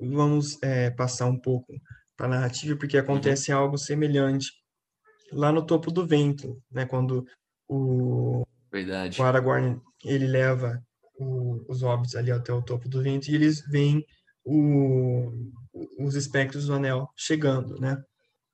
[0.00, 1.70] vamos é, passar um pouco
[2.16, 3.58] para a narrativa, porque acontece uhum.
[3.58, 4.50] algo semelhante
[5.32, 6.86] lá no topo do vento, né?
[6.86, 7.26] Quando
[7.68, 8.42] o,
[8.72, 9.20] Verdade.
[9.20, 10.82] o Aragorn ele leva
[11.14, 14.02] o, os hobbits ali até o topo do vento e eles veem
[14.42, 15.30] o
[15.98, 18.02] os espectros do anel chegando, né?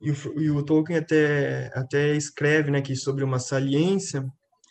[0.00, 4.26] E o, e o, Tolkien até, até escreve né, que sobre uma saliência,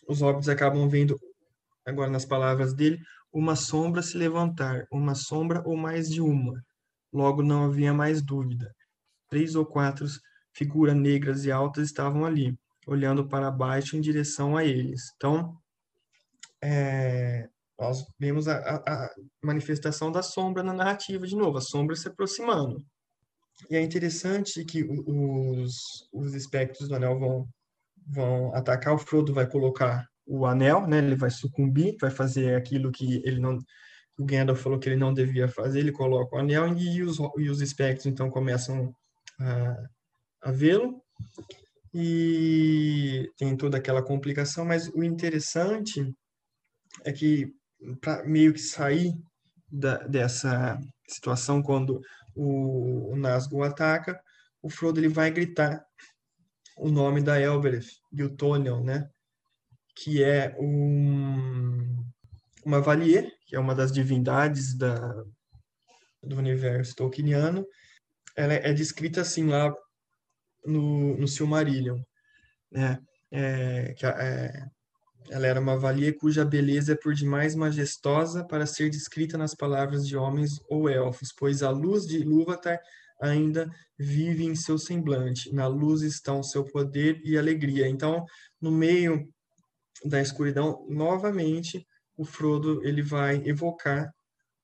[0.08, 1.20] os hobbits acabam vendo,
[1.86, 3.00] agora nas palavras dele,
[3.34, 6.64] uma sombra se levantar, uma sombra ou mais de uma.
[7.12, 8.74] Logo não havia mais dúvida.
[9.30, 10.06] Três ou quatro
[10.54, 12.58] figuras negras e altas estavam ali,
[12.88, 15.12] olhando para baixo em direção a eles.
[15.16, 15.58] Então,
[16.62, 17.50] é,
[17.80, 19.10] nós vemos a, a,
[19.44, 22.84] manifestação da sombra na narrativa de novo, a sombra se aproximando.
[23.70, 25.76] E é interessante que os,
[26.14, 27.48] os espectros do anel vão,
[28.08, 30.98] vão atacar, o Frodo vai colocar o anel, né?
[30.98, 33.60] ele vai sucumbir, vai fazer aquilo que ele não
[34.18, 37.50] o Gandalf falou que ele não devia fazer, ele coloca o anel e os, e
[37.50, 38.96] os espectros então começam
[39.40, 39.76] a,
[40.44, 41.02] a vê-lo
[41.94, 46.14] e tem toda aquela complicação, mas o interessante
[47.04, 47.54] é que
[48.02, 49.14] para meio que sair
[49.72, 52.02] da, dessa situação quando
[52.36, 54.20] o, o Nazgûl ataca,
[54.62, 55.86] o Frodo ele vai gritar
[56.78, 59.10] o nome da Elbereth, Giltoniel, né?
[59.96, 62.04] Que é um,
[62.66, 64.98] uma Valier, que é uma das divindades da,
[66.22, 67.66] do universo tolkieniano.
[68.36, 69.74] Ela é descrita assim lá
[70.66, 72.02] no, no Silmarillion,
[72.72, 73.00] né?
[73.32, 74.66] É, que, é,
[75.30, 80.08] ela era uma valia cuja beleza é por demais majestosa para ser descrita nas palavras
[80.08, 82.80] de homens ou elfos, pois a luz de Ilúvatar
[83.22, 85.54] ainda vive em seu semblante.
[85.54, 87.88] Na luz estão seu poder e alegria.
[87.88, 88.24] Então,
[88.62, 89.28] no meio
[90.04, 91.86] da escuridão, novamente,
[92.18, 94.12] o Frodo ele vai evocar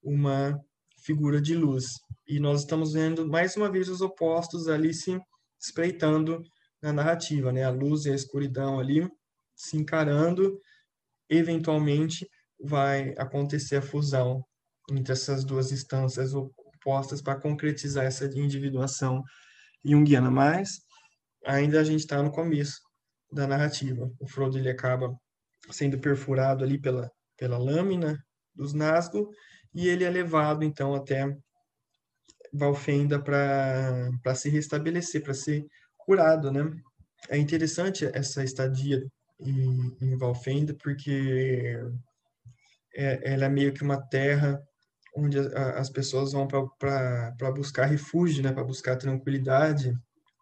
[0.04, 0.60] uma
[1.04, 1.86] figura de luz.
[2.28, 5.20] E nós estamos vendo mais uma vez os opostos ali se
[5.60, 6.44] espreitando
[6.82, 7.64] na narrativa, né?
[7.64, 9.08] A luz e a escuridão ali
[9.62, 10.60] se encarando,
[11.30, 12.28] eventualmente
[12.60, 14.44] vai acontecer a fusão
[14.90, 19.22] entre essas duas instâncias opostas para concretizar essa individuação
[19.86, 20.32] junguiana.
[20.32, 20.80] Mas
[21.46, 22.80] ainda a gente está no começo
[23.32, 24.12] da narrativa.
[24.20, 25.16] O Frodo ele acaba
[25.70, 28.18] sendo perfurado ali pela, pela lâmina
[28.56, 29.30] dos Nazgûl
[29.76, 31.26] e ele é levado então até
[32.52, 35.64] Valfenda para se restabelecer, para ser
[35.98, 36.70] curado, né?
[37.30, 39.02] É interessante essa estadia
[39.42, 41.78] em, Valfenda, porque
[42.96, 44.62] é, ela é meio que uma terra
[45.16, 49.94] onde a, as pessoas vão para buscar refúgio, né, para buscar tranquilidade.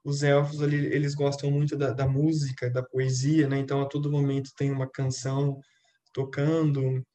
[0.04, 3.58] Os elfos ali, eles gostam muito da, da música, da poesia, né?
[3.58, 5.60] Então a todo momento tem uma canção
[6.14, 7.06] tocando,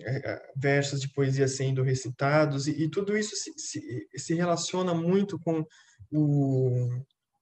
[0.00, 4.92] é, é versos de poesia sendo recitados e, e tudo isso se, se, se, relaciona
[4.94, 5.64] muito com
[6.10, 6.88] o,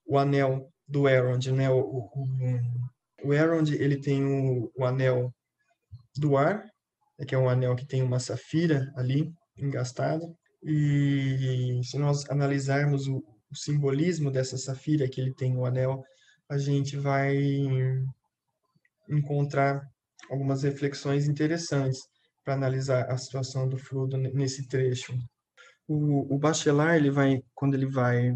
[0.06, 1.70] o anel do Elrond, né?
[1.70, 2.24] O, o,
[3.26, 5.32] o Elrond, ele tem o, o anel
[6.16, 6.64] do ar,
[7.18, 10.24] né, que é um anel que tem uma safira ali engastada.
[10.62, 13.16] E se nós analisarmos o,
[13.50, 16.02] o simbolismo dessa safira que ele tem o anel,
[16.48, 17.36] a gente vai
[19.08, 19.82] encontrar
[20.30, 22.00] algumas reflexões interessantes
[22.44, 25.12] para analisar a situação do Frodo nesse trecho.
[25.88, 28.32] O, o Bachelard, ele vai, quando ele vai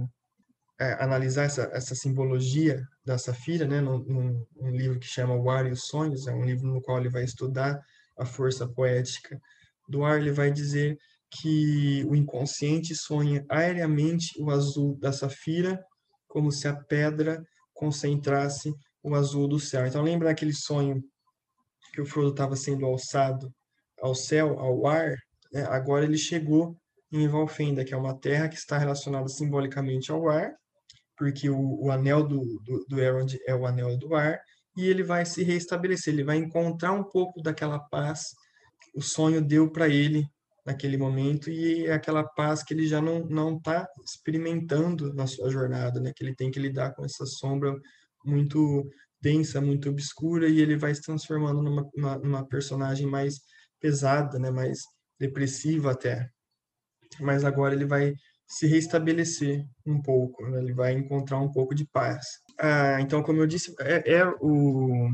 [0.81, 5.67] é, analisar essa, essa simbologia da Safira, né, num, num, livro que chama O Ar
[5.67, 7.85] e os Sonhos, é um livro no qual ele vai estudar
[8.17, 9.41] a força poética
[9.89, 10.97] do ar, ele vai dizer
[11.29, 15.85] que o inconsciente sonha aéreamente o azul da Safira,
[16.29, 18.73] como se a pedra concentrasse
[19.03, 19.85] o azul do céu.
[19.85, 21.03] Então, lembra aquele sonho
[21.93, 23.53] que o Frodo estava sendo alçado
[24.01, 25.17] ao céu, ao ar?
[25.53, 25.65] Né?
[25.65, 26.77] Agora ele chegou
[27.11, 30.55] em Valfenda, que é uma terra que está relacionada simbolicamente ao ar,
[31.21, 34.41] porque o, o anel do, do, do Elrond é o anel do ar,
[34.75, 38.29] e ele vai se restabelecer, ele vai encontrar um pouco daquela paz
[38.83, 40.27] que o sonho deu para ele
[40.65, 45.51] naquele momento, e é aquela paz que ele já não não está experimentando na sua
[45.51, 46.11] jornada, né?
[46.17, 47.79] que ele tem que lidar com essa sombra
[48.25, 48.91] muito
[49.21, 53.41] densa, muito obscura, e ele vai se transformando numa, numa, numa personagem mais
[53.79, 54.51] pesada, né?
[54.51, 54.79] mais
[55.19, 56.31] depressiva até.
[57.21, 58.15] Mas agora ele vai
[58.51, 60.59] se restabelecer um pouco, né?
[60.59, 62.27] ele vai encontrar um pouco de paz.
[62.59, 65.09] Ah, então, como eu disse, é, é o,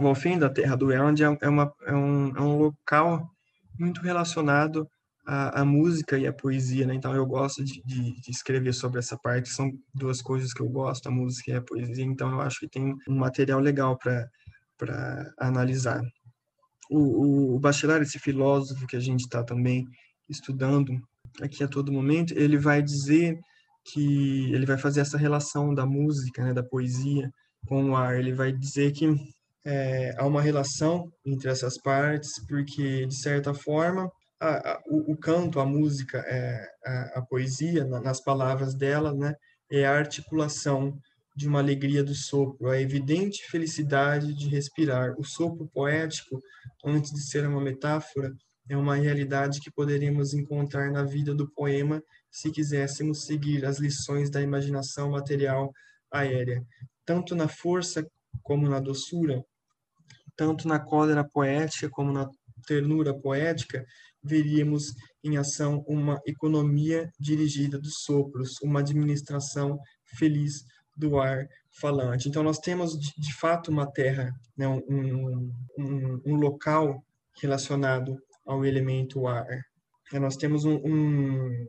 [0.00, 3.30] o Alfim da Terra do Elrond é, é, uma, é, um, é um local
[3.78, 4.90] muito relacionado
[5.24, 6.94] à, à, música e à poesia, né?
[6.94, 10.68] Então, eu gosto de, de, de, escrever sobre essa parte, são duas coisas que eu
[10.68, 15.32] gosto, a música e a poesia, então eu acho que tem um material legal para
[15.38, 16.02] analisar.
[16.90, 19.86] O, o, o Bachelard, esse filósofo que a gente está também
[20.28, 21.00] estudando,
[21.40, 23.38] aqui a todo momento, ele vai dizer
[23.84, 27.32] que ele vai fazer essa relação da música, né, da poesia
[27.66, 28.18] com o ar.
[28.18, 29.16] Ele vai dizer que
[29.64, 34.10] é, há uma relação entre essas partes, porque de certa forma
[34.40, 39.12] a, a, o, o, canto, a música, é, a, a poesia, na, nas palavras dela,
[39.14, 39.34] né,
[39.70, 40.98] é a articulação
[41.34, 45.14] de uma alegria do sopro, a evidente felicidade de respirar.
[45.18, 46.40] O sopro poético,
[46.84, 48.32] antes de ser uma metáfora,
[48.68, 54.30] é uma realidade que poderíamos encontrar na vida do poema se quiséssemos seguir as lições
[54.30, 55.72] da imaginação material
[56.10, 56.64] aérea,
[57.04, 58.06] tanto na força
[58.42, 59.44] como na doçura,
[60.36, 62.28] tanto na cólera poética como na
[62.66, 63.84] ternura poética,
[64.22, 70.64] veríamos em ação uma economia dirigida dos sopros, uma administração feliz
[70.96, 72.28] do ar falante.
[72.28, 77.02] Então, nós temos de, fato uma terra, né, um, um, um local
[77.40, 79.46] relacionado ao elemento ar.
[80.12, 81.66] É, nós temos um, um,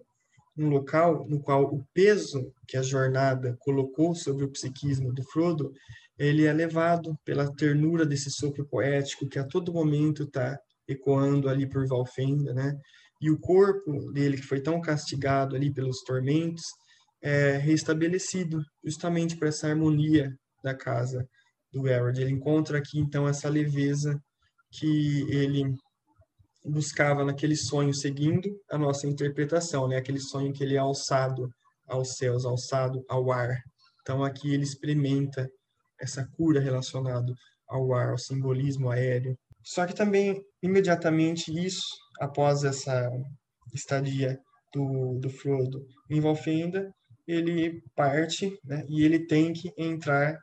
[0.58, 5.72] um, local no qual o peso que a jornada colocou sobre o psiquismo do Frodo,
[6.18, 11.68] ele é levado pela ternura desse sopro poético que a todo momento está ecoando ali
[11.68, 12.78] por Valfenda, né?
[13.22, 16.64] E o corpo dele, que foi tão castigado ali pelos tormentos,
[17.22, 20.30] é restabelecido justamente por essa harmonia
[20.62, 21.26] da casa
[21.72, 22.20] do Elrond.
[22.20, 24.22] Ele encontra aqui, então, essa leveza
[24.72, 25.74] que ele
[26.66, 29.98] buscava naquele sonho, seguindo a nossa interpretação, né?
[29.98, 31.50] Aquele sonho que ele é alçado
[31.88, 33.58] aos céus, alçado ao ar.
[34.02, 35.50] Então, aqui ele experimenta
[36.00, 37.34] essa cura relacionada
[37.68, 39.38] ao ar, ao simbolismo aéreo.
[39.64, 41.84] Só que também, imediatamente isso,
[42.20, 43.10] após essa
[43.74, 44.38] estadia
[44.74, 46.92] do, do Frodo em Valfenda,
[47.28, 50.38] ele parte né, e ele tem que entrar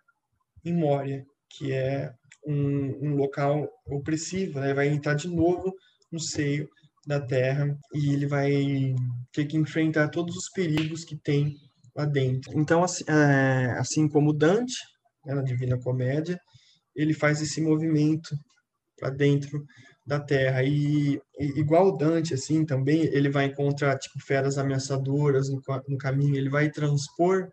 [0.64, 2.10] em Moria, que é
[2.46, 4.72] um, um local opressivo, né?
[4.72, 5.74] vai entrar de novo
[6.10, 6.68] no seio
[7.06, 8.50] da Terra e ele vai
[9.32, 11.56] ter que enfrentar todos os perigos que tem
[11.96, 12.52] lá dentro.
[12.58, 14.74] Então, assim, é, assim como Dante,
[15.24, 16.38] né, na Divina Comédia,
[16.94, 18.36] ele faz esse movimento
[18.98, 19.64] para dentro
[20.06, 25.60] da Terra e, e, igual Dante assim também ele vai encontrar tipo feras ameaçadoras no,
[25.88, 27.48] no caminho ele vai transpor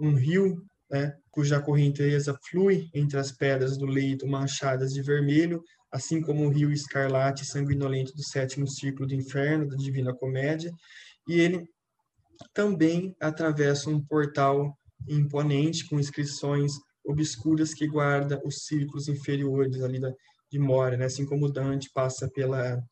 [0.00, 0.56] um rio
[0.90, 5.62] né, cuja correnteza flui entre as pedras do leito manchadas de vermelho
[5.92, 10.70] assim como o rio escarlate sanguinolento do sétimo círculo do inferno da Divina Comédia
[11.28, 11.68] e ele
[12.54, 14.76] também atravessa um portal
[15.08, 16.72] imponente com inscrições
[17.04, 20.12] obscuras que guarda os círculos inferiores ali da,
[20.50, 21.06] de Moria, né?
[21.06, 22.82] assim como Dante passa pela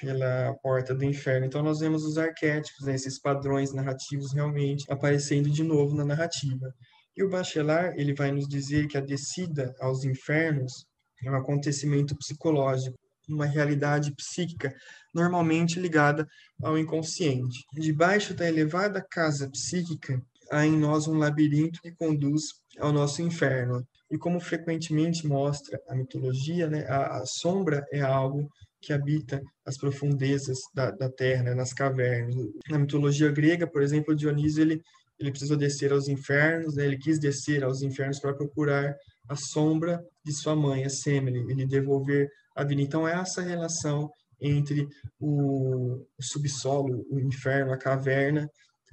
[0.00, 1.44] pela porta do inferno.
[1.44, 2.94] Então nós vemos os arquétipos, né?
[2.94, 6.72] esses padrões narrativos realmente aparecendo de novo na narrativa.
[7.16, 10.86] E o Bachelard, ele vai nos dizer que a descida aos infernos
[11.24, 14.74] é um acontecimento psicológico, uma realidade psíquica
[15.14, 16.26] normalmente ligada
[16.62, 17.64] ao inconsciente.
[17.74, 20.20] Debaixo da elevada casa psíquica
[20.50, 22.44] há em nós um labirinto que conduz
[22.78, 23.86] ao nosso inferno.
[24.10, 28.48] E como frequentemente mostra a mitologia, né, a, a sombra é algo
[28.80, 32.34] que habita as profundezas da, da terra, né, nas cavernas.
[32.70, 34.82] Na mitologia grega, por exemplo, Dionísio ele,
[35.18, 38.96] ele precisou descer aos infernos, né, ele quis descer aos infernos para procurar
[39.28, 42.82] a sombra de sua mãe, a Semele, ele devolver a vida.
[42.82, 44.10] Então, é essa relação
[44.40, 44.88] entre
[45.20, 48.48] o, subsolo, o inferno, a caverna,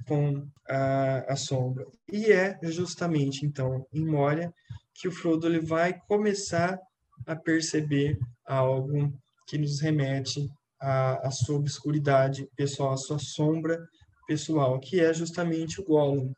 [0.06, 1.86] com a, a sombra.
[2.12, 4.52] E é justamente, então, em Moria,
[4.94, 6.78] que o Frodo ele vai começar
[7.26, 9.12] a perceber algo
[9.46, 10.48] que nos remete
[10.80, 13.78] à, à sua obscuridade pessoal, à sua sombra
[14.26, 16.32] pessoal, que é justamente o Gollum.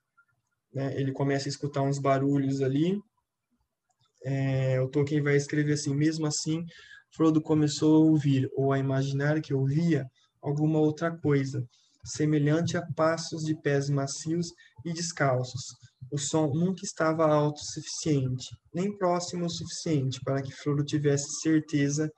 [0.73, 1.01] Né?
[1.01, 3.01] Ele começa a escutar uns barulhos ali.
[4.24, 6.65] É, o Tolkien vai escrever assim: mesmo assim,
[7.15, 10.07] Frodo começou a ouvir ou a imaginar que ouvia
[10.43, 11.65] alguma outra coisa,
[12.05, 14.49] semelhante a passos de pés macios
[14.85, 15.62] e descalços,
[16.11, 21.40] o som nunca estava alto o suficiente, nem próximo o suficiente para que Frodo tivesse
[21.43, 22.11] certeza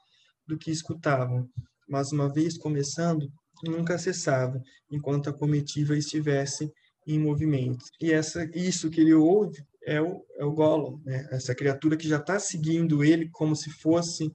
[0.46, 1.48] do que escutavam,
[1.88, 3.26] mas uma vez começando,
[3.64, 4.60] nunca cessava,
[4.90, 6.70] enquanto a comitiva estivesse
[7.06, 7.84] em movimento.
[8.00, 11.26] E essa, isso que ele ouve é o, é o Gollum, né?
[11.30, 14.30] essa criatura que já está seguindo ele como se fosse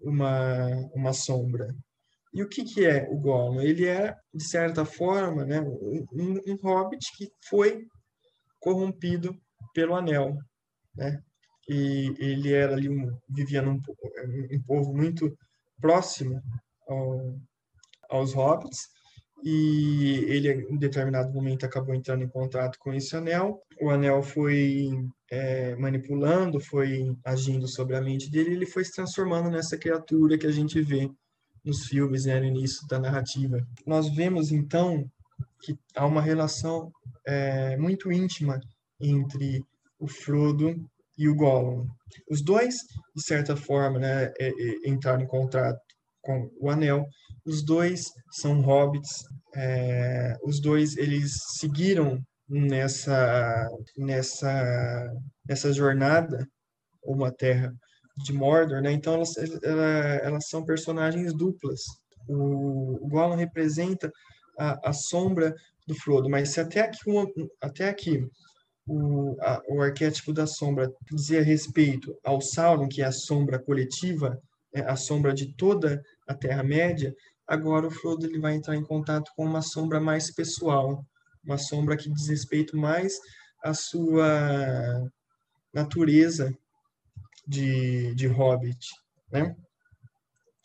[0.00, 1.74] uma, uma sombra.
[2.32, 3.60] E o que, que é o Gollum?
[3.60, 7.86] Ele é, de certa forma, né, um, um hobbit que foi
[8.60, 9.36] corrompido
[9.72, 10.36] pelo anel,
[10.96, 11.20] né?
[11.68, 13.80] E ele era ali um, vivia num
[14.52, 15.34] um povo muito
[15.80, 16.40] próximo
[16.86, 17.38] ao,
[18.10, 18.88] aos hobbits
[19.44, 23.60] e ele em determinado momento acabou entrando em contato com esse anel.
[23.78, 24.88] O anel foi
[25.30, 30.46] é, manipulando, foi agindo sobre a mente dele, ele foi se transformando nessa criatura que
[30.46, 31.10] a gente vê
[31.62, 33.58] nos filmes, né, no início da narrativa.
[33.86, 35.04] Nós vemos então
[35.60, 36.90] que há uma relação
[37.26, 38.58] é, muito íntima
[38.98, 39.62] entre
[39.98, 40.74] o Frodo
[41.18, 41.86] e o Gollum.
[42.30, 42.76] Os dois,
[43.14, 45.80] de certa forma, né, é, é, entraram em contato
[46.24, 47.06] com o Anel.
[47.44, 49.24] Os dois são hobbits.
[49.54, 55.12] É, os dois eles seguiram nessa nessa
[55.48, 56.46] nessa jornada
[57.04, 57.72] uma terra
[58.24, 58.92] de Mordor, né?
[58.92, 61.80] Então elas, elas, elas são personagens duplas.
[62.28, 64.10] O, o Gollum representa
[64.58, 65.54] a, a sombra
[65.86, 67.26] do Frodo, mas se até aqui, uma,
[67.60, 68.26] até aqui
[68.86, 74.38] o, a, o arquétipo da sombra dizia respeito ao Sauron, que é a sombra coletiva,
[74.74, 77.14] é a sombra de toda a Terra-média,
[77.46, 81.04] agora o Frodo ele vai entrar em contato com uma sombra mais pessoal,
[81.44, 83.18] uma sombra que diz respeito mais
[83.62, 85.02] à sua
[85.72, 86.52] natureza
[87.46, 88.86] de, de Hobbit,
[89.30, 89.54] né?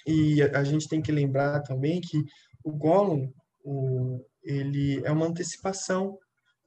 [0.07, 2.17] E a, a gente tem que lembrar também que
[2.63, 3.31] o Gollum,
[3.63, 6.17] o, ele é uma antecipação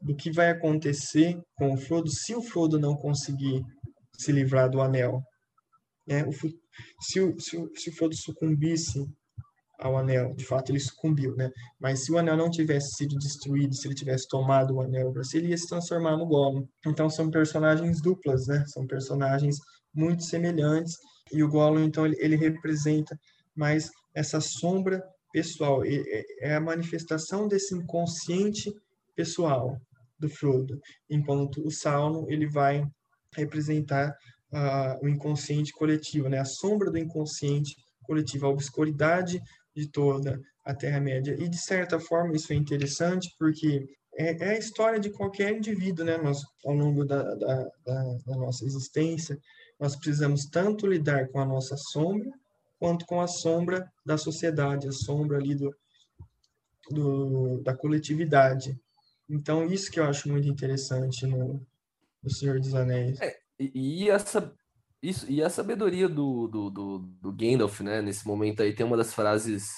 [0.01, 3.63] do que vai acontecer com o Frodo se o Frodo não conseguir
[4.19, 5.23] se livrar do anel.
[6.07, 6.25] Né?
[6.25, 9.07] O, se, o, se, o, se o Frodo sucumbisse
[9.79, 11.51] ao anel, de fato ele sucumbiu, né?
[11.81, 15.25] Mas se o anel não tivesse sido destruído, se ele tivesse tomado o anel para
[15.25, 16.67] si, ele ia se transformar no Gollum.
[16.87, 18.65] Então são personagens duplas, né?
[18.69, 19.57] São personagens
[19.93, 20.97] muito semelhantes
[21.33, 23.19] e o Gollum então ele, ele representa
[23.57, 25.03] mais essa sombra
[25.33, 28.71] pessoal, é a manifestação desse inconsciente
[29.17, 29.81] pessoal
[30.19, 30.79] do Frodo,
[31.11, 32.85] enquanto o Sauron ele vai
[33.35, 34.15] representar
[35.01, 36.39] o inconsciente coletivo, né?
[36.39, 39.41] A sombra do inconsciente coletivo, a obscuridade
[39.75, 41.37] de toda a Terra-média.
[41.39, 46.05] E, de certa forma, isso é interessante porque é, é, a história de qualquer indivíduo,
[46.05, 46.19] né?
[46.19, 49.39] Nós, ao longo da, da, da, da nossa existência,
[49.81, 52.31] nós precisamos tanto lidar com a nossa sombra,
[52.79, 55.75] quanto com a sombra da sociedade, a sombra ali do,
[56.91, 58.79] do, da coletividade.
[59.29, 61.65] Então, isso que eu acho muito interessante no,
[62.23, 63.19] no Senhor dos Anéis.
[63.21, 63.42] É,
[63.75, 64.55] e, essa,
[65.03, 68.01] isso, e a sabedoria do, do, do, do Gandalf, né?
[68.01, 69.71] Nesse momento aí, tem uma das frases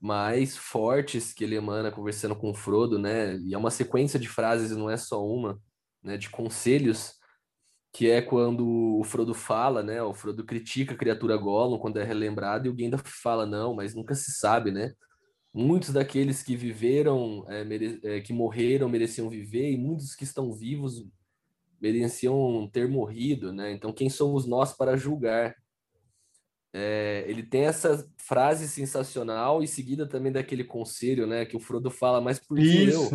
[0.00, 3.36] mais fortes que ele emana conversando com o Frodo, né?
[3.38, 5.60] E é uma sequência de frases, não é só uma,
[6.02, 6.16] né?
[6.16, 7.14] De conselhos,
[7.92, 8.66] que é quando
[8.98, 10.02] o Frodo fala, né?
[10.02, 13.94] O Frodo critica a criatura Gollum quando é relembrado e o Gandalf fala não, mas
[13.94, 14.92] nunca se sabe, né?
[15.54, 18.00] Muitos daqueles que viveram, é, mere...
[18.02, 21.06] é, que morreram mereciam viver e muitos que estão vivos
[21.82, 23.72] mereciam ter morrido, né?
[23.72, 25.56] Então, quem somos nós para julgar?
[26.72, 31.44] É, ele tem essa frase sensacional e seguida também daquele conselho, né?
[31.44, 33.10] Que o Frodo fala, mas por que eu?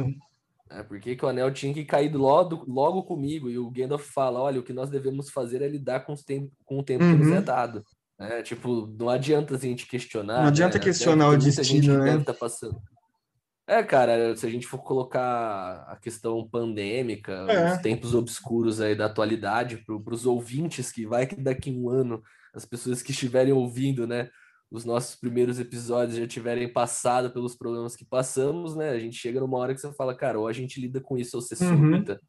[0.69, 3.49] É, por que, que, o anel tinha que cair logo, logo comigo?
[3.49, 6.13] E o Gandalf fala: olha, o que nós devemos fazer é lidar com,
[6.65, 7.11] com o tempo uhum.
[7.13, 7.43] que nos é uhum.
[7.43, 7.85] dado.
[8.19, 10.41] É, tipo, não adianta a gente questionar.
[10.41, 10.83] Não adianta né?
[10.83, 12.19] questionar o destino, né?
[12.19, 12.77] Tá passando.
[13.69, 17.73] É, cara, se a gente for colocar a questão pandêmica, é.
[17.73, 22.23] os tempos obscuros aí da atualidade, para os ouvintes, que vai que daqui um ano
[22.53, 24.29] as pessoas que estiverem ouvindo, né,
[24.71, 29.41] os nossos primeiros episódios já tiverem passado pelos problemas que passamos, né, a gente chega
[29.41, 31.91] numa hora que você fala, cara, ou a gente lida com isso ou você uhum.
[31.91, 32.21] surta,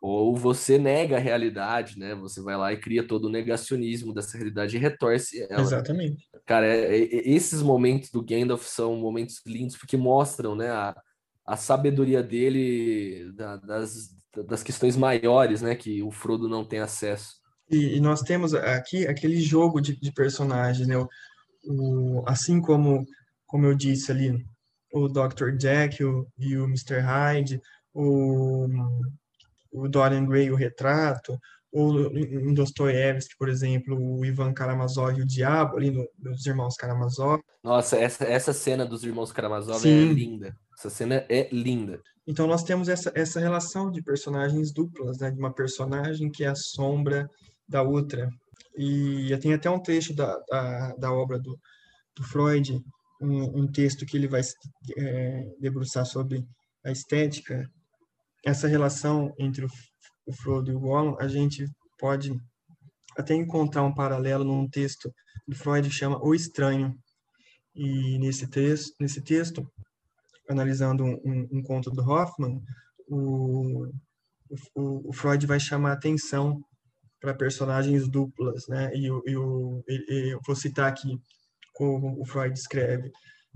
[0.00, 2.14] ou você nega a realidade, né?
[2.16, 5.62] Você vai lá e cria todo o negacionismo dessa realidade e retorce ela.
[5.62, 6.28] Exatamente.
[6.44, 10.94] Cara, é, é, esses momentos do Gandalf são momentos lindos porque mostram, né, a,
[11.46, 14.10] a sabedoria dele da, das,
[14.46, 17.36] das questões maiores, né, que o Frodo não tem acesso.
[17.70, 20.96] E, e nós temos aqui aquele jogo de, de personagens, né?
[20.96, 21.08] O,
[21.64, 23.04] o, assim como,
[23.46, 24.46] como eu disse ali,
[24.92, 25.56] o Dr.
[25.56, 27.00] Jack o, e o Mr.
[27.00, 27.60] Hyde,
[27.92, 28.68] o
[29.72, 31.38] o Dorian Gray, o Retrato,
[31.72, 36.74] ou em Dostoiévski, por exemplo, o Ivan Karamazov e o Diabo, ali no, nos Irmãos
[36.76, 37.42] Karamazov.
[37.62, 40.10] Nossa, essa, essa cena dos Irmãos Karamazov é Sim.
[40.10, 40.56] é linda.
[40.78, 42.00] Essa cena é linda.
[42.26, 45.30] Então nós temos essa, essa relação de personagens duplas, né?
[45.30, 47.28] De uma personagem que é a sombra
[47.68, 48.28] da outra.
[48.76, 51.58] E tem até um trecho da, da, da obra do,
[52.16, 52.82] do Freud,
[53.20, 54.42] um, um, texto que ele vai
[54.96, 56.44] é, debruçar sobre
[56.84, 57.68] a estética
[58.44, 59.68] essa relação entre o,
[60.26, 61.66] o Frodo e o Gollum, a gente
[61.98, 62.32] pode
[63.16, 65.12] até encontrar um paralelo num texto
[65.46, 66.94] do Freud que chama O Estranho.
[67.74, 69.66] E nesse texto, nesse texto
[70.48, 72.62] analisando um, um conto do Hoffman,
[73.08, 73.86] o,
[74.74, 76.62] o, o, Freud vai chamar atenção
[77.20, 78.90] para personagens duplas, né?
[78.94, 81.18] E, e, o, e, eu vou citar aqui
[81.74, 83.10] como o Freud escreve.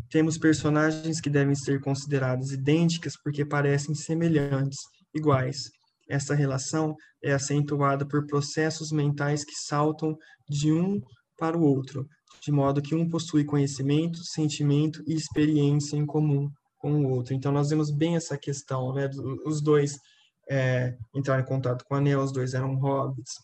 [0.08, 4.78] Temos personagens que devem ser consideradas idênticas porque parecem semelhantes,
[5.14, 5.70] iguais.
[6.08, 10.16] Essa relação é acentuada por processos mentais que saltam
[10.48, 11.00] de um
[11.38, 12.06] para o outro,
[12.42, 17.34] de modo que um possui conhecimento, sentimento e experiência em comum com o outro.
[17.34, 19.08] Então, nós vemos bem essa questão, né?
[19.44, 19.98] Os dois
[20.50, 23.34] é, entraram em contato com o anel, os dois eram hobbits,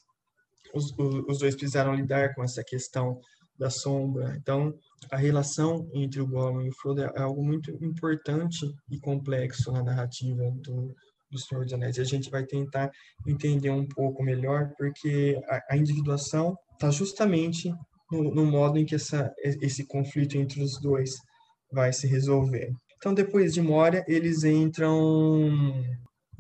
[0.75, 0.93] os,
[1.29, 3.21] os dois precisaram lidar com essa questão
[3.59, 4.37] da sombra.
[4.37, 4.75] Então,
[5.11, 9.83] a relação entre o Gollum e o Frodo é algo muito importante e complexo na
[9.83, 10.95] narrativa do,
[11.31, 11.97] do Senhor dos Anéis.
[11.97, 12.91] E a gente vai tentar
[13.27, 17.73] entender um pouco melhor, porque a, a individuação está justamente
[18.11, 21.11] no, no, modo em que essa, esse conflito entre os dois
[21.73, 22.71] vai se resolver.
[22.97, 25.73] Então, depois de Moria, eles entram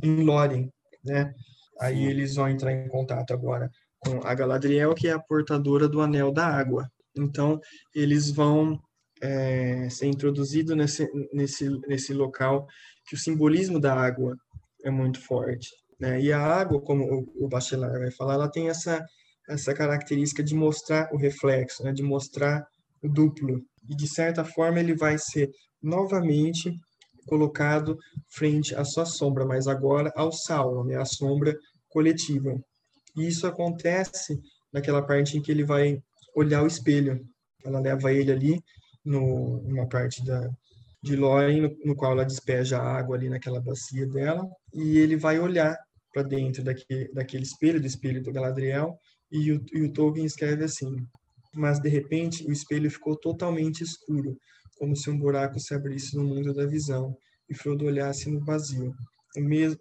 [0.02, 0.70] em Lórien,
[1.04, 1.32] né?
[1.80, 3.70] Aí eles vão entrar em contato agora
[4.00, 6.88] com a Galadriel, que é a portadora do Anel da Água.
[7.16, 7.60] Então,
[7.94, 8.78] eles vão
[9.20, 12.66] é, ser introduzidos nesse, nesse, nesse local
[13.06, 14.36] que o simbolismo da água
[14.84, 15.68] é muito forte.
[15.98, 16.20] Né?
[16.20, 19.04] E a água, como o, o Bachelard vai falar, ela tem essa,
[19.48, 21.92] essa característica de mostrar o reflexo, né?
[21.92, 22.64] de mostrar
[23.02, 23.60] o duplo.
[23.88, 25.50] E, de certa forma, ele vai ser
[25.82, 26.72] novamente
[27.26, 27.96] colocado
[28.34, 30.96] frente à sua sombra, mas agora ao Sauron, né?
[30.96, 31.54] a sombra
[31.88, 32.54] coletiva.
[33.16, 34.38] E isso acontece
[34.72, 35.98] naquela parte em que ele vai
[36.36, 37.26] olhar o espelho.
[37.64, 38.60] Ela leva ele ali
[39.04, 40.48] no, numa parte da,
[41.02, 45.16] de Lórien, no, no, qual ela despeja a água ali naquela bacia dela, e ele
[45.16, 45.76] vai olhar
[46.12, 48.98] para dentro daquele, daquele espelho, do espelho do Galadriel,
[49.32, 50.94] e o, e o Tolkien escreve assim:
[51.54, 54.36] Mas de repente o espelho ficou totalmente escuro,
[54.78, 57.16] como se um buraco se abrisse no mundo da visão,
[57.48, 58.92] e Frodo olhasse no vazio.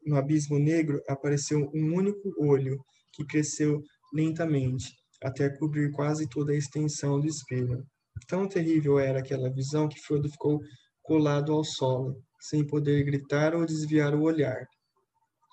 [0.05, 2.77] No abismo negro apareceu um único olho,
[3.13, 3.81] que cresceu
[4.13, 4.93] lentamente,
[5.23, 7.85] até cobrir quase toda a extensão do espelho.
[8.27, 10.61] Tão terrível era aquela visão que Frodo ficou
[11.01, 14.65] colado ao solo, sem poder gritar ou desviar o olhar.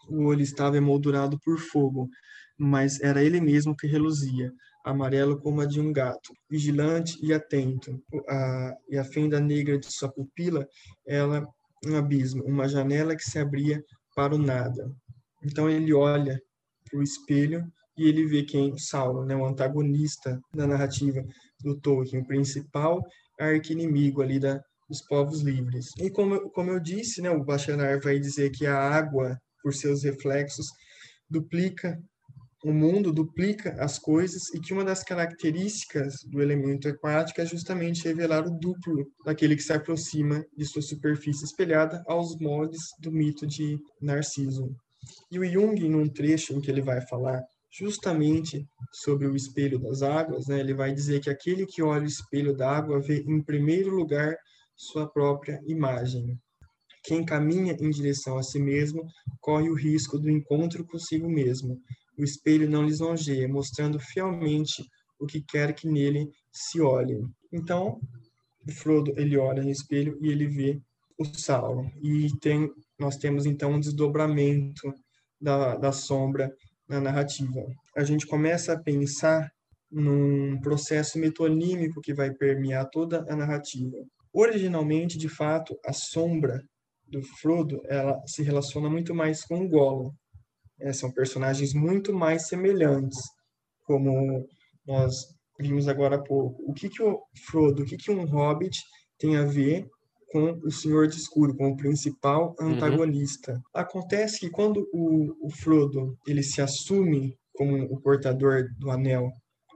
[0.09, 2.09] O olho estava emoldurado por fogo,
[2.59, 4.53] mas era ele mesmo que reluzia,
[4.85, 8.03] amarelo como a de um gato, vigilante e atento.
[8.29, 10.67] A, e a fenda negra de sua pupila,
[11.07, 11.47] ela
[11.85, 13.83] um abismo, uma janela que se abria
[14.15, 14.91] para o nada.
[15.45, 16.41] Então ele olha
[16.89, 17.65] para o espelho
[17.97, 18.77] e ele vê quem?
[18.79, 21.23] Sauron, né, o antagonista da narrativa
[21.63, 23.01] do Tolkien, o principal
[23.39, 25.87] arqui-inimigo ali da, dos povos livres.
[25.99, 30.05] E como, como eu disse, né, o Bachanar vai dizer que a água, por seus
[30.05, 30.67] reflexos,
[31.29, 31.99] duplica
[32.65, 38.05] o mundo, duplica as coisas e que uma das características do elemento aquático é justamente
[38.05, 43.47] revelar o duplo daquele que se aproxima de sua superfície espelhada aos moldes do mito
[43.47, 44.69] de Narciso.
[45.31, 47.43] E o Jung, num trecho em que ele vai falar
[47.73, 52.07] justamente sobre o espelho das águas, né, ele vai dizer que aquele que olha o
[52.07, 54.37] espelho da água vê em primeiro lugar
[54.77, 56.39] sua própria imagem.
[57.03, 59.05] Quem caminha em direção a si mesmo
[59.41, 61.81] corre o risco do encontro consigo mesmo.
[62.19, 64.85] O espelho não lisonjeia, mostrando fielmente
[65.19, 67.21] o que quer que nele se olhe.
[67.53, 67.99] Então,
[68.71, 70.81] Frodo ele olha no espelho e ele vê
[71.19, 71.91] o Sauron.
[72.03, 74.93] E tem, nós temos então um desdobramento
[75.41, 76.53] da, da sombra
[76.89, 77.61] na narrativa.
[77.97, 79.51] A gente começa a pensar
[79.91, 83.97] num processo metonímico que vai permear toda a narrativa.
[84.33, 86.63] Originalmente, de fato, a sombra
[87.07, 90.11] do Frodo, ela se relaciona muito mais com o Gollum.
[90.81, 93.19] É, são personagens muito mais semelhantes,
[93.85, 94.47] como
[94.87, 95.15] nós
[95.61, 96.63] vimos agora há pouco.
[96.67, 98.81] O que que o Frodo, o que que um Hobbit
[99.19, 99.87] tem a ver
[100.33, 102.69] com o Senhor de Escuro, com o principal uhum.
[102.69, 103.53] antagonista.
[103.53, 103.61] Uhum.
[103.75, 109.31] Acontece que quando o, o Frodo ele se assume como o portador do anel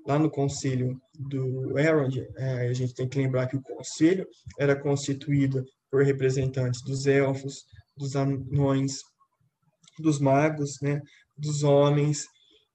[0.06, 4.26] lá no conselho do Elrond, é, a gente tem que lembrar que o conselho
[4.58, 7.64] era constituído por representantes dos elfos,
[7.96, 9.00] dos anões,
[9.98, 11.00] dos magos, né,
[11.36, 12.24] dos homens.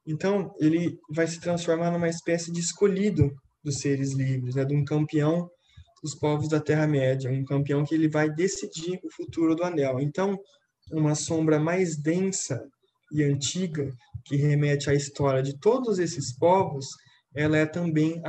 [0.05, 3.31] Então, ele vai se transformar numa espécie de escolhido
[3.63, 5.47] dos seres livres, né, de um campeão
[6.01, 9.99] dos povos da Terra-média, um campeão que ele vai decidir o futuro do anel.
[9.99, 10.37] Então,
[10.91, 12.61] uma sombra mais densa
[13.11, 13.91] e antiga,
[14.25, 16.87] que remete à história de todos esses povos,
[17.35, 18.21] ela é também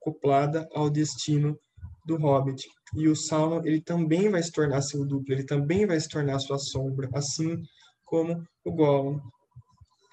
[0.00, 1.58] acoplada ao destino
[2.06, 2.66] do Hobbit.
[2.94, 6.38] E o Sauron, ele também vai se tornar seu duplo, ele também vai se tornar
[6.38, 7.62] sua sombra, assim
[8.04, 9.20] como o Gollum.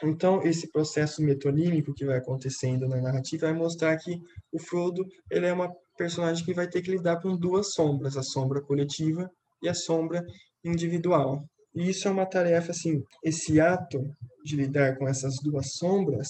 [0.03, 4.19] Então, esse processo metonímico que vai acontecendo na narrativa vai mostrar que
[4.51, 8.23] o Frodo ele é uma personagem que vai ter que lidar com duas sombras, a
[8.23, 9.29] sombra coletiva
[9.61, 10.23] e a sombra
[10.63, 11.43] individual.
[11.75, 14.09] E isso é uma tarefa, assim, esse ato
[14.43, 16.29] de lidar com essas duas sombras,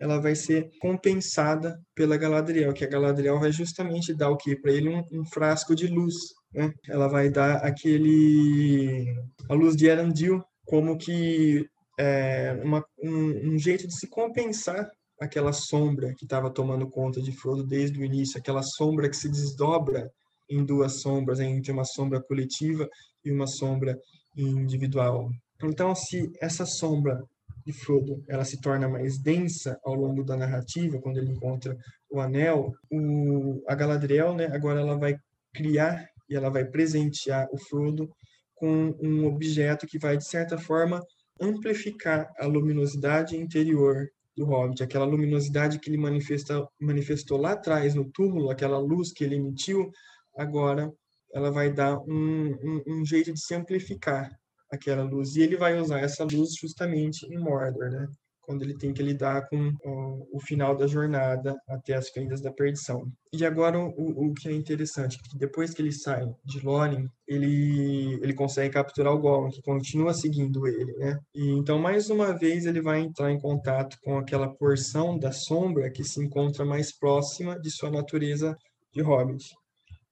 [0.00, 4.56] ela vai ser compensada pela Galadriel, que a Galadriel vai justamente dar o quê?
[4.56, 6.14] Para ele um, um, frasco de luz,
[6.52, 6.72] né?
[6.88, 9.14] Ela vai dar aquele...
[9.48, 11.66] a luz de Erandil, como que
[11.98, 17.30] é, uma, um, um jeito de se compensar aquela sombra que estava tomando conta de
[17.30, 20.10] Frodo desde o início, aquela sombra que se desdobra
[20.48, 22.88] em duas sombras, entre uma sombra coletiva
[23.24, 23.96] e uma sombra
[24.36, 25.28] individual.
[25.62, 27.22] Então, se essa sombra
[27.64, 31.76] de Frodo ela se torna mais densa ao longo da narrativa, quando ele encontra
[32.10, 35.14] o anel, o, a Galadriel, né, agora ela vai
[35.54, 38.08] criar e ela vai presentear o Frodo
[38.54, 41.00] com um objeto que vai, de certa forma,
[41.40, 44.06] amplificar a luminosidade interior
[44.40, 49.22] do Hobbit, aquela luminosidade que ele manifesta, manifestou lá atrás no túmulo, aquela luz que
[49.22, 49.90] ele emitiu,
[50.34, 50.90] agora
[51.34, 54.30] ela vai dar um, um, um jeito de se amplificar
[54.72, 55.36] aquela luz.
[55.36, 58.08] E ele vai usar essa luz justamente em Mordor, né?
[58.50, 62.50] Quando ele tem que lidar com o, o final da jornada até as fendas da
[62.50, 63.06] perdição.
[63.32, 68.18] E agora o, o que é interessante, que depois que ele sai de Lórien, ele
[68.20, 71.16] ele consegue capturar o Gollum, que continua seguindo ele, né?
[71.32, 75.88] E então mais uma vez ele vai entrar em contato com aquela porção da sombra
[75.88, 78.56] que se encontra mais próxima de sua natureza
[78.92, 79.44] de Hobbit.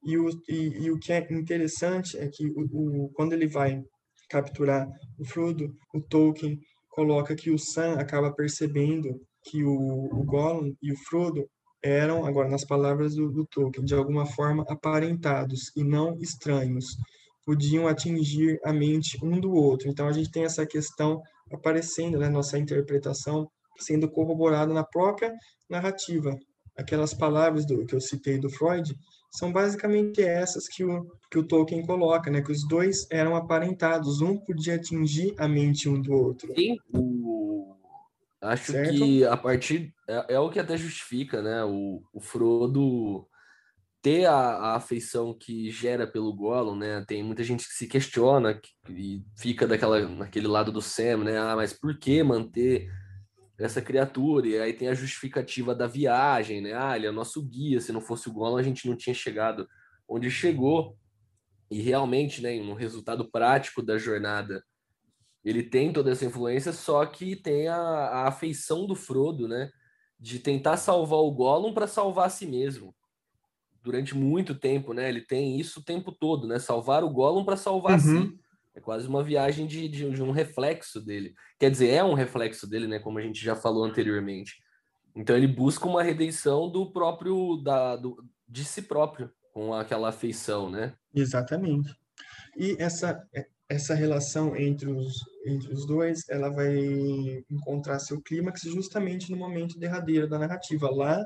[0.05, 3.83] E o, e, e o que é interessante é que o, o, quando ele vai
[4.31, 4.87] capturar
[5.19, 6.57] o Frodo, o Tolkien
[6.89, 11.49] coloca que o Sam acaba percebendo que o, o Gollum e o Frodo
[11.83, 16.97] eram, agora nas palavras do, do Tolkien, de alguma forma aparentados e não estranhos,
[17.45, 19.89] podiam atingir a mente um do outro.
[19.89, 23.49] Então a gente tem essa questão aparecendo na né, nossa interpretação,
[23.79, 25.33] sendo corroborada na própria
[25.71, 26.37] narrativa.
[26.77, 28.95] Aquelas palavras do, que eu citei do Freud
[29.31, 32.41] são basicamente essas que o, que o Tolkien coloca, né?
[32.41, 36.53] Que os dois eram aparentados, um podia atingir a mente um do outro.
[36.55, 37.77] Sim, o...
[38.41, 38.95] acho certo?
[38.95, 41.63] que a partir é, é, o que até justifica, né?
[41.65, 43.27] O, o Frodo
[44.01, 47.05] ter a, a, afeição que gera pelo Gollum, né?
[47.07, 51.39] Tem muita gente que se questiona que, e fica daquela naquele lado do Sam, né?
[51.39, 52.89] Ah, mas por que manter
[53.59, 56.75] essa criatura, e aí tem a justificativa da viagem, né?
[56.75, 59.69] Ah, ele é nosso guia, se não fosse o Gollum a gente não tinha chegado
[60.09, 60.97] onde chegou.
[61.71, 64.63] E realmente, né, no resultado prático da jornada,
[65.45, 69.71] ele tem toda essa influência, só que tem a, a afeição do Frodo, né,
[70.19, 72.95] de tentar salvar o Gollum para salvar a si mesmo.
[73.83, 75.09] Durante muito tempo, né?
[75.09, 76.59] Ele tem isso o tempo todo, né?
[76.59, 78.29] Salvar o Gollum para salvar uhum.
[78.29, 78.39] si.
[78.79, 81.35] É quase uma viagem de, de, de, um reflexo dele.
[81.59, 83.01] Quer dizer, é um reflexo dele, né?
[83.01, 84.55] Como a gente já falou anteriormente.
[85.17, 90.71] Então ele busca uma redenção do próprio, da, do, de si próprio, com aquela afeição,
[90.71, 90.95] né?
[91.13, 91.93] Exatamente.
[92.57, 93.21] E essa,
[93.69, 96.73] essa relação entre os, entre os dois, ela vai
[97.51, 101.21] encontrar seu clímax justamente no momento derradeiro da narrativa, lá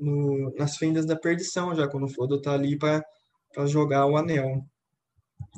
[0.00, 3.02] no, nas fendas da perdição, já quando o Frodo está ali para
[3.66, 4.64] jogar o anel.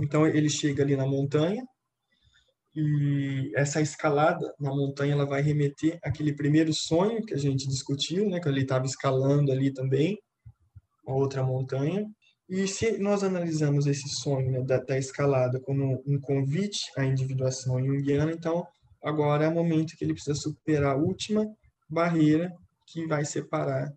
[0.00, 1.62] Então ele chega ali na montanha
[2.74, 8.28] e essa escalada na montanha ela vai remeter aquele primeiro sonho que a gente discutiu,
[8.28, 10.18] né, que ele estava escalando ali também,
[11.06, 12.06] a outra montanha.
[12.48, 17.82] E se nós analisamos esse sonho né, da, da, escalada como um convite à individuação
[17.82, 18.66] junguiana, então
[19.02, 21.46] agora é o momento que ele precisa superar a última
[21.88, 22.52] barreira
[22.86, 23.90] que vai separar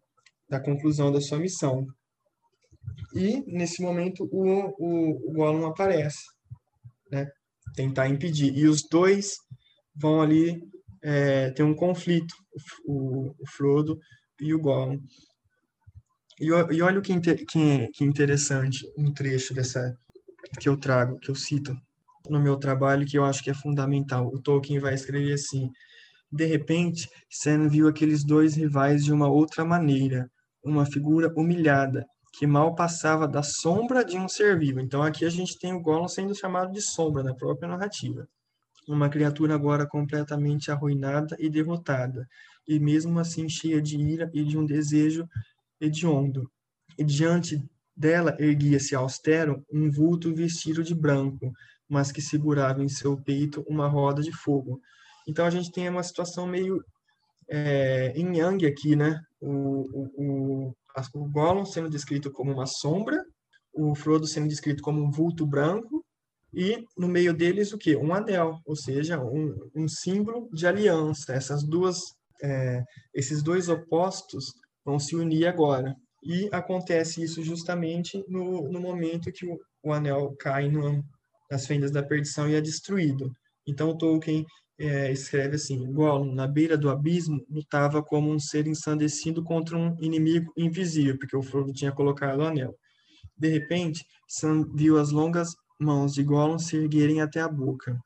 [0.50, 1.86] da conclusão da sua missão.
[3.14, 6.24] E, nesse momento, o, o, o Gollum aparece,
[7.12, 7.28] né?
[7.76, 8.56] Tentar impedir.
[8.58, 9.38] E os dois
[9.96, 10.62] vão ali
[11.02, 12.34] é, ter um conflito,
[12.86, 13.98] o, o Frodo
[14.40, 15.00] e o Gollum.
[16.40, 19.96] E, e olha o que, que, que interessante, um trecho dessa
[20.60, 21.76] que eu trago, que eu cito
[22.30, 24.28] no meu trabalho, que eu acho que é fundamental.
[24.28, 25.70] O Tolkien vai escrever assim:
[26.32, 30.30] de repente, Sam viu aqueles dois rivais de uma outra maneira,
[30.64, 34.80] uma figura humilhada, que mal passava da sombra de um ser vivo.
[34.80, 38.28] Então aqui a gente tem o Gollum sendo chamado de sombra na própria narrativa.
[38.88, 42.28] Uma criatura agora completamente arruinada e derrotada,
[42.68, 45.28] e mesmo assim cheia de ira e de um desejo
[45.80, 46.50] hediondo.
[46.98, 47.62] E diante
[47.96, 51.52] dela erguia-se austero um vulto vestido de branco,
[51.88, 54.80] mas que segurava em seu peito uma roda de fogo.
[55.28, 56.84] Então a gente tem uma situação meio
[57.50, 59.20] é, em Yang aqui, né?
[59.42, 60.76] O, o,
[61.14, 63.24] Gollum sendo descrito como uma sombra,
[63.74, 66.04] o Frodo sendo descrito como um vulto branco,
[66.54, 67.96] e no meio deles o que?
[67.96, 71.34] Um anel, ou seja, um, um símbolo de aliança.
[71.34, 72.00] Essas duas,
[72.42, 74.54] é, esses dois opostos
[74.84, 75.96] vão se unir agora.
[76.24, 81.04] E acontece isso justamente no, no momento que o, o anel cai no,
[81.50, 83.32] nas fendas da perdição e é destruído.
[83.66, 84.46] Então Tolkien
[84.80, 89.98] é, escreve assim: Gollum, na beira do abismo, lutava como um ser ensandecido contra um
[90.00, 92.74] inimigo invisível, porque o Frodo tinha colocado o anel.
[93.38, 98.00] De repente, Sam viu as longas mãos de Gollum se erguerem até a boca.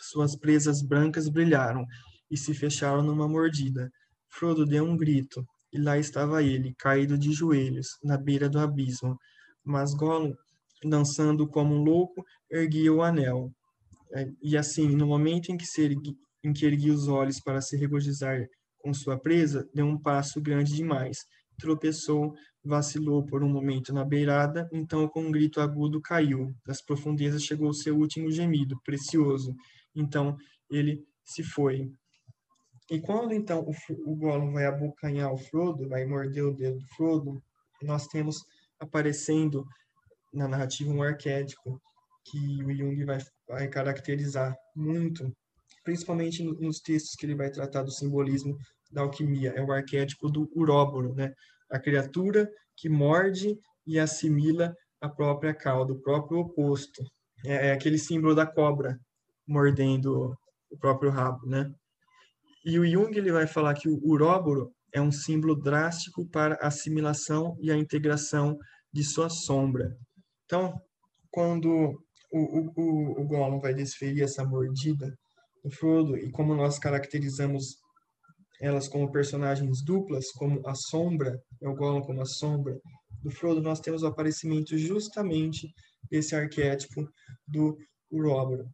[0.00, 1.86] Suas presas brancas brilharam
[2.30, 3.90] e se fecharam numa mordida.
[4.28, 9.16] Frodo deu um grito, e lá estava ele, caído de joelhos, na beira do abismo.
[9.64, 10.34] Mas Gollum,
[10.84, 13.52] dançando como um louco, erguia o anel.
[14.14, 17.60] É, e assim, no momento em que, se ergui, em que ergui os olhos para
[17.60, 18.46] se regozijar
[18.78, 21.18] com sua presa, deu um passo grande demais.
[21.58, 22.34] Tropeçou,
[22.64, 26.54] vacilou por um momento na beirada, então com um grito agudo caiu.
[26.66, 29.54] Das profundezas chegou seu último gemido, precioso.
[29.94, 30.36] Então
[30.70, 31.90] ele se foi.
[32.90, 33.72] E quando então o,
[34.10, 37.42] o Gollum vai abocanhar o Frodo, vai morder o dedo do Frodo,
[37.82, 38.36] nós temos
[38.78, 39.64] aparecendo
[40.32, 41.80] na narrativa um arquétipo
[42.24, 43.18] que o Jung vai,
[43.48, 45.30] vai caracterizar muito,
[45.84, 48.56] principalmente nos textos que ele vai tratar do simbolismo
[48.90, 49.52] da alquimia.
[49.56, 51.32] É o arquétipo do uróboro, né?
[51.70, 57.02] A criatura que morde e assimila a própria cauda, o próprio oposto.
[57.44, 58.98] É, é aquele símbolo da cobra
[59.46, 60.34] mordendo
[60.70, 61.70] o próprio rabo, né?
[62.64, 66.68] E o Jung ele vai falar que o uróboro é um símbolo drástico para a
[66.68, 68.56] assimilação e a integração
[68.92, 69.94] de sua sombra.
[70.44, 70.80] Então,
[71.30, 72.00] quando
[72.36, 75.16] o, o, o Gollum vai desferir essa mordida
[75.64, 77.76] no Frodo, e como nós caracterizamos
[78.60, 82.78] elas como personagens duplas, como a sombra, é o Gollum como a sombra
[83.22, 85.72] do Frodo, nós temos o aparecimento justamente
[86.10, 87.08] desse arquétipo
[87.46, 87.78] do
[88.10, 88.66] Uroboros,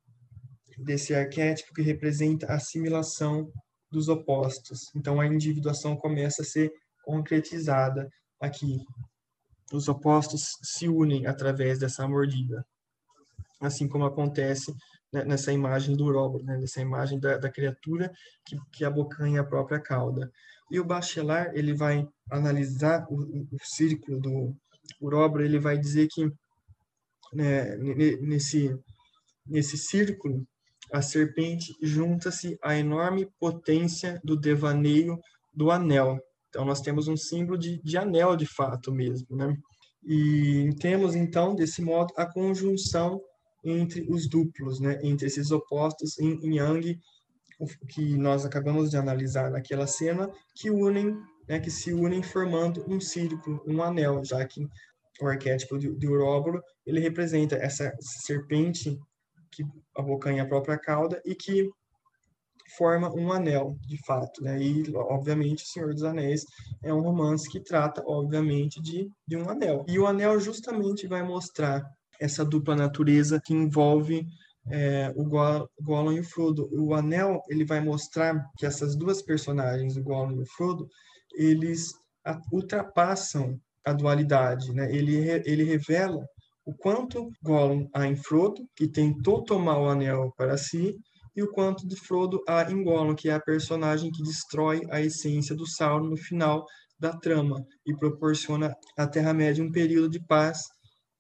[0.78, 3.50] desse arquétipo que representa a assimilação
[3.90, 4.80] dos opostos.
[4.96, 6.72] Então a individuação começa a ser
[7.04, 8.08] concretizada
[8.40, 8.78] aqui.
[9.72, 12.64] Os opostos se unem através dessa mordida,
[13.60, 14.74] assim como acontece
[15.12, 18.10] né, nessa imagem do Uroboros, né, nessa imagem da, da criatura
[18.44, 20.30] que, que abocanha a própria cauda.
[20.70, 23.16] E o Bachelard, ele vai analisar o,
[23.52, 24.56] o círculo do
[25.00, 26.30] Uroboros, ele vai dizer que
[27.32, 28.76] né, nesse,
[29.46, 30.46] nesse círculo,
[30.92, 35.18] a serpente junta-se à enorme potência do devaneio
[35.54, 36.18] do anel.
[36.48, 39.56] Então, nós temos um símbolo de, de anel de fato mesmo, né?
[40.04, 43.20] E temos, então, desse modo, a conjunção
[43.64, 46.98] entre os duplos, né, entre esses opostos em, Yang,
[47.88, 51.16] que nós acabamos de analisar naquela cena, que unem,
[51.48, 54.66] né, que se unem formando um círculo, um anel, já que
[55.20, 58.98] o arquétipo de, de Uróboro, ele representa essa serpente
[59.50, 59.64] que
[59.96, 61.68] abocanha a própria cauda e que
[62.76, 64.62] forma um anel, de fato, né?
[64.62, 66.44] E, obviamente, O Senhor dos Anéis
[66.82, 69.84] é um romance que trata, obviamente, de, de um anel.
[69.88, 71.82] E o anel justamente vai mostrar
[72.20, 74.26] essa dupla natureza que envolve
[74.70, 76.68] é, o Gollum e o Frodo.
[76.72, 80.86] O Anel ele vai mostrar que essas duas personagens, o Gollum e o Frodo,
[81.34, 81.92] eles
[82.52, 84.94] ultrapassam a dualidade, né?
[84.94, 85.16] Ele
[85.47, 86.22] ele revela
[86.64, 90.94] o quanto Gollum há em Frodo, que tentou tomar o anel para si,
[91.34, 95.01] e o quanto de Frodo há em Gollum, que é a personagem que destrói a
[95.01, 96.64] essência do Sauron no final
[96.98, 100.62] da trama e proporciona à Terra-média um período de paz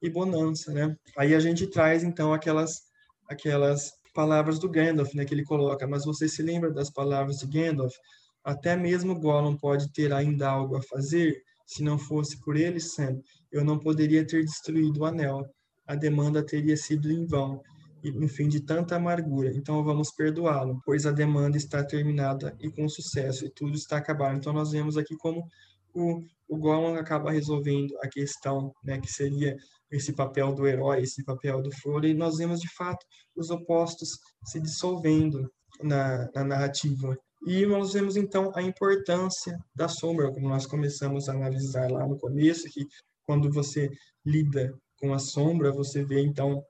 [0.02, 0.96] e bonança, né?
[1.16, 2.88] Aí a gente traz então aquelas
[3.28, 7.46] aquelas palavras do Gandalf, né, que ele coloca, mas você se lembra das palavras de
[7.46, 7.94] Gandalf?
[8.42, 13.20] Até mesmo Gollum pode ter ainda algo a fazer, se não fosse por ele, Sam,
[13.52, 15.48] eu não poderia ter destruído o anel.
[15.86, 17.62] A demanda teria sido em vão
[18.02, 19.52] e no fim de tanta amargura.
[19.54, 24.36] Então vamos perdoá-lo, pois a demanda está terminada e com sucesso e tudo está acabado.
[24.36, 25.46] Então nós vemos aqui como
[25.94, 29.56] o, o Gollum acaba resolvendo a questão, né, que seria
[29.88, 33.06] esse papel do herói, esse papel do Frodo, e nós vemos de fato
[33.36, 35.48] os opostos se dissolvendo
[35.80, 37.16] na, na narrativa.
[37.46, 42.18] E nós vemos então a importância da sombra, como nós começamos a analisar lá no
[42.18, 42.84] começo, que
[43.24, 43.88] quando você
[44.26, 46.62] lida com a sombra, você vê então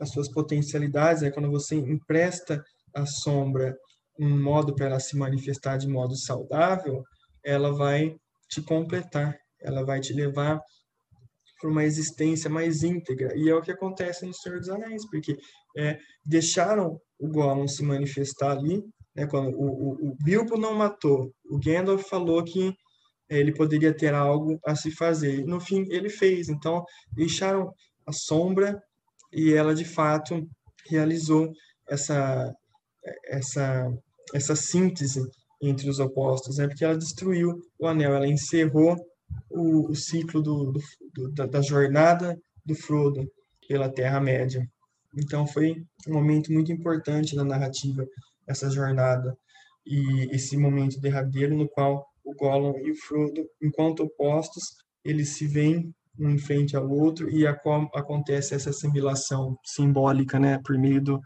[0.00, 3.76] as suas potencialidades, é quando você empresta à sombra
[4.18, 7.02] um modo para ela se manifestar de modo saudável,
[7.44, 8.16] ela vai
[8.48, 10.60] te completar, ela vai te levar
[11.60, 13.32] para uma existência mais íntegra.
[13.36, 15.36] E é o que acontece no Senhor dos Anéis, porque
[15.76, 18.82] é, deixaram o Gollum se manifestar ali,
[19.14, 22.74] né, quando o, o, o, Bilbo não matou, o Gandalf falou que
[23.30, 25.40] é, ele poderia ter algo a se fazer.
[25.40, 26.48] E no fim, ele fez.
[26.48, 27.72] Então, deixaram
[28.06, 28.78] a sombra
[29.32, 30.46] e ela, de fato,
[30.90, 31.50] realizou
[31.88, 32.52] essa,
[33.26, 33.90] essa,
[34.34, 35.20] essa síntese
[35.62, 36.66] entre os opostos, né?
[36.66, 38.96] porque ela destruiu o anel, ela encerrou
[39.50, 40.80] o, o ciclo do, do,
[41.14, 43.26] do, da, da jornada do Frodo
[43.66, 44.66] pela Terra-média.
[45.16, 48.06] Então foi um momento muito importante na narrativa,
[48.46, 49.36] essa jornada
[49.86, 54.64] e esse momento derradeiro no qual o Gollum e o Frodo, enquanto opostos,
[55.04, 57.56] eles se veem um em frente ao outro e a,
[57.94, 61.20] acontece essa assimilação simbólica, né, por meio do,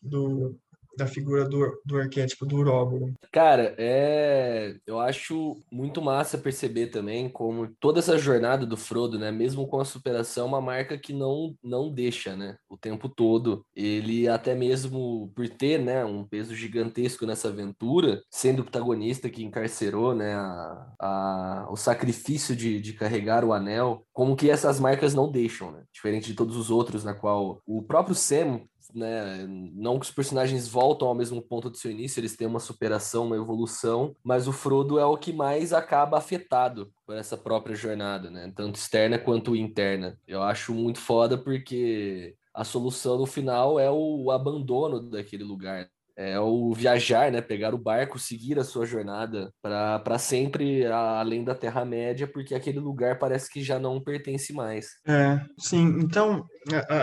[0.00, 0.58] do,
[1.02, 3.12] da figura do, do arquétipo do Uróboros.
[3.32, 9.30] Cara, é, eu acho muito massa perceber também como toda essa jornada do Frodo, né,
[9.30, 13.64] mesmo com a superação, é uma marca que não não deixa, né, o tempo todo.
[13.74, 19.44] Ele até mesmo por ter, né, um peso gigantesco nessa aventura, sendo o protagonista que
[19.44, 25.14] encarcerou, né, a, a, o sacrifício de, de carregar o anel, como que essas marcas
[25.14, 25.82] não deixam, né?
[25.92, 28.62] Diferente de todos os outros na qual o próprio Sam
[28.94, 29.46] né?
[29.46, 33.26] Não que os personagens voltam ao mesmo ponto do seu início, eles têm uma superação,
[33.26, 38.30] uma evolução, mas o Frodo é o que mais acaba afetado por essa própria jornada,
[38.30, 38.52] né?
[38.54, 40.18] Tanto externa quanto interna.
[40.26, 46.38] Eu acho muito foda porque a solução no final é o abandono daquele lugar é
[46.38, 47.40] o viajar, né?
[47.40, 53.18] Pegar o barco, seguir a sua jornada para sempre além da Terra-média, porque aquele lugar
[53.18, 54.88] parece que já não pertence mais.
[55.06, 55.98] É, sim.
[56.00, 56.44] Então,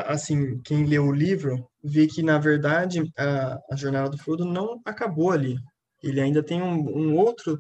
[0.07, 4.80] assim, quem leu o livro vê que, na verdade, a, a jornada do Frodo não
[4.85, 5.56] acabou ali.
[6.03, 7.60] Ele ainda tem um, um outro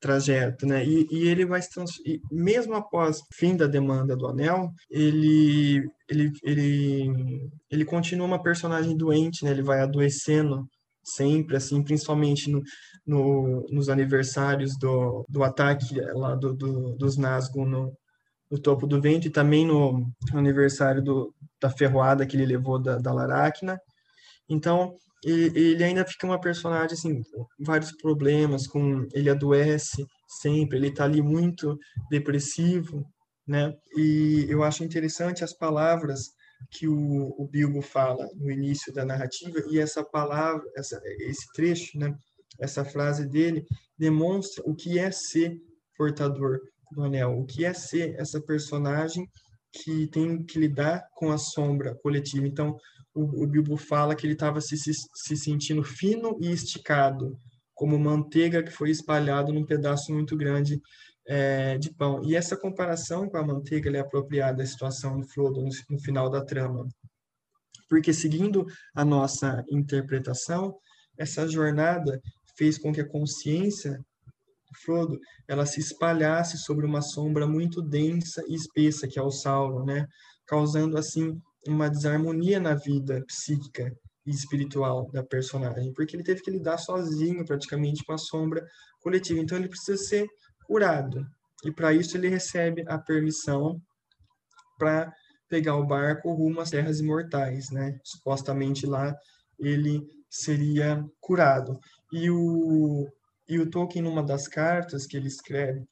[0.00, 0.84] trajeto, né?
[0.84, 1.70] E, e ele vai se
[2.30, 8.96] mesmo após o fim da demanda do anel, ele ele ele ele continua uma personagem
[8.96, 9.50] doente, né?
[9.50, 10.68] Ele vai adoecendo
[11.02, 12.62] sempre, assim, principalmente no,
[13.06, 17.92] no, nos aniversários do, do ataque lá do, do dos Nazgûl no,
[18.50, 22.98] no topo do vento e também no aniversário do, da ferroada que ele levou da,
[22.98, 23.80] da Laracna.
[24.48, 27.22] Então, ele ainda fica uma personagem, assim,
[27.58, 31.78] vários problemas, com ele adoece sempre, ele está ali muito
[32.10, 33.04] depressivo,
[33.46, 33.74] né?
[33.96, 36.30] E eu acho interessante as palavras
[36.70, 41.98] que o, o Bilbo fala no início da narrativa e essa palavra, essa, esse trecho,
[41.98, 42.14] né?
[42.60, 43.66] Essa frase dele
[43.96, 45.56] demonstra o que é ser
[45.96, 46.60] portador
[46.92, 49.28] do anel, o que é ser essa personagem
[49.72, 52.46] que tem que lidar com a sombra coletiva.
[52.46, 52.76] Então,
[53.14, 57.36] o, o Bilbo fala que ele estava se, se, se sentindo fino e esticado,
[57.74, 60.80] como manteiga que foi espalhado num pedaço muito grande
[61.26, 62.22] é, de pão.
[62.24, 66.30] E essa comparação com a manteiga é apropriada à situação do Frodo no, no final
[66.30, 66.88] da trama.
[67.88, 70.76] Porque, seguindo a nossa interpretação,
[71.16, 72.20] essa jornada
[72.56, 74.00] fez com que a consciência
[74.82, 79.84] Frodo, ela se espalhasse sobre uma sombra muito densa e espessa, que é o Sauron,
[79.84, 80.06] né?
[80.46, 83.92] Causando, assim, uma desarmonia na vida psíquica
[84.26, 88.64] e espiritual da personagem, porque ele teve que lidar sozinho, praticamente, com a sombra
[89.00, 89.40] coletiva.
[89.40, 90.26] Então, ele precisa ser
[90.66, 91.24] curado.
[91.64, 93.80] E, para isso, ele recebe a permissão
[94.78, 95.12] para
[95.48, 97.98] pegar o barco rumo às terras imortais, né?
[98.04, 99.14] Supostamente lá
[99.58, 100.00] ele
[100.30, 101.78] seria curado.
[102.12, 103.06] E o
[103.48, 105.84] e o Tolkien, numa das cartas que ele escreve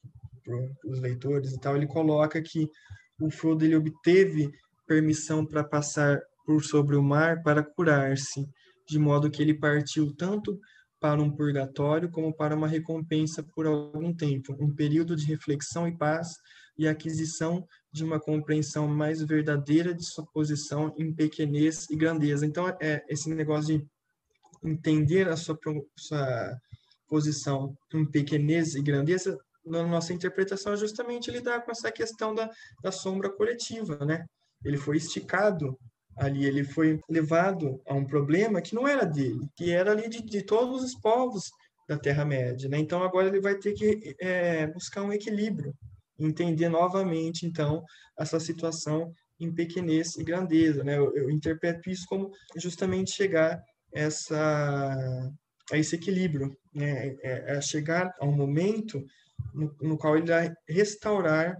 [0.43, 2.69] para os leitores e tal, ele coloca que
[3.19, 4.49] o Frodo ele obteve
[4.85, 8.47] permissão para passar por sobre o mar para curar-se,
[8.87, 10.57] de modo que ele partiu tanto
[10.99, 15.95] para um purgatório como para uma recompensa por algum tempo, um período de reflexão e
[15.95, 16.29] paz
[16.77, 22.45] e aquisição de uma compreensão mais verdadeira de sua posição em pequenez e grandeza.
[22.45, 23.87] Então, é esse negócio de
[24.63, 25.57] entender a sua,
[25.95, 26.57] sua
[27.07, 32.49] posição em pequenez e grandeza, na nossa interpretação é justamente lidar com essa questão da,
[32.81, 34.25] da sombra coletiva, né?
[34.63, 35.77] Ele foi esticado
[36.17, 40.21] ali, ele foi levado a um problema que não era dele, que era ali de,
[40.21, 41.49] de todos os povos
[41.87, 42.77] da Terra-média, né?
[42.77, 45.73] Então agora ele vai ter que é, buscar um equilíbrio,
[46.19, 47.83] entender novamente, então,
[48.17, 50.97] essa situação em pequenez e grandeza, né?
[50.97, 53.61] Eu, eu interpreto isso como justamente chegar
[53.93, 55.31] essa
[55.71, 56.57] a esse equilíbrio?
[56.79, 59.03] É, é chegar a um momento
[59.53, 61.57] no, no, qual ele vai restaurar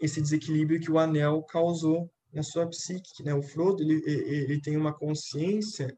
[0.00, 3.32] esse desequilíbrio que o anel causou na sua psique, né?
[3.34, 5.94] O Frodo ele, ele tem uma consciência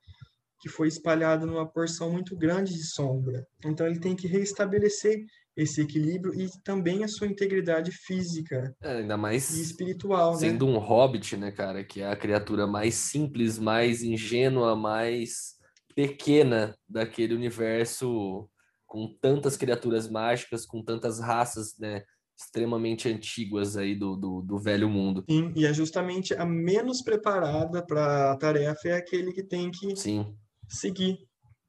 [0.61, 3.47] que foi espalhada numa porção muito grande de sombra.
[3.65, 5.25] Então ele tem que reestabelecer
[5.57, 10.41] esse equilíbrio e também a sua integridade física é, ainda mais e espiritual, né?
[10.41, 10.73] sendo né?
[10.73, 15.56] um hobbit, né, cara, que é a criatura mais simples, mais ingênua, mais
[15.97, 18.49] pequena daquele universo
[18.87, 22.05] com tantas criaturas mágicas, com tantas raças, né,
[22.39, 25.25] extremamente antiguas aí do, do, do velho mundo.
[25.29, 29.97] Sim, e é justamente a menos preparada para a tarefa é aquele que tem que
[29.97, 30.37] Sim.
[30.69, 31.19] seguir,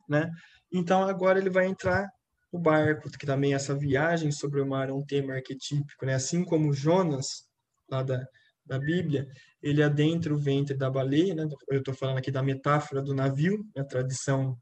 [0.10, 0.30] né?
[0.72, 2.06] Então agora ele vai entrar
[2.52, 6.16] no barco, que também essa viagem sobre o mar é um tema arquetípico, né?
[6.16, 7.48] Assim como Jonas,
[7.90, 8.26] lá da,
[8.66, 9.26] da Bíblia,
[9.62, 11.48] ele adentra o ventre da baleia, né?
[11.70, 14.58] eu estou falando aqui da metáfora do navio, a tradição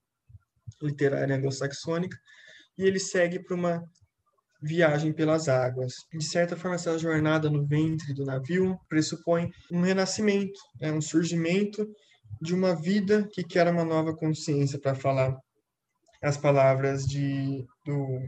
[0.82, 2.18] literária anglo-saxônica,
[2.78, 3.84] e ele segue para uma
[4.62, 5.94] viagem pelas águas.
[6.12, 10.92] De certa forma, essa jornada no ventre do navio pressupõe um renascimento, né?
[10.92, 11.88] um surgimento
[12.42, 15.38] de uma vida que quer uma nova consciência, para falar
[16.22, 18.20] as palavras de, do,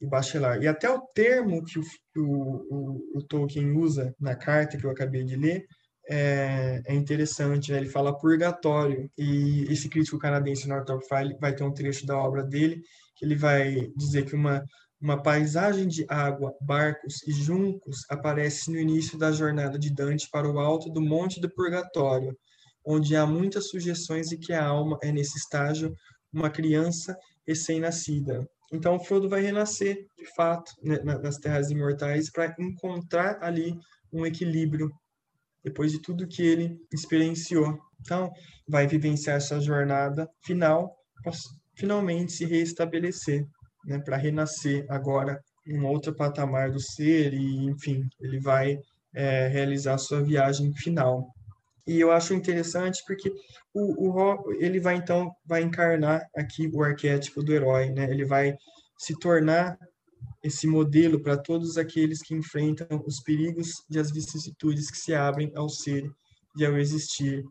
[0.00, 0.64] do Bachelard.
[0.64, 1.82] E até o termo que o,
[2.16, 5.66] o, o, Tolkien usa na carta que eu acabei de ler
[6.08, 7.78] é, é interessante, né?
[7.78, 12.42] ele fala purgatório, e esse crítico canadense Northrop Frye vai ter um trecho da obra
[12.42, 12.82] dele
[13.14, 14.64] que ele vai dizer que uma,
[15.00, 20.48] uma paisagem de água, barcos e juncos aparece no início da jornada de Dante para
[20.50, 22.36] o alto do Monte do Purgatório,
[22.84, 25.94] onde há muitas sugestões de que a alma é, nesse estágio,
[26.32, 27.16] uma criança
[27.46, 28.44] recém-nascida.
[28.72, 33.74] Então, Frodo vai renascer, de fato, né, nas Terras Imortais para encontrar ali
[34.12, 34.90] um equilíbrio
[35.64, 37.78] depois de tudo que ele experienciou.
[38.00, 38.30] Então,
[38.68, 41.32] vai vivenciar essa jornada final para
[41.76, 43.46] finalmente se reestabelecer,
[43.86, 48.78] né, para renascer agora em um outro patamar do ser e, enfim, ele vai
[49.14, 51.28] é, realizar sua viagem final.
[51.86, 53.32] E eu acho interessante porque
[53.74, 58.04] o, o ele vai então vai encarnar aqui o arquétipo do herói, né?
[58.10, 58.54] Ele vai
[58.98, 59.76] se tornar
[60.42, 65.52] esse modelo para todos aqueles que enfrentam os perigos e as vicissitudes que se abrem
[65.54, 66.10] ao ser
[66.56, 67.44] e ao existir.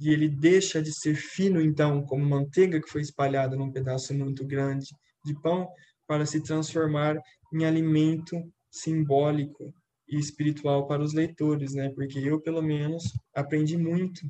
[0.00, 4.44] e ele deixa de ser fino, então, como manteiga que foi espalhada num pedaço muito
[4.44, 4.86] grande
[5.24, 5.68] de pão,
[6.06, 7.16] para se transformar
[7.52, 8.36] em alimento
[8.70, 9.72] simbólico
[10.08, 11.90] e espiritual para os leitores, né?
[11.94, 13.04] Porque eu, pelo menos,
[13.34, 14.20] aprendi muito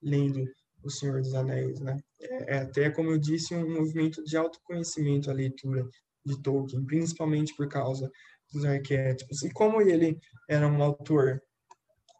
[0.00, 0.44] lendo
[0.82, 1.96] O Senhor dos Anéis, né?
[2.20, 5.86] É, é até, como eu disse, um movimento de autoconhecimento a leitura
[6.24, 8.10] de Tolkien, principalmente por causa
[8.52, 9.42] dos arquétipos.
[9.42, 10.18] E como ele
[10.48, 11.42] era um autor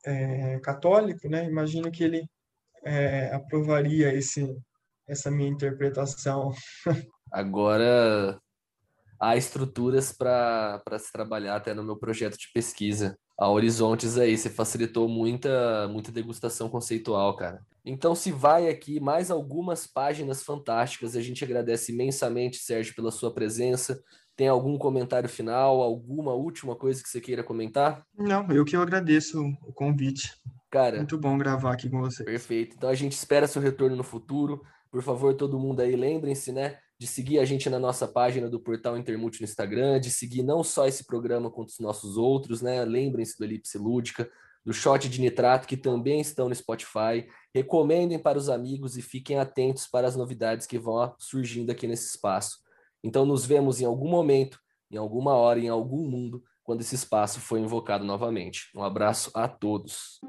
[0.04, 1.46] é, católico, né?
[1.46, 2.28] Imagino que ele
[2.84, 4.56] é, aprovaria esse,
[5.06, 6.52] essa minha interpretação.
[7.32, 8.38] Agora,
[9.20, 13.16] há estruturas para se trabalhar até no meu projeto de pesquisa.
[13.38, 17.64] Há horizontes aí, você facilitou muita, muita degustação conceitual, cara.
[17.84, 23.32] Então, se vai aqui mais algumas páginas fantásticas, a gente agradece imensamente, Sérgio, pela sua
[23.34, 24.00] presença.
[24.36, 28.04] Tem algum comentário final, alguma última coisa que você queira comentar?
[28.16, 30.32] Não, eu que eu agradeço o convite.
[30.70, 32.24] Cara, muito bom gravar aqui com você.
[32.24, 32.76] Perfeito.
[32.76, 34.62] Então a gente espera seu retorno no futuro.
[34.90, 38.60] Por favor, todo mundo aí, lembrem-se, né, de seguir a gente na nossa página do
[38.60, 42.84] Portal Intermulti no Instagram, de seguir não só esse programa quanto os nossos outros, né?
[42.84, 44.30] Lembrem-se do Elipse Lúdica,
[44.64, 47.26] do Shot de Nitrato, que também estão no Spotify.
[47.52, 52.06] Recomendem para os amigos e fiquem atentos para as novidades que vão surgindo aqui nesse
[52.06, 52.58] espaço.
[53.02, 57.40] Então, nos vemos em algum momento, em alguma hora, em algum mundo, quando esse espaço
[57.40, 58.70] for invocado novamente.
[58.76, 60.20] Um abraço a todos.